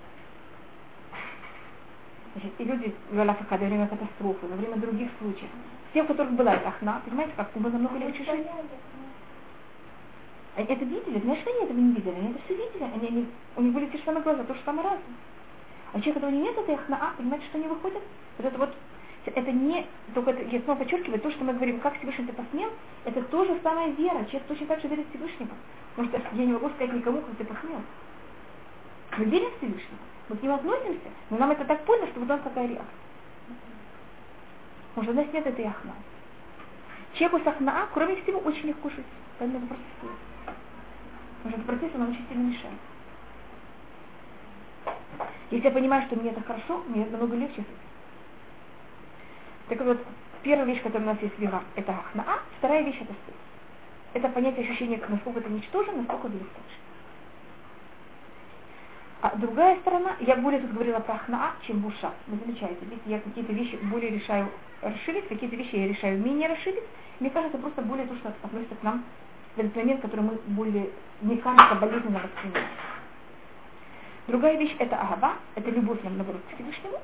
Значит, 2.34 2.54
и 2.60 2.64
люди 2.64 2.96
в 3.12 3.20
Алафахаде 3.20 3.66
во 3.66 3.70
время 3.70 3.88
катастрофы, 3.88 4.48
во 4.48 4.56
время 4.56 4.78
других 4.78 5.10
случаев, 5.20 5.50
те, 5.94 6.02
у 6.04 6.06
которых 6.06 6.34
была 6.34 6.56
эта 6.56 6.70
ахна, 6.70 7.02
понимаете, 7.06 7.34
как 7.36 7.52
было 7.54 7.72
намного 7.72 7.98
легче 7.98 8.24
жить. 8.24 8.48
Они 10.56 10.68
это 10.68 10.86
видели, 10.86 11.20
знаешь, 11.20 11.44
они 11.46 11.66
этого 11.66 11.78
не 11.78 11.94
видели, 11.94 12.16
они 12.16 12.32
это 12.32 12.40
все 12.46 12.56
видели, 12.56 12.84
они, 12.84 13.08
они, 13.08 13.30
у 13.56 13.62
них 13.62 13.74
были 13.74 13.86
те 13.88 13.98
же 13.98 14.04
самые 14.04 14.24
глаза, 14.24 14.44
то 14.44 14.54
же 14.54 14.60
самое 14.66 14.90
разум. 14.90 15.04
А 15.94 16.00
человек, 16.00 16.16
которого 16.16 16.36
нет 16.36 16.58
этой 16.58 16.76
ахна, 16.76 16.98
а, 17.02 17.14
понимаете, 17.18 17.46
что 17.48 17.58
они 17.58 17.68
выходят? 17.68 18.02
Вот 18.38 18.48
это 18.48 18.58
вот, 18.58 18.74
это 19.26 19.52
не, 19.52 19.86
только 20.14 20.32
это, 20.32 20.44
я 20.44 20.62
снова 20.62 20.80
подчеркиваю, 20.80 21.20
то, 21.20 21.32
что 21.32 21.44
мы 21.44 21.54
говорим, 21.54 21.80
как 21.80 21.98
Всевышний 21.98 22.26
ты 22.26 22.34
посмел, 22.34 22.70
это 23.06 23.22
то 23.24 23.46
же 23.46 23.60
самое 23.62 23.92
вера, 23.94 24.24
человек 24.26 24.44
точно 24.48 24.68
так 24.68 24.82
же 24.82 24.88
верит 24.88 25.08
Всевышнему. 25.10 25.52
Потому 25.96 26.24
я 26.34 26.46
не 26.46 26.54
могу 26.54 26.70
сказать 26.70 26.94
никому, 26.94 27.22
как 27.22 27.36
ты 27.36 27.44
посмел. 27.44 27.82
Мы 29.18 29.26
верим 29.26 29.50
в 29.50 29.58
Всевышнего 29.58 29.98
мы 30.32 30.38
к 30.38 30.44
нему 30.44 30.56
относимся, 30.56 31.10
но 31.30 31.38
нам 31.38 31.52
это 31.52 31.66
так 31.66 31.84
больно, 31.84 32.08
что 32.08 32.22
у 32.22 32.26
нас 32.26 32.40
такая 32.42 32.68
реакция. 32.68 32.88
Может, 34.96 35.12
у 35.12 35.16
нас 35.16 35.28
нет 35.34 35.46
этой 35.46 35.66
ахна. 35.66 35.94
Человеку 37.14 37.44
с 37.44 37.48
ахна, 37.48 37.88
кроме 37.94 38.16
всего, 38.22 38.40
очень 38.40 38.68
легко 38.68 38.90
жить. 38.90 39.06
Поэтому 39.38 39.60
это 39.60 39.68
просто 39.68 39.86
стоит. 39.98 40.56
Потому 41.44 41.64
что 41.64 41.72
процесс 41.72 41.98
нам 41.98 42.10
очень 42.10 42.26
сильно 42.30 42.44
мешает. 42.44 42.80
Если 45.52 45.68
я 45.68 45.72
понимаю, 45.72 46.04
что 46.08 46.16
мне 46.16 46.32
это 46.32 46.42
хорошо, 46.42 46.82
мне 46.88 47.04
это 47.04 47.12
намного 47.12 47.36
легче. 47.36 47.64
Так 49.68 49.82
вот, 49.82 50.00
первая 50.44 50.66
вещь, 50.66 50.82
которая 50.82 51.10
у 51.10 51.12
нас 51.12 51.22
есть 51.22 51.38
вера, 51.40 51.62
это 51.76 51.92
ахна, 51.92 52.26
вторая 52.58 52.84
вещь 52.84 53.02
это 53.02 53.14
стыд. 53.14 53.36
Это 54.14 54.30
понятие 54.30 54.66
ощущения, 54.66 55.02
насколько 55.08 55.40
это 55.40 55.50
ничтожно, 55.50 55.94
насколько 55.94 56.28
это 56.28 56.38
достаточно. 56.38 56.78
А 59.22 59.36
другая 59.36 59.78
сторона, 59.82 60.16
я 60.22 60.38
более 60.38 60.62
тут 60.62 60.72
говорила 60.72 61.00
про 61.00 61.18
хнаа, 61.20 61.52
чем 61.68 61.80
буша. 61.80 62.12
Вы 62.28 62.38
замечаете, 62.38 62.84
видите, 62.86 63.02
я 63.06 63.20
какие-то 63.20 63.54
вещи 63.54 63.76
более 63.84 64.10
решаю 64.10 64.50
расширить, 64.82 65.28
какие-то 65.28 65.56
вещи 65.56 65.76
я 65.76 65.88
решаю 65.88 66.20
менее 66.20 66.50
расширить. 66.50 66.84
Мне 67.20 67.30
кажется, 67.30 67.58
просто 67.58 67.82
более 67.84 68.08
то, 68.08 68.16
что 68.16 68.30
относится 68.42 68.76
к 68.76 68.84
нам 68.84 69.04
в 69.56 69.60
этот 69.60 69.76
момент, 69.76 70.02
который 70.02 70.22
мы 70.22 70.40
более, 70.48 70.90
не 71.22 71.38
кажется, 71.38 71.76
болезненно 71.76 72.20
воспринимаем. 72.20 72.68
Другая 74.28 74.58
вещь 74.58 74.76
это 74.80 74.96
агава, 74.98 75.36
это 75.56 75.70
любовь 75.72 76.02
нам 76.04 76.18
наоборот 76.18 76.42
к 76.50 76.56
Всевышнему. 76.56 77.00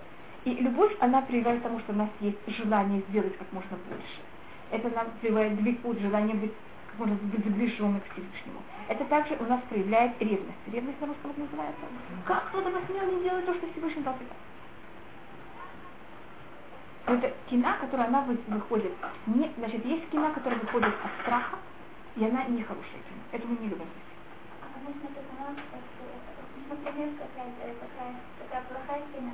И 0.45 0.53
любовь, 0.55 0.95
она 0.99 1.21
прививает 1.21 1.59
к 1.59 1.63
тому, 1.63 1.79
что 1.79 1.93
у 1.93 1.95
нас 1.95 2.09
есть 2.21 2.37
желание 2.47 3.01
сделать 3.09 3.37
как 3.37 3.51
можно 3.51 3.77
больше. 3.89 4.21
Это 4.71 4.89
нам 4.89 5.07
прививает 5.21 5.55
двигать 5.57 5.99
желание 5.99 6.35
быть 6.35 6.53
может 6.97 7.21
быть 7.21 7.43
заближенный 7.43 7.99
к 8.01 8.11
Всевышнему. 8.11 8.61
Это 8.87 9.05
также 9.05 9.35
у 9.39 9.45
нас 9.45 9.61
проявляет 9.69 10.19
ревность. 10.19 10.57
Ревность 10.71 10.99
на 11.01 11.07
русском 11.07 11.33
называется. 11.37 11.81
Как 12.25 12.47
кто-то 12.49 12.69
посмел 12.71 13.11
не 13.11 13.23
делать 13.23 13.45
то, 13.45 13.53
что 13.53 13.67
Всевышний 13.71 14.03
дал 14.03 14.15
Это 17.05 17.33
кина, 17.49 17.77
которая 17.79 18.07
она 18.07 18.25
выходит. 18.47 18.93
Не, 19.27 19.51
значит, 19.57 19.85
есть 19.85 20.09
кина, 20.09 20.31
которая 20.31 20.59
выходит 20.59 20.93
от 21.03 21.21
страха, 21.21 21.57
и 22.15 22.25
она 22.25 22.45
не 22.45 22.63
хорошая 22.63 23.01
кина. 23.07 23.21
Это 23.31 23.47
мы 23.47 23.57
не 23.57 23.69
любим. 23.69 23.87
А 24.61 24.67
это 24.89 26.36
например, 26.69 27.09
какая, 27.17 27.51
какая, 27.75 28.15
какая 28.39 28.63
плохая 28.63 29.01
кина. 29.13 29.31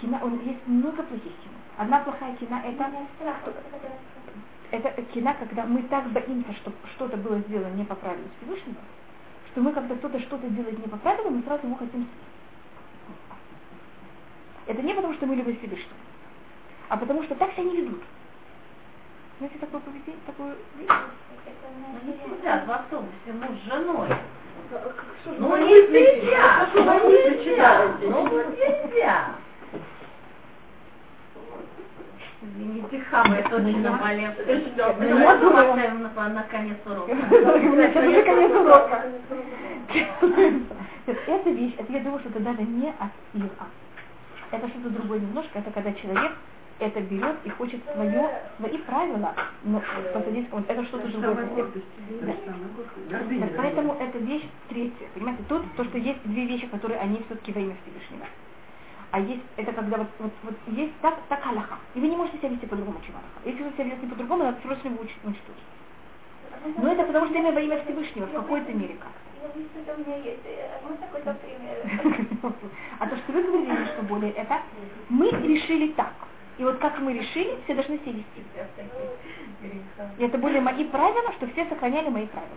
Кина, 0.00 0.20
он 0.22 0.40
есть 0.40 0.66
много 0.66 1.02
плохих 1.02 1.32
кина. 1.42 1.58
Одна 1.76 2.00
плохая 2.00 2.36
кина 2.36 2.62
это... 2.64 2.90
Страх, 3.16 3.36
это 4.70 5.02
кина, 5.02 5.34
когда 5.34 5.64
мы 5.66 5.82
так 5.84 6.10
боимся, 6.10 6.52
что 6.54 6.72
что-то 6.94 7.16
было 7.16 7.38
сделано 7.40 7.74
не 7.74 7.84
по 7.84 7.94
правилу 7.94 8.28
Всевышнего, 8.38 8.80
что 9.50 9.60
мы, 9.60 9.72
когда 9.72 9.96
кто-то 9.96 10.20
что-то 10.20 10.48
делает 10.48 10.78
не 10.78 10.88
по 10.88 10.96
правилу, 10.96 11.30
мы 11.30 11.42
сразу 11.42 11.66
ему 11.66 11.76
хотим 11.76 12.06
это 14.70 14.82
не 14.82 14.94
потому, 14.94 15.14
что 15.14 15.26
мы 15.26 15.34
любим 15.34 15.56
Всевышнего, 15.58 15.96
а 16.88 16.96
потому 16.96 17.24
что 17.24 17.34
так 17.34 17.52
себя 17.54 17.64
не 17.64 17.76
ведут. 17.78 18.02
Знаете, 19.38 19.58
такое 19.58 19.80
поведение, 19.80 20.20
такое 20.26 20.54
Ну, 20.76 22.12
не 22.12 22.38
сидят 22.38 22.66
в 22.68 22.70
автобусе 22.70 23.32
муж 23.32 23.58
с 23.58 23.66
женой. 23.66 24.08
Ну, 25.38 25.48
вы 25.48 25.58
не 25.58 25.64
мыслите? 25.74 26.20
сидят, 26.20 26.68
Что 26.70 26.82
ну, 26.84 27.10
нельзя, 27.10 27.88
ну, 28.02 28.26
нельзя. 28.52 29.26
Извините, 32.42 33.00
хамы, 33.10 33.36
это 33.36 33.56
очень 33.56 33.82
наболевшее. 33.82 34.62
Ну, 34.76 34.94
Ну, 34.98 35.40
думаю. 35.40 35.70
оставим 35.72 36.02
на, 36.02 36.28
на 36.28 36.42
конец 36.44 36.78
урока? 36.86 37.14
Сейчас 37.30 38.06
уже 38.06 38.22
конец 38.22 38.52
урока. 38.52 39.02
Эта 41.06 41.50
вещь, 41.50 41.74
это 41.76 41.92
я 41.92 42.00
думаю, 42.00 42.20
что 42.20 42.28
это 42.30 42.40
даже 42.40 42.62
не 42.62 42.88
от 42.90 43.10
Ира. 43.34 43.66
Это 44.52 44.68
что-то 44.68 44.90
другое 44.90 45.18
немножко, 45.20 45.58
это 45.58 45.70
когда 45.70 45.92
человек 45.92 46.32
это 46.80 47.00
берет 47.00 47.36
и 47.44 47.50
хочет 47.50 47.80
свое, 47.92 48.30
свои 48.56 48.78
правила 48.78 49.34
ну, 49.64 49.82
посадить 50.12 50.50
в. 50.50 50.64
Это 50.68 50.84
что-то 50.84 51.08
другое. 51.08 51.48
Да. 52.22 52.32
Так, 53.10 53.56
Поэтому 53.56 53.94
это 53.94 54.18
вещь 54.18 54.46
третья. 54.68 55.06
Понимаете, 55.14 55.42
тут 55.48 55.62
то, 55.76 55.84
что 55.84 55.98
есть 55.98 56.20
две 56.24 56.46
вещи, 56.46 56.66
которые 56.66 57.00
они 57.00 57.22
все-таки 57.26 57.52
во 57.52 57.60
имя 57.60 57.76
Всевышнего. 57.82 58.26
А 59.12 59.20
есть, 59.20 59.42
это 59.56 59.72
когда 59.72 59.98
вот, 59.98 60.08
вот, 60.20 60.32
вот 60.44 60.54
есть 60.68 60.92
так, 61.02 61.18
так 61.28 61.44
аллаха. 61.46 61.78
И 61.94 62.00
вы 62.00 62.08
не 62.08 62.16
можете 62.16 62.38
себя 62.38 62.50
вести 62.50 62.66
по-другому, 62.66 63.00
чем 63.04 63.16
аллаха. 63.16 63.40
Если 63.44 63.62
вы 63.62 63.70
себя 63.72 63.84
ведете 63.84 64.06
по-другому, 64.06 64.44
надо 64.44 64.58
срочно 64.62 64.88
его 64.88 65.00
уничтожить. 65.00 65.44
Но 66.76 66.92
это 66.92 67.04
потому 67.04 67.26
что 67.26 67.38
имя 67.38 67.52
во 67.52 67.60
имя 67.60 67.82
Всевышнего, 67.84 68.26
в 68.26 68.32
какой-то 68.32 68.72
мере 68.72 68.94
как. 68.94 69.12
Э? 69.42 69.50
А 72.98 73.06
то, 73.06 73.16
что 73.16 73.32
вы 73.32 73.42
говорили, 73.42 73.84
что 73.86 74.02
более 74.02 74.32
это, 74.32 74.60
мы 75.08 75.30
решили 75.30 75.88
так. 75.92 76.12
И 76.60 76.62
вот 76.62 76.76
как 76.76 76.98
мы 76.98 77.14
решили, 77.14 77.58
все 77.64 77.74
должны 77.74 77.96
себя 78.00 78.12
вести. 78.12 78.44
И 80.18 80.22
это 80.22 80.36
были 80.36 80.60
мои 80.60 80.84
правила, 80.84 81.32
что 81.32 81.46
все 81.46 81.64
сохраняли 81.70 82.10
мои 82.10 82.26
правила. 82.26 82.52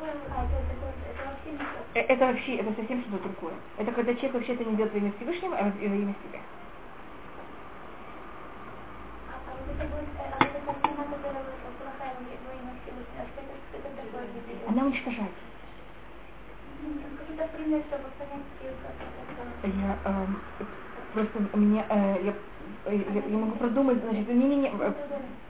Это 0.00 0.30
вообще 1.20 1.58
то. 1.58 1.68
Э, 1.92 2.00
Это 2.00 2.26
вообще, 2.26 2.56
это 2.56 2.72
совсем 2.76 3.02
что-то 3.02 3.24
другое. 3.24 3.52
Это 3.76 3.92
когда 3.92 4.14
человек 4.14 4.32
вообще 4.32 4.54
это 4.54 4.64
не 4.64 4.74
делает 4.74 4.94
во 4.94 4.98
имя 5.00 5.12
Всевышнего, 5.18 5.54
а 5.54 5.64
во 5.64 5.68
имя 5.84 6.14
себя. 6.24 6.40
Она 14.66 14.86
уничтожает. 14.86 15.30
Понять, 19.60 19.98
э, 20.06 20.26
просто 21.12 21.56
меня 21.56 21.84
э, 21.88 22.16
я, 22.24 22.34
э, 22.86 22.96
я, 22.96 23.22
я 23.22 23.38
могу 23.38 23.56
продумать, 23.56 23.98
значит, 24.02 24.28
не, 24.28 24.44
не, 24.44 24.56
не, 24.56 24.72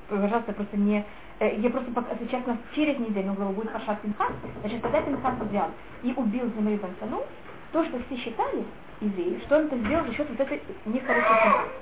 пожалуйста, 0.09 0.53
просто 0.53 0.77
не 0.77 1.05
э, 1.39 1.57
я 1.57 1.71
просто 1.71 1.91
сейчас 2.21 2.43
у 2.47 2.51
нас 2.51 2.59
через 2.75 2.99
неделю 2.99 3.33
глава 3.35 3.53
будет 3.53 3.73
Пашат 3.73 4.01
Пинхас, 4.01 4.33
значит, 4.61 4.83
когда 4.83 5.03
Пинхас 5.03 5.35
взял 5.41 5.71
и 6.03 6.13
убил 6.17 6.51
Земли 6.57 6.77
Бансану, 6.77 7.25
то, 7.73 7.85
что 7.85 7.99
все 8.07 8.17
считали, 8.17 8.65
евреи, 9.01 9.41
что 9.47 9.59
он 9.59 9.67
это 9.67 9.79
сделал 9.79 10.07
за 10.07 10.15
счет 10.15 10.29
вот 10.29 10.41
этой 10.41 10.63
нехорошей 10.85 11.37
семьи. 11.43 11.81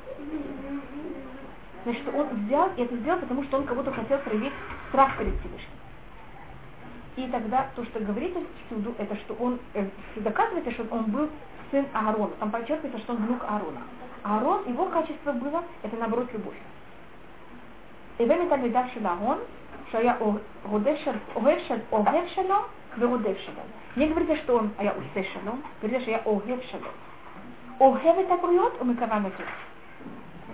Значит, 1.85 2.03
он 2.15 2.29
взял 2.45 2.71
и 2.77 2.83
это 2.83 2.97
сделал, 2.97 3.21
потому 3.21 3.45
что 3.45 3.59
он 3.59 3.65
кого-то 3.65 3.93
хотел 3.93 4.19
проявить 4.19 4.53
страх 4.89 5.17
перед 5.17 5.35
Всевышним. 5.41 5.71
И 7.17 7.27
тогда 7.33 7.69
то, 7.75 7.85
что 7.85 7.99
говорится 8.01 8.41
всюду, 8.67 8.95
это 8.99 9.17
что 9.17 9.35
он, 9.35 9.59
э, 9.75 9.89
доказывается, 10.17 10.71
что 10.73 10.87
он 10.91 11.05
был 11.07 11.29
сын 11.71 11.87
Аарона. 11.93 12.33
Там 12.41 12.51
подчеркивается, 12.51 12.99
что 13.01 13.13
он 13.13 13.19
внук 13.27 13.45
Аарона. 13.45 13.83
Аарон, 14.23 14.69
его 14.69 14.87
качество 14.87 15.33
было, 15.33 15.63
это 15.83 15.97
наоборот 15.97 16.33
любовь. 16.33 16.57
Эвен 18.19 18.49
Талмидав 18.49 18.93
Шилагон, 18.93 19.39
Шая 19.93 20.19
Огев 21.91 22.31
Шалом, 22.35 22.65
вы 22.97 23.09
Шалом. 23.39 23.67
Не 23.97 24.07
говорите, 24.07 24.37
что 24.43 24.57
он, 24.57 24.71
а 24.77 24.85
я 24.85 24.93
Усе 24.93 25.25
говорите, 25.81 26.01
что 26.03 26.11
я 26.11 26.19
Огев 26.19 26.63
Шалом. 26.71 26.93
Огев 27.79 28.19
это 28.19 28.37
крует, 28.39 28.73
у 28.81 28.85
Микавана 28.85 29.31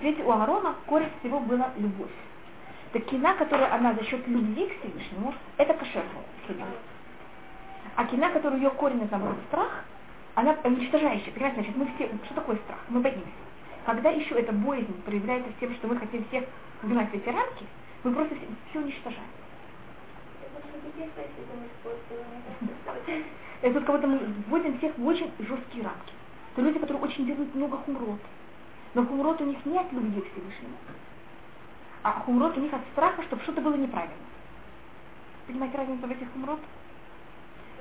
Ведь 0.01 0.21
у 0.25 0.31
Аарона 0.31 0.75
корень 0.87 1.11
всего 1.21 1.41
была 1.41 1.71
любовь. 1.77 2.11
Так 2.93 3.05
кина, 3.07 3.35
которая 3.35 3.75
она 3.75 3.95
за 3.95 4.05
счет 4.05 4.27
любви 4.29 4.67
к 4.67 4.79
Всевышнему, 4.79 5.35
это 5.57 5.75
кошерная 5.75 6.23
кина. 6.47 6.67
А 7.97 8.05
кина, 8.05 8.31
которая 8.31 8.61
ее 8.61 8.71
корень, 8.71 9.03
это 9.03 9.19
страх, 9.49 9.85
она 10.35 10.57
уничтожающая. 10.65 11.33
Понимаете, 11.33 11.61
значит, 11.61 11.77
мы 11.77 11.87
все, 11.95 12.09
что 12.25 12.35
такое 12.35 12.57
страх? 12.57 12.79
Мы 12.89 13.01
боимся. 13.01 13.27
Когда 13.87 14.11
еще 14.11 14.35
эта 14.35 14.53
боязнь 14.53 15.03
проявляется 15.03 15.51
тем, 15.61 15.75
что 15.75 15.89
мы 15.89 15.97
хотим 15.97 16.25
всех 16.27 16.45
вгнать 16.83 17.11
в 17.11 17.15
эти 17.15 17.29
рамки, 17.29 17.67
мы 18.03 18.13
просто 18.13 18.35
все, 18.35 18.47
все 18.71 18.81
уничтожаем. 18.81 19.29
Это 23.63 23.81
как 23.81 23.95
будто 23.95 24.07
мы 24.07 24.19
вводим 24.49 24.79
всех 24.79 24.97
в 24.99 25.07
очень 25.07 25.31
жесткие 25.39 25.85
рамки. 25.85 26.13
Это 26.53 26.63
люди, 26.63 26.79
которые 26.79 27.03
очень 27.03 27.27
делают 27.27 27.55
много 27.55 27.77
хумрот. 27.79 28.21
Но 28.95 29.05
хумрот 29.05 29.41
у 29.41 29.45
них 29.45 29.65
не 29.65 29.79
от 29.79 29.93
любви 29.93 30.21
к 30.21 30.33
Всевышнему, 30.33 30.77
а 32.03 32.13
хумрот 32.21 32.57
у 32.57 32.61
них 32.61 32.73
от 32.73 32.81
страха, 32.93 33.23
чтобы 33.25 33.43
что-то 33.43 33.61
было 33.61 33.75
неправильно. 33.75 34.15
Понимаете 35.47 35.79
разницу 35.79 36.07
в 36.07 36.11
этих 36.11 36.33
хумрот? 36.33 36.61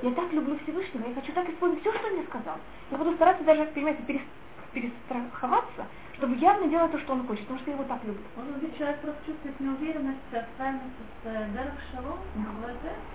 Я 0.04 0.12
так 0.12 0.34
люблю 0.34 0.60
Всевышнего, 0.64 1.08
я 1.08 1.16
хочу 1.16 1.32
так 1.32 1.48
исполнить 1.48 1.80
все, 1.80 1.94
что 1.94 2.08
он 2.08 2.14
мне 2.16 2.26
сказал. 2.26 2.58
Я 2.92 2.98
буду 2.98 3.14
стараться 3.14 3.42
даже, 3.46 3.64
понимаете, 3.68 4.04
перес- 4.04 4.74
перестраховаться, 4.74 5.86
чтобы 6.18 6.36
явно 6.36 6.68
делать 6.68 6.92
то, 6.92 7.00
что 7.00 7.14
он 7.14 7.26
хочет, 7.26 7.44
потому 7.44 7.60
что 7.62 7.72
я 7.72 7.78
его 7.78 7.86
так 7.86 8.04
люблю. 8.04 8.26
Может 8.36 8.58
быть, 8.58 8.78
человек 8.78 9.00
просто 9.00 9.26
чувствует 9.26 9.58
неуверенность, 9.62 10.34
отправиться 10.34 11.04
с 11.24 11.26
э, 11.26 11.72
Шалом, 11.94 12.20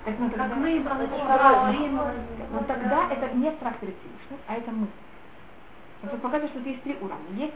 Так, 0.06 0.18
ну, 0.18 0.30
как 0.30 0.56
мы 0.56 0.76
им 0.76 0.84
Но 2.52 2.62
тогда 2.62 3.10
это 3.10 3.34
не 3.34 3.52
страх 3.56 3.76
перед 3.80 3.94
Всевышним, 4.00 4.38
а 4.46 4.54
это 4.54 4.70
мысль. 4.70 4.92
Это 6.02 6.16
показывает, 6.16 6.50
что 6.52 6.60
есть 6.60 6.82
три 6.84 6.94
уровня. 7.02 7.34
Есть 7.34 7.54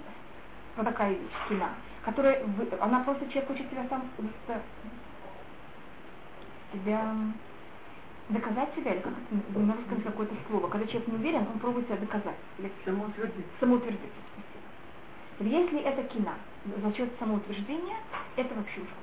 вот 0.77 0.85
такая 0.85 1.15
вещь, 1.15 1.33
кина, 1.49 1.71
которая, 2.05 2.45
она 2.83 3.01
просто 3.01 3.27
человек 3.31 3.49
хочет 3.49 3.71
себя 3.71 3.87
сам, 3.89 4.11
себя 6.71 7.01
доказать 8.33 8.75
себя, 8.75 8.95
или 8.95 9.01
как 9.01 9.13
это, 9.13 9.59
на 9.59 9.75
русском 9.75 9.95
есть 9.95 10.07
какое-то 10.07 10.35
слово. 10.49 10.69
Когда 10.69 10.87
человек 10.87 11.09
не 11.09 11.17
уверен, 11.17 11.47
он 11.53 11.59
пробует 11.59 11.87
себя 11.87 11.97
доказать. 11.97 12.37
Или 12.59 12.73
Самоутвердиться. 12.85 13.43
самоутвердиться. 13.61 14.09
спасибо. 15.37 15.57
Если 15.57 15.81
это 15.81 16.03
кина 16.05 16.35
за 16.83 16.93
счет 16.95 17.11
самоутверждения, 17.19 17.97
это 18.37 18.55
вообще 18.55 18.81
ужасно. 18.81 18.97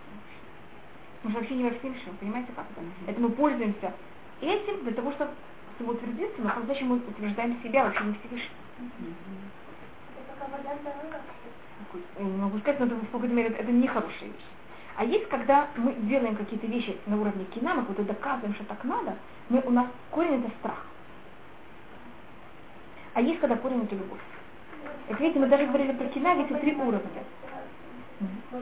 Мы 1.24 1.32
же 1.32 1.38
вообще 1.38 1.56
не 1.56 1.64
во 1.66 1.72
Всевышнем, 1.72 2.16
понимаете 2.20 2.52
как 2.56 2.66
это? 2.72 2.82
Это 3.12 3.20
мы 3.20 3.30
пользуемся 3.30 3.94
этим 4.42 4.84
для 4.84 4.94
того, 4.94 5.12
чтобы 5.12 5.32
самоутвердиться, 5.78 6.42
но 6.42 6.52
зачем 6.66 6.88
мы 6.88 6.96
утверждаем 6.98 7.62
себя 7.62 7.84
вообще 7.86 8.04
не 8.04 8.14
здорова. 8.14 8.40
Я 12.18 12.24
не 12.26 12.38
могу 12.38 12.60
сказать, 12.60 12.80
но 12.80 12.86
это, 12.86 12.96
в 12.96 13.12
какой-то 13.12 13.34
мере 13.34 13.50
это 13.50 13.72
не 13.72 13.88
хорошая 13.88 14.30
вещь. 14.30 14.59
А 15.00 15.06
есть, 15.06 15.30
когда 15.30 15.70
мы 15.78 15.94
делаем 15.94 16.36
какие-то 16.36 16.68
вещи 16.68 16.98
на 17.06 17.16
уровне 17.16 17.46
кина, 17.46 17.74
мы 17.74 17.86
как-то 17.86 18.04
доказываем, 18.04 18.54
что 18.56 18.66
так 18.66 18.84
надо, 18.84 19.16
мы, 19.48 19.62
у 19.62 19.70
нас 19.70 19.88
корень 20.12 20.44
это 20.44 20.54
страх. 20.60 20.86
А 23.14 23.22
есть, 23.22 23.40
когда 23.40 23.56
корень 23.56 23.86
это 23.86 23.96
любовь. 23.96 24.20
Как 25.08 25.22
видите, 25.22 25.40
мы 25.40 25.48
даже 25.48 25.68
говорили 25.68 25.94
про 25.94 26.06
кина, 26.10 26.36
ведь 26.36 26.52
это 26.52 26.60
три 26.60 26.76
уровня. 26.76 27.24
Как 28.20 28.62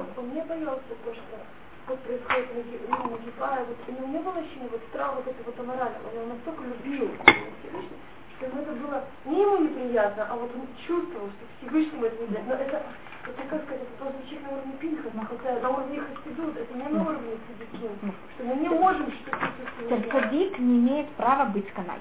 вот. 0.00 0.18
Он 0.18 0.34
не 0.34 0.42
боялся 0.42 0.82
то, 1.04 1.14
что 1.14 1.38
вот 1.86 2.00
происходит 2.00 2.52
на 2.52 2.62
Ги- 2.62 2.80
ну, 2.88 2.96
вот 3.08 3.20
у 3.20 3.92
него 3.92 4.06
не 4.08 4.18
было 4.18 4.34
ощущения 4.34 4.68
вот 4.68 4.82
страха 4.90 5.14
вот 5.14 5.28
этого 5.28 5.62
аморального, 5.62 6.22
он 6.22 6.28
настолько 6.30 6.64
любил 6.64 7.08
что 8.40 8.46
ему 8.46 8.62
это 8.62 8.72
было 8.72 9.04
не 9.26 9.42
ему 9.42 9.58
неприятно, 9.58 10.26
а 10.30 10.34
вот 10.34 10.50
он 10.54 10.66
чувствовал, 10.86 11.28
что 11.28 11.46
Всевышнему 11.60 12.06
это 12.06 12.22
нельзя. 12.22 12.42
Но 12.46 12.54
это 12.54 12.82
как 13.36 13.62
сказать, 13.64 13.82
это 13.82 14.12
звучит 14.12 14.42
на 14.42 14.50
уровне 14.50 14.72
Пинхаса, 14.80 15.26
хотя 15.28 15.60
на 15.60 15.70
уровне 15.70 16.00
Хасидут, 16.00 16.56
это 16.56 16.74
не 16.74 16.84
на 16.84 17.02
уровне 17.02 17.36
Садиким, 17.46 18.14
что 18.34 18.44
мы 18.44 18.54
не 18.56 18.68
можем 18.68 19.12
что-то 19.12 19.48
чувствовать. 19.58 20.10
Цадик 20.10 20.58
не 20.58 20.78
имеет 20.78 21.08
права 21.10 21.46
быть 21.46 21.70
канай. 21.72 21.98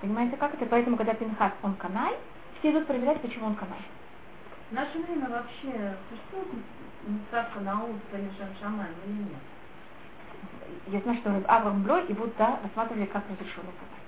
Понимаете, 0.00 0.36
как 0.36 0.54
это? 0.54 0.66
Поэтому, 0.66 0.96
когда 0.96 1.14
Пинхас, 1.14 1.52
он 1.62 1.74
канай, 1.74 2.14
все 2.58 2.70
идут 2.70 2.86
проверять, 2.86 3.20
почему 3.20 3.46
он 3.46 3.54
канай. 3.54 3.80
В 4.70 4.72
наше 4.72 4.98
время 4.98 5.28
вообще 5.28 5.96
существует 6.10 6.48
ставка 7.28 7.60
на 7.60 7.84
ут 7.84 8.00
или 8.12 8.30
шаман 8.60 8.86
или 9.06 9.18
нет? 9.18 9.28
Я 10.88 11.00
знаю, 11.00 11.18
что 11.18 11.30
Авраам 11.46 11.82
Блой 11.82 12.06
его 12.08 12.28
да, 12.38 12.58
рассматривали 12.62 13.06
как 13.06 13.22
разрешенный 13.30 13.72
канай. 13.72 14.05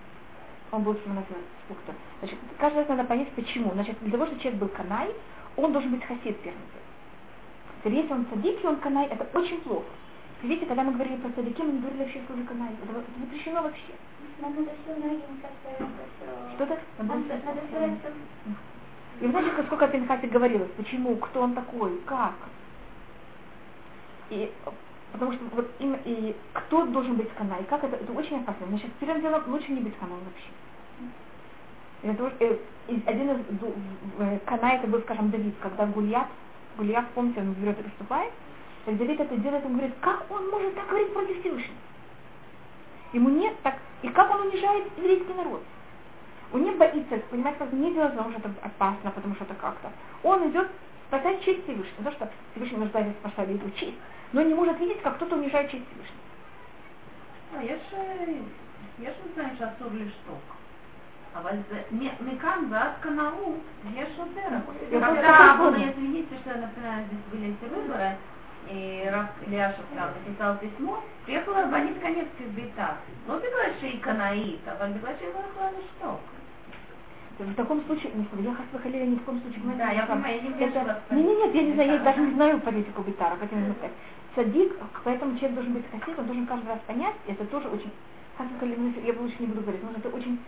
Он 0.70 0.82
был 0.82 0.94
скульптор. 0.94 1.94
Значит, 2.20 2.38
каждый 2.58 2.78
раз 2.78 2.88
надо 2.88 3.04
понять, 3.04 3.30
почему. 3.32 3.72
Значит, 3.72 3.96
для 4.00 4.12
того, 4.12 4.26
чтобы 4.26 4.40
человек 4.40 4.60
был 4.60 4.68
канай, 4.68 5.10
он 5.56 5.72
должен 5.72 5.90
быть 5.90 6.04
хасид 6.04 6.38
первым 6.40 6.62
Если 7.84 8.12
он 8.12 8.26
садик 8.30 8.62
и 8.62 8.66
он 8.66 8.76
канай, 8.76 9.06
это 9.06 9.26
очень 9.38 9.60
плохо. 9.60 9.86
Видите, 10.42 10.66
когда 10.66 10.84
мы 10.84 10.92
говорили 10.92 11.16
про 11.16 11.30
цадики, 11.30 11.62
мы 11.62 11.72
не 11.72 11.78
говорили 11.80 12.04
вообще 12.04 12.20
слове 12.26 12.44
канале. 12.44 12.74
Это, 12.82 12.98
это 12.98 13.20
запрещено 13.20 13.62
вообще. 13.62 13.92
Надо 14.40 14.62
Что-то? 16.54 16.78
И 19.20 19.24
вы 19.24 19.30
знаете, 19.30 19.62
сколько 19.66 19.84
о 19.86 19.88
Пинхасе 19.88 20.28
говорилось? 20.28 20.70
Почему? 20.76 21.16
Кто 21.16 21.40
он 21.42 21.54
такой? 21.54 21.98
Как? 22.06 22.34
И 24.30 24.52
потому 25.12 25.32
что 25.32 25.44
вот 25.52 25.70
именно 25.78 25.98
и 26.04 26.34
кто 26.52 26.86
должен 26.86 27.16
быть 27.16 27.30
в 27.30 27.34
канале, 27.34 27.64
как 27.64 27.84
это, 27.84 27.96
это 27.96 28.12
очень 28.12 28.40
опасно. 28.40 28.66
Значит, 28.68 28.92
первым 29.00 29.20
делом 29.20 29.42
лучше 29.46 29.72
не 29.72 29.80
быть 29.80 29.94
в 29.94 29.98
канале 29.98 30.20
вообще. 30.24 30.50
И 32.02 32.08
это, 32.08 32.32
э, 32.40 32.58
один 33.06 33.30
из 33.30 33.38
э, 34.18 34.38
Канай 34.46 34.76
это 34.76 34.86
был, 34.86 35.00
скажем, 35.00 35.30
Давид, 35.30 35.54
когда 35.60 35.86
Гульят, 35.86 36.28
Гульят, 36.76 37.06
помните, 37.14 37.40
он 37.40 37.54
берет 37.54 37.78
и 37.80 37.82
приступает, 37.82 38.32
так 38.84 38.96
Давид 38.96 39.20
это 39.20 39.36
делает, 39.36 39.64
он 39.66 39.72
говорит, 39.72 39.94
как 40.00 40.24
он 40.30 40.48
может 40.50 40.74
так 40.74 40.86
говорить 40.86 41.12
против 41.12 41.40
Всевышнего? 41.40 41.76
Ему 43.12 43.30
нет 43.30 43.54
так, 43.62 43.76
и 44.02 44.08
как 44.08 44.30
он 44.30 44.46
унижает 44.46 44.86
еврейский 44.96 45.34
народ? 45.34 45.62
Он 46.52 46.62
не 46.62 46.70
боится, 46.70 47.18
понимаете, 47.30 47.58
как 47.58 47.72
не 47.72 47.92
делать, 47.92 48.12
потому 48.12 48.30
что 48.30 48.40
это 48.40 48.50
опасно, 48.62 49.10
потому 49.10 49.34
что 49.34 49.44
это 49.44 49.54
как-то. 49.54 49.90
Он 50.22 50.48
идет 50.50 50.70
спасать 51.08 51.42
честь 51.42 51.64
Всевышнего. 51.64 52.04
То, 52.04 52.12
что 52.12 52.30
Всевышний 52.52 52.78
нуждается 52.78 53.14
в 53.14 53.18
спасали 53.18 53.56
эту 53.56 53.70
честь, 53.72 53.96
но 54.33 54.41
не 54.41 54.53
может 54.53 54.79
видеть, 54.79 55.01
как 55.01 55.15
кто-то 55.15 55.35
унижает 55.35 55.69
честь 55.71 55.83
Всевышнего. 55.87 56.19
אה, 57.55 57.63
יש, 57.63 57.81
אה, 57.93 58.25
יש 58.99 59.13
מצרים 59.25 59.49
שאסור 59.59 59.87
לשתוק. 59.93 60.43
אבל 61.35 61.51
זה, 61.69 61.81
מ- 61.91 62.27
מכאן 62.27 62.59
ועד 62.69 62.91
קנאות 62.99 63.61
יש 63.95 64.09
עוד 64.17 64.27
דרך. 64.35 64.63
Я 64.91 64.99
Когда 64.99 65.07
просто 65.07 65.57
было, 65.57 65.71
подумала. 65.71 65.91
извините, 65.91 66.35
что, 66.41 66.49
например, 66.57 66.93
здесь 67.07 67.25
были 67.31 67.47
эти 67.53 67.65
выборы, 67.73 68.09
и 68.69 69.09
Раф 69.11 69.29
Ильяшев 69.47 69.85
там 69.95 70.09
написал 70.17 70.57
письмо, 70.57 70.99
приехала 71.25 71.65
Банит 71.71 71.99
Каневский 72.01 72.45
в 72.45 72.53
Бейта. 72.55 72.97
Ну, 73.27 73.33
בגלל 73.39 73.69
שהיא 73.79 74.01
קנאית, 74.01 74.63
אבל 74.67 74.87
בגלל 74.93 75.13
שהיא 75.19 75.29
לא 75.33 75.39
יכולה 75.49 75.69
לשתוק. 75.77 76.21
В 77.39 77.55
таком 77.55 77.81
случае, 77.87 78.11
не 78.13 78.25
знаю, 78.31 78.43
я 78.43 78.53
Хасва 78.55 78.79
Халиля 78.79 79.05
ни 79.07 79.15
в 79.15 79.23
коем 79.25 79.41
случае 79.41 79.61
не 79.63 79.73
Да, 79.75 79.89
я 79.91 80.05
знаю, 80.05 80.07
понимаю, 80.07 80.35
я 80.35 80.41
не 80.43 80.49
это- 80.49 80.79
вижу 80.79 80.85
вас 80.85 80.97
Не, 81.09 81.23
не, 81.23 81.35
нет, 81.35 81.55
я 81.55 81.61
не 81.63 81.73
знаю, 81.73 81.89
я 81.91 81.97
Битара. 81.97 82.13
даже 82.15 82.27
не 82.27 82.33
знаю 82.35 82.59
политику 82.59 83.01
Битара, 83.01 83.35
поэтому 83.39 83.61
не 83.61 83.73
знаю. 83.73 83.91
Садик, 84.34 84.72
поэтому 85.04 85.36
человек 85.36 85.54
должен 85.54 85.72
быть 85.74 85.90
хасид, 85.90 86.18
он 86.18 86.26
должен 86.26 86.46
каждый 86.46 86.68
раз 86.68 86.78
понять, 86.86 87.14
это 87.26 87.44
тоже 87.46 87.68
очень, 87.68 87.90
ну, 88.38 88.92
я 89.04 89.14
лучше 89.18 89.36
не 89.38 89.46
буду 89.46 89.62
говорить, 89.62 89.82
но 89.82 89.90
это 89.96 90.08
очень 90.08 90.38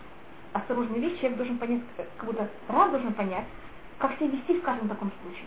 осторожная 0.53 0.99
вещь, 0.99 1.19
человек 1.19 1.39
должен 1.39 1.59
понять, 1.59 1.83
э, 1.97 2.05
как 2.17 2.27
будто 2.27 2.49
раз 2.69 2.91
должен 2.91 3.13
понять, 3.15 3.47
как 3.99 4.17
себя 4.17 4.29
вести 4.29 4.55
в 4.55 4.63
каждом 4.63 4.89
таком 4.89 5.11
случае. 5.23 5.47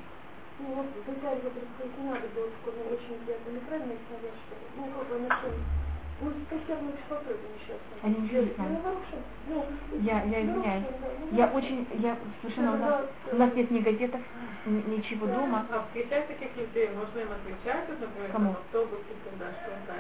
Ну 0.60 0.76
вот, 0.76 0.86
это 1.00 1.12
не 1.12 2.10
надо 2.10 2.28
было, 2.36 2.48
сколько 2.62 2.94
очень 2.94 3.20
приятно 3.26 3.52
неправильно 3.52 3.94
сказать, 4.08 4.38
что, 4.46 4.56
ну, 4.78 4.88
как 4.98 5.08
бы, 5.10 5.54
Ну. 6.24 6.32
Они 8.02 8.16
не 8.16 8.30
живут 8.30 8.54
с 8.54 8.58
Ну, 8.58 8.64
нами. 8.64 8.78
хорошо. 8.82 9.18
Ну, 9.50 9.66
Я, 10.00 10.24
я 10.24 10.42
извиняюсь. 10.42 10.86
Я 11.32 11.48
очень, 11.48 11.88
я 12.00 12.18
совершенно, 12.42 12.74
у 12.74 12.78
нас, 12.78 13.06
у 13.32 13.36
нас 13.36 13.54
нет 13.56 13.72
ни 13.72 13.80
газетов, 13.80 14.22
ни- 14.66 14.96
ничего 14.96 15.28
дома. 15.28 15.66
А 15.72 15.86
встречать 15.88 16.28
таких 16.28 16.56
людей, 16.58 16.90
можно 16.96 17.20
им 17.20 17.32
отвечать, 17.32 17.90
например, 17.90 18.32
Кому? 18.32 18.54
там 18.54 18.62
автобусе, 18.62 19.14
когда 19.24 19.52
что 19.52 19.72
да, 19.88 19.96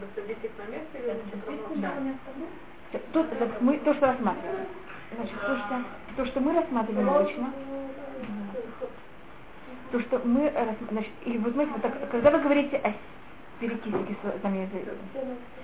досадить 0.00 0.44
их 0.44 0.50
на 0.58 0.64
место 0.70 0.98
или 0.98 1.14
промолчать? 1.44 2.16
То, 3.12 3.20
это 3.20 3.50
мы 3.60 3.78
то, 3.78 3.94
что 3.94 4.06
рассматриваем. 4.06 4.66
Значит, 5.14 5.34
то, 5.46 5.56
что, 5.56 5.82
то, 6.16 6.26
что 6.26 6.40
мы 6.40 6.52
рассматриваем 6.54 7.08
обычно, 7.08 7.52
то, 9.92 10.00
что 10.00 10.18
мы 10.24 10.52
значит, 10.90 11.12
и 11.24 11.38
вот 11.38 11.54
мы, 11.54 11.66
вот 11.66 11.82
так, 11.82 12.10
когда 12.10 12.30
вы 12.30 12.40
говорите 12.40 12.76
о 12.78 12.92
перекисе 13.60 13.96
кисло- 13.98 14.38
там, 14.40 14.54
я 14.54 14.66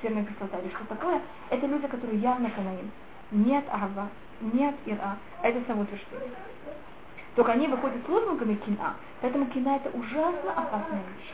серной 0.02 0.24
кислота 0.26 0.58
или 0.58 0.68
что 0.74 0.84
такое, 0.86 1.20
это 1.50 1.66
люди, 1.66 1.86
которые 1.88 2.18
явно 2.18 2.50
канаим. 2.50 2.90
Нет 3.32 3.64
ава, 3.70 4.08
нет 4.40 4.74
ира, 4.86 5.16
а 5.42 5.48
это 5.48 5.60
самоутверждение. 5.66 6.30
Только 7.34 7.52
они 7.52 7.66
выходят 7.68 8.04
с 8.04 8.08
лозунгами 8.08 8.54
кина, 8.54 8.94
поэтому 9.20 9.46
кина 9.46 9.76
это 9.76 9.90
ужасно 9.90 10.52
опасная 10.52 11.00
вещь. 11.16 11.32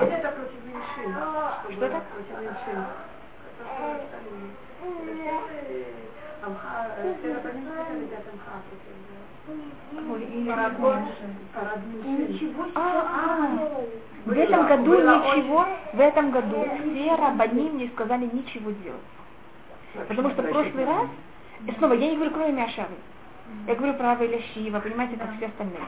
Вот 0.00 0.08
это 0.10 0.30
против 0.32 0.64
меньшин. 0.64 1.14
Что 1.76 1.86
это? 1.86 2.00
Против 2.00 2.40
меньшин. 2.40 2.84
Амха, 6.42 6.68
э, 6.98 7.14
В 14.24 14.32
этом 14.32 14.66
году 14.66 14.84
было 14.84 15.18
ничего, 15.18 15.66
в 15.92 16.00
этом 16.00 16.30
году 16.30 16.66
все 16.80 17.14
рабаним 17.14 17.76
не 17.76 17.88
сказали 17.88 18.28
ничего 18.32 18.70
делать. 18.70 19.00
Потому 20.08 20.30
что 20.30 20.42
в 20.42 20.48
прошлый 20.48 20.84
раз, 20.84 21.06
и 21.66 21.72
снова, 21.72 21.92
я 21.92 22.08
не 22.08 22.16
говорю 22.16 22.30
кроме 22.32 22.52
Мяшавы, 22.52 22.94
я 23.66 23.74
говорю 23.74 23.94
про 23.94 24.12
Ава 24.12 24.22
или 24.22 24.42
Шива, 24.52 24.80
понимаете, 24.80 25.16
как 25.16 25.36
все 25.36 25.46
остальные. 25.46 25.82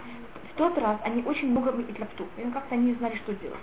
В 0.52 0.58
тот 0.58 0.76
раз 0.78 0.98
они 1.04 1.22
очень 1.24 1.50
много 1.50 1.70
и 1.80 1.92
клепту, 1.92 2.26
и 2.36 2.42
как-то 2.50 2.74
они 2.74 2.86
не 2.88 2.94
знали, 2.94 3.16
что 3.16 3.32
делать. 3.34 3.58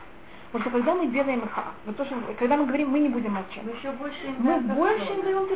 Потому 0.52 0.70
что 0.70 0.78
когда 0.78 0.94
мы 0.96 1.08
делаем 1.08 1.40
их, 1.40 1.58
вот 1.86 1.98
то, 1.98 2.06
что, 2.06 2.16
когда 2.38 2.58
мы 2.58 2.66
говорим, 2.66 2.90
мы 2.90 3.00
не 3.00 3.10
будем 3.10 3.34
молчать, 3.34 3.64
Мы 3.64 3.72
еще 3.72 3.92
больше 3.92 4.26
им 4.26 4.36
мы 4.40 4.60
даем 4.60 4.68
больше 4.76 5.14
им 5.14 5.22
даем. 5.24 5.48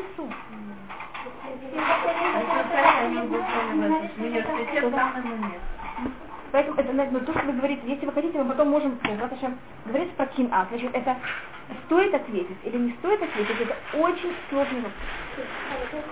А 2.24 3.08
в 3.10 3.34
этот 3.34 4.18
университет 4.18 4.94
самым 4.94 5.42
место. 5.42 5.77
Поэтому 6.52 6.80
это, 6.80 6.92
знаете, 6.94 7.14
ну, 7.14 7.20
то, 7.22 7.34
что 7.34 7.46
вы 7.46 7.54
говорите, 7.54 7.82
если 7.86 8.06
вы 8.06 8.14
хотите, 8.14 8.38
мы 8.42 8.46
потом 8.46 8.70
можем 8.70 8.98
говорить 9.86 10.12
про 10.12 10.26
кин 10.28 10.48
Значит, 10.48 10.94
это 10.94 11.18
стоит 11.86 12.14
ответить 12.14 12.58
или 12.64 12.78
не 12.78 12.92
стоит 13.00 13.22
ответить, 13.22 13.62
это 13.62 13.76
очень 13.98 14.34
сложный 14.50 14.82
вопрос. 14.82 14.94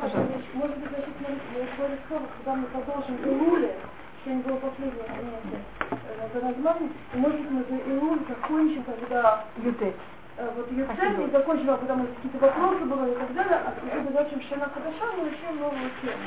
Пожалуйста. 0.02 0.34
Может 0.54 0.78
быть, 0.78 0.90
значит, 0.90 1.14
мы 1.20 1.62
разговаривали 1.62 2.00
с 2.00 2.10
Хавой, 2.10 2.28
когда 2.38 2.56
мы 2.56 2.68
продолжим 2.68 3.16
Илуле, 3.24 3.76
сегодня 4.24 4.44
было 4.44 4.58
последнее 4.58 5.04
занятие 5.08 5.64
э, 5.92 6.30
за 6.34 6.46
названием, 6.46 6.92
и 7.14 7.18
может 7.18 7.40
быть, 7.42 7.52
мы 7.52 7.64
за 7.64 7.84
Илуль 7.84 8.20
закончим, 8.28 8.84
когда 8.84 9.46
Ютет. 9.64 9.96
Э, 10.38 10.50
вот 10.56 10.72
ее 10.72 10.86
цель, 11.00 11.22
и 11.22 11.32
закончим, 11.32 11.70
а 11.70 11.78
когда 11.78 11.96
мы 11.96 12.08
какие-то 12.08 12.40
вопросы 12.40 12.86
были 12.86 13.12
и 13.12 13.16
так 13.16 13.34
далее, 13.34 13.60
а 13.66 13.72
когда 13.72 14.02
мы 14.02 14.12
закончим 14.12 14.42
Шана 14.50 14.70
Хадаша, 14.70 15.08
мы 15.18 15.24
начнем 15.30 15.60
новую 15.60 15.90
тему. 16.02 16.18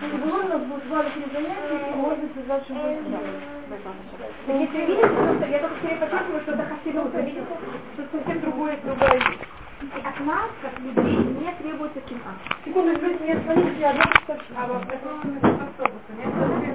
Ну, 0.00 0.08
и 0.08 0.16
было 0.20 0.44
у 0.44 0.48
нас 0.48 0.62
будет 0.62 0.88
два-три 0.88 1.24
занятия, 1.32 1.90
и 1.90 1.94
может 1.94 2.18
быть, 2.20 2.46
дальше 2.46 2.72
будет. 2.72 3.04
Так 4.46 4.56
если 4.60 4.78
вы 4.78 4.86
видите, 4.86 5.08
просто 5.08 5.46
я 5.46 5.58
только 5.58 5.76
скорее 5.78 5.96
подчеркиваю, 5.98 6.42
что 6.42 6.52
это 6.52 6.64
хасидут, 6.64 7.14
видите, 7.14 7.42
что 7.94 8.18
совсем 8.18 8.40
другое. 8.40 8.78
И 9.82 10.00
от 10.00 10.20
нас, 10.20 10.50
как 10.62 10.78
людей, 10.80 11.16
не 11.16 11.52
требуется 11.60 12.00
кина. 12.00 12.38
Секунду, 12.64 12.94
извините, 12.94 13.24
мне 13.24 13.36
звонить, 13.40 13.78
я 13.78 13.90
одна. 13.90 14.04
А 14.56 14.66
вот, 14.66 14.82
это 14.84 15.10
автобуса, 15.64 16.12
нет? 16.16 16.54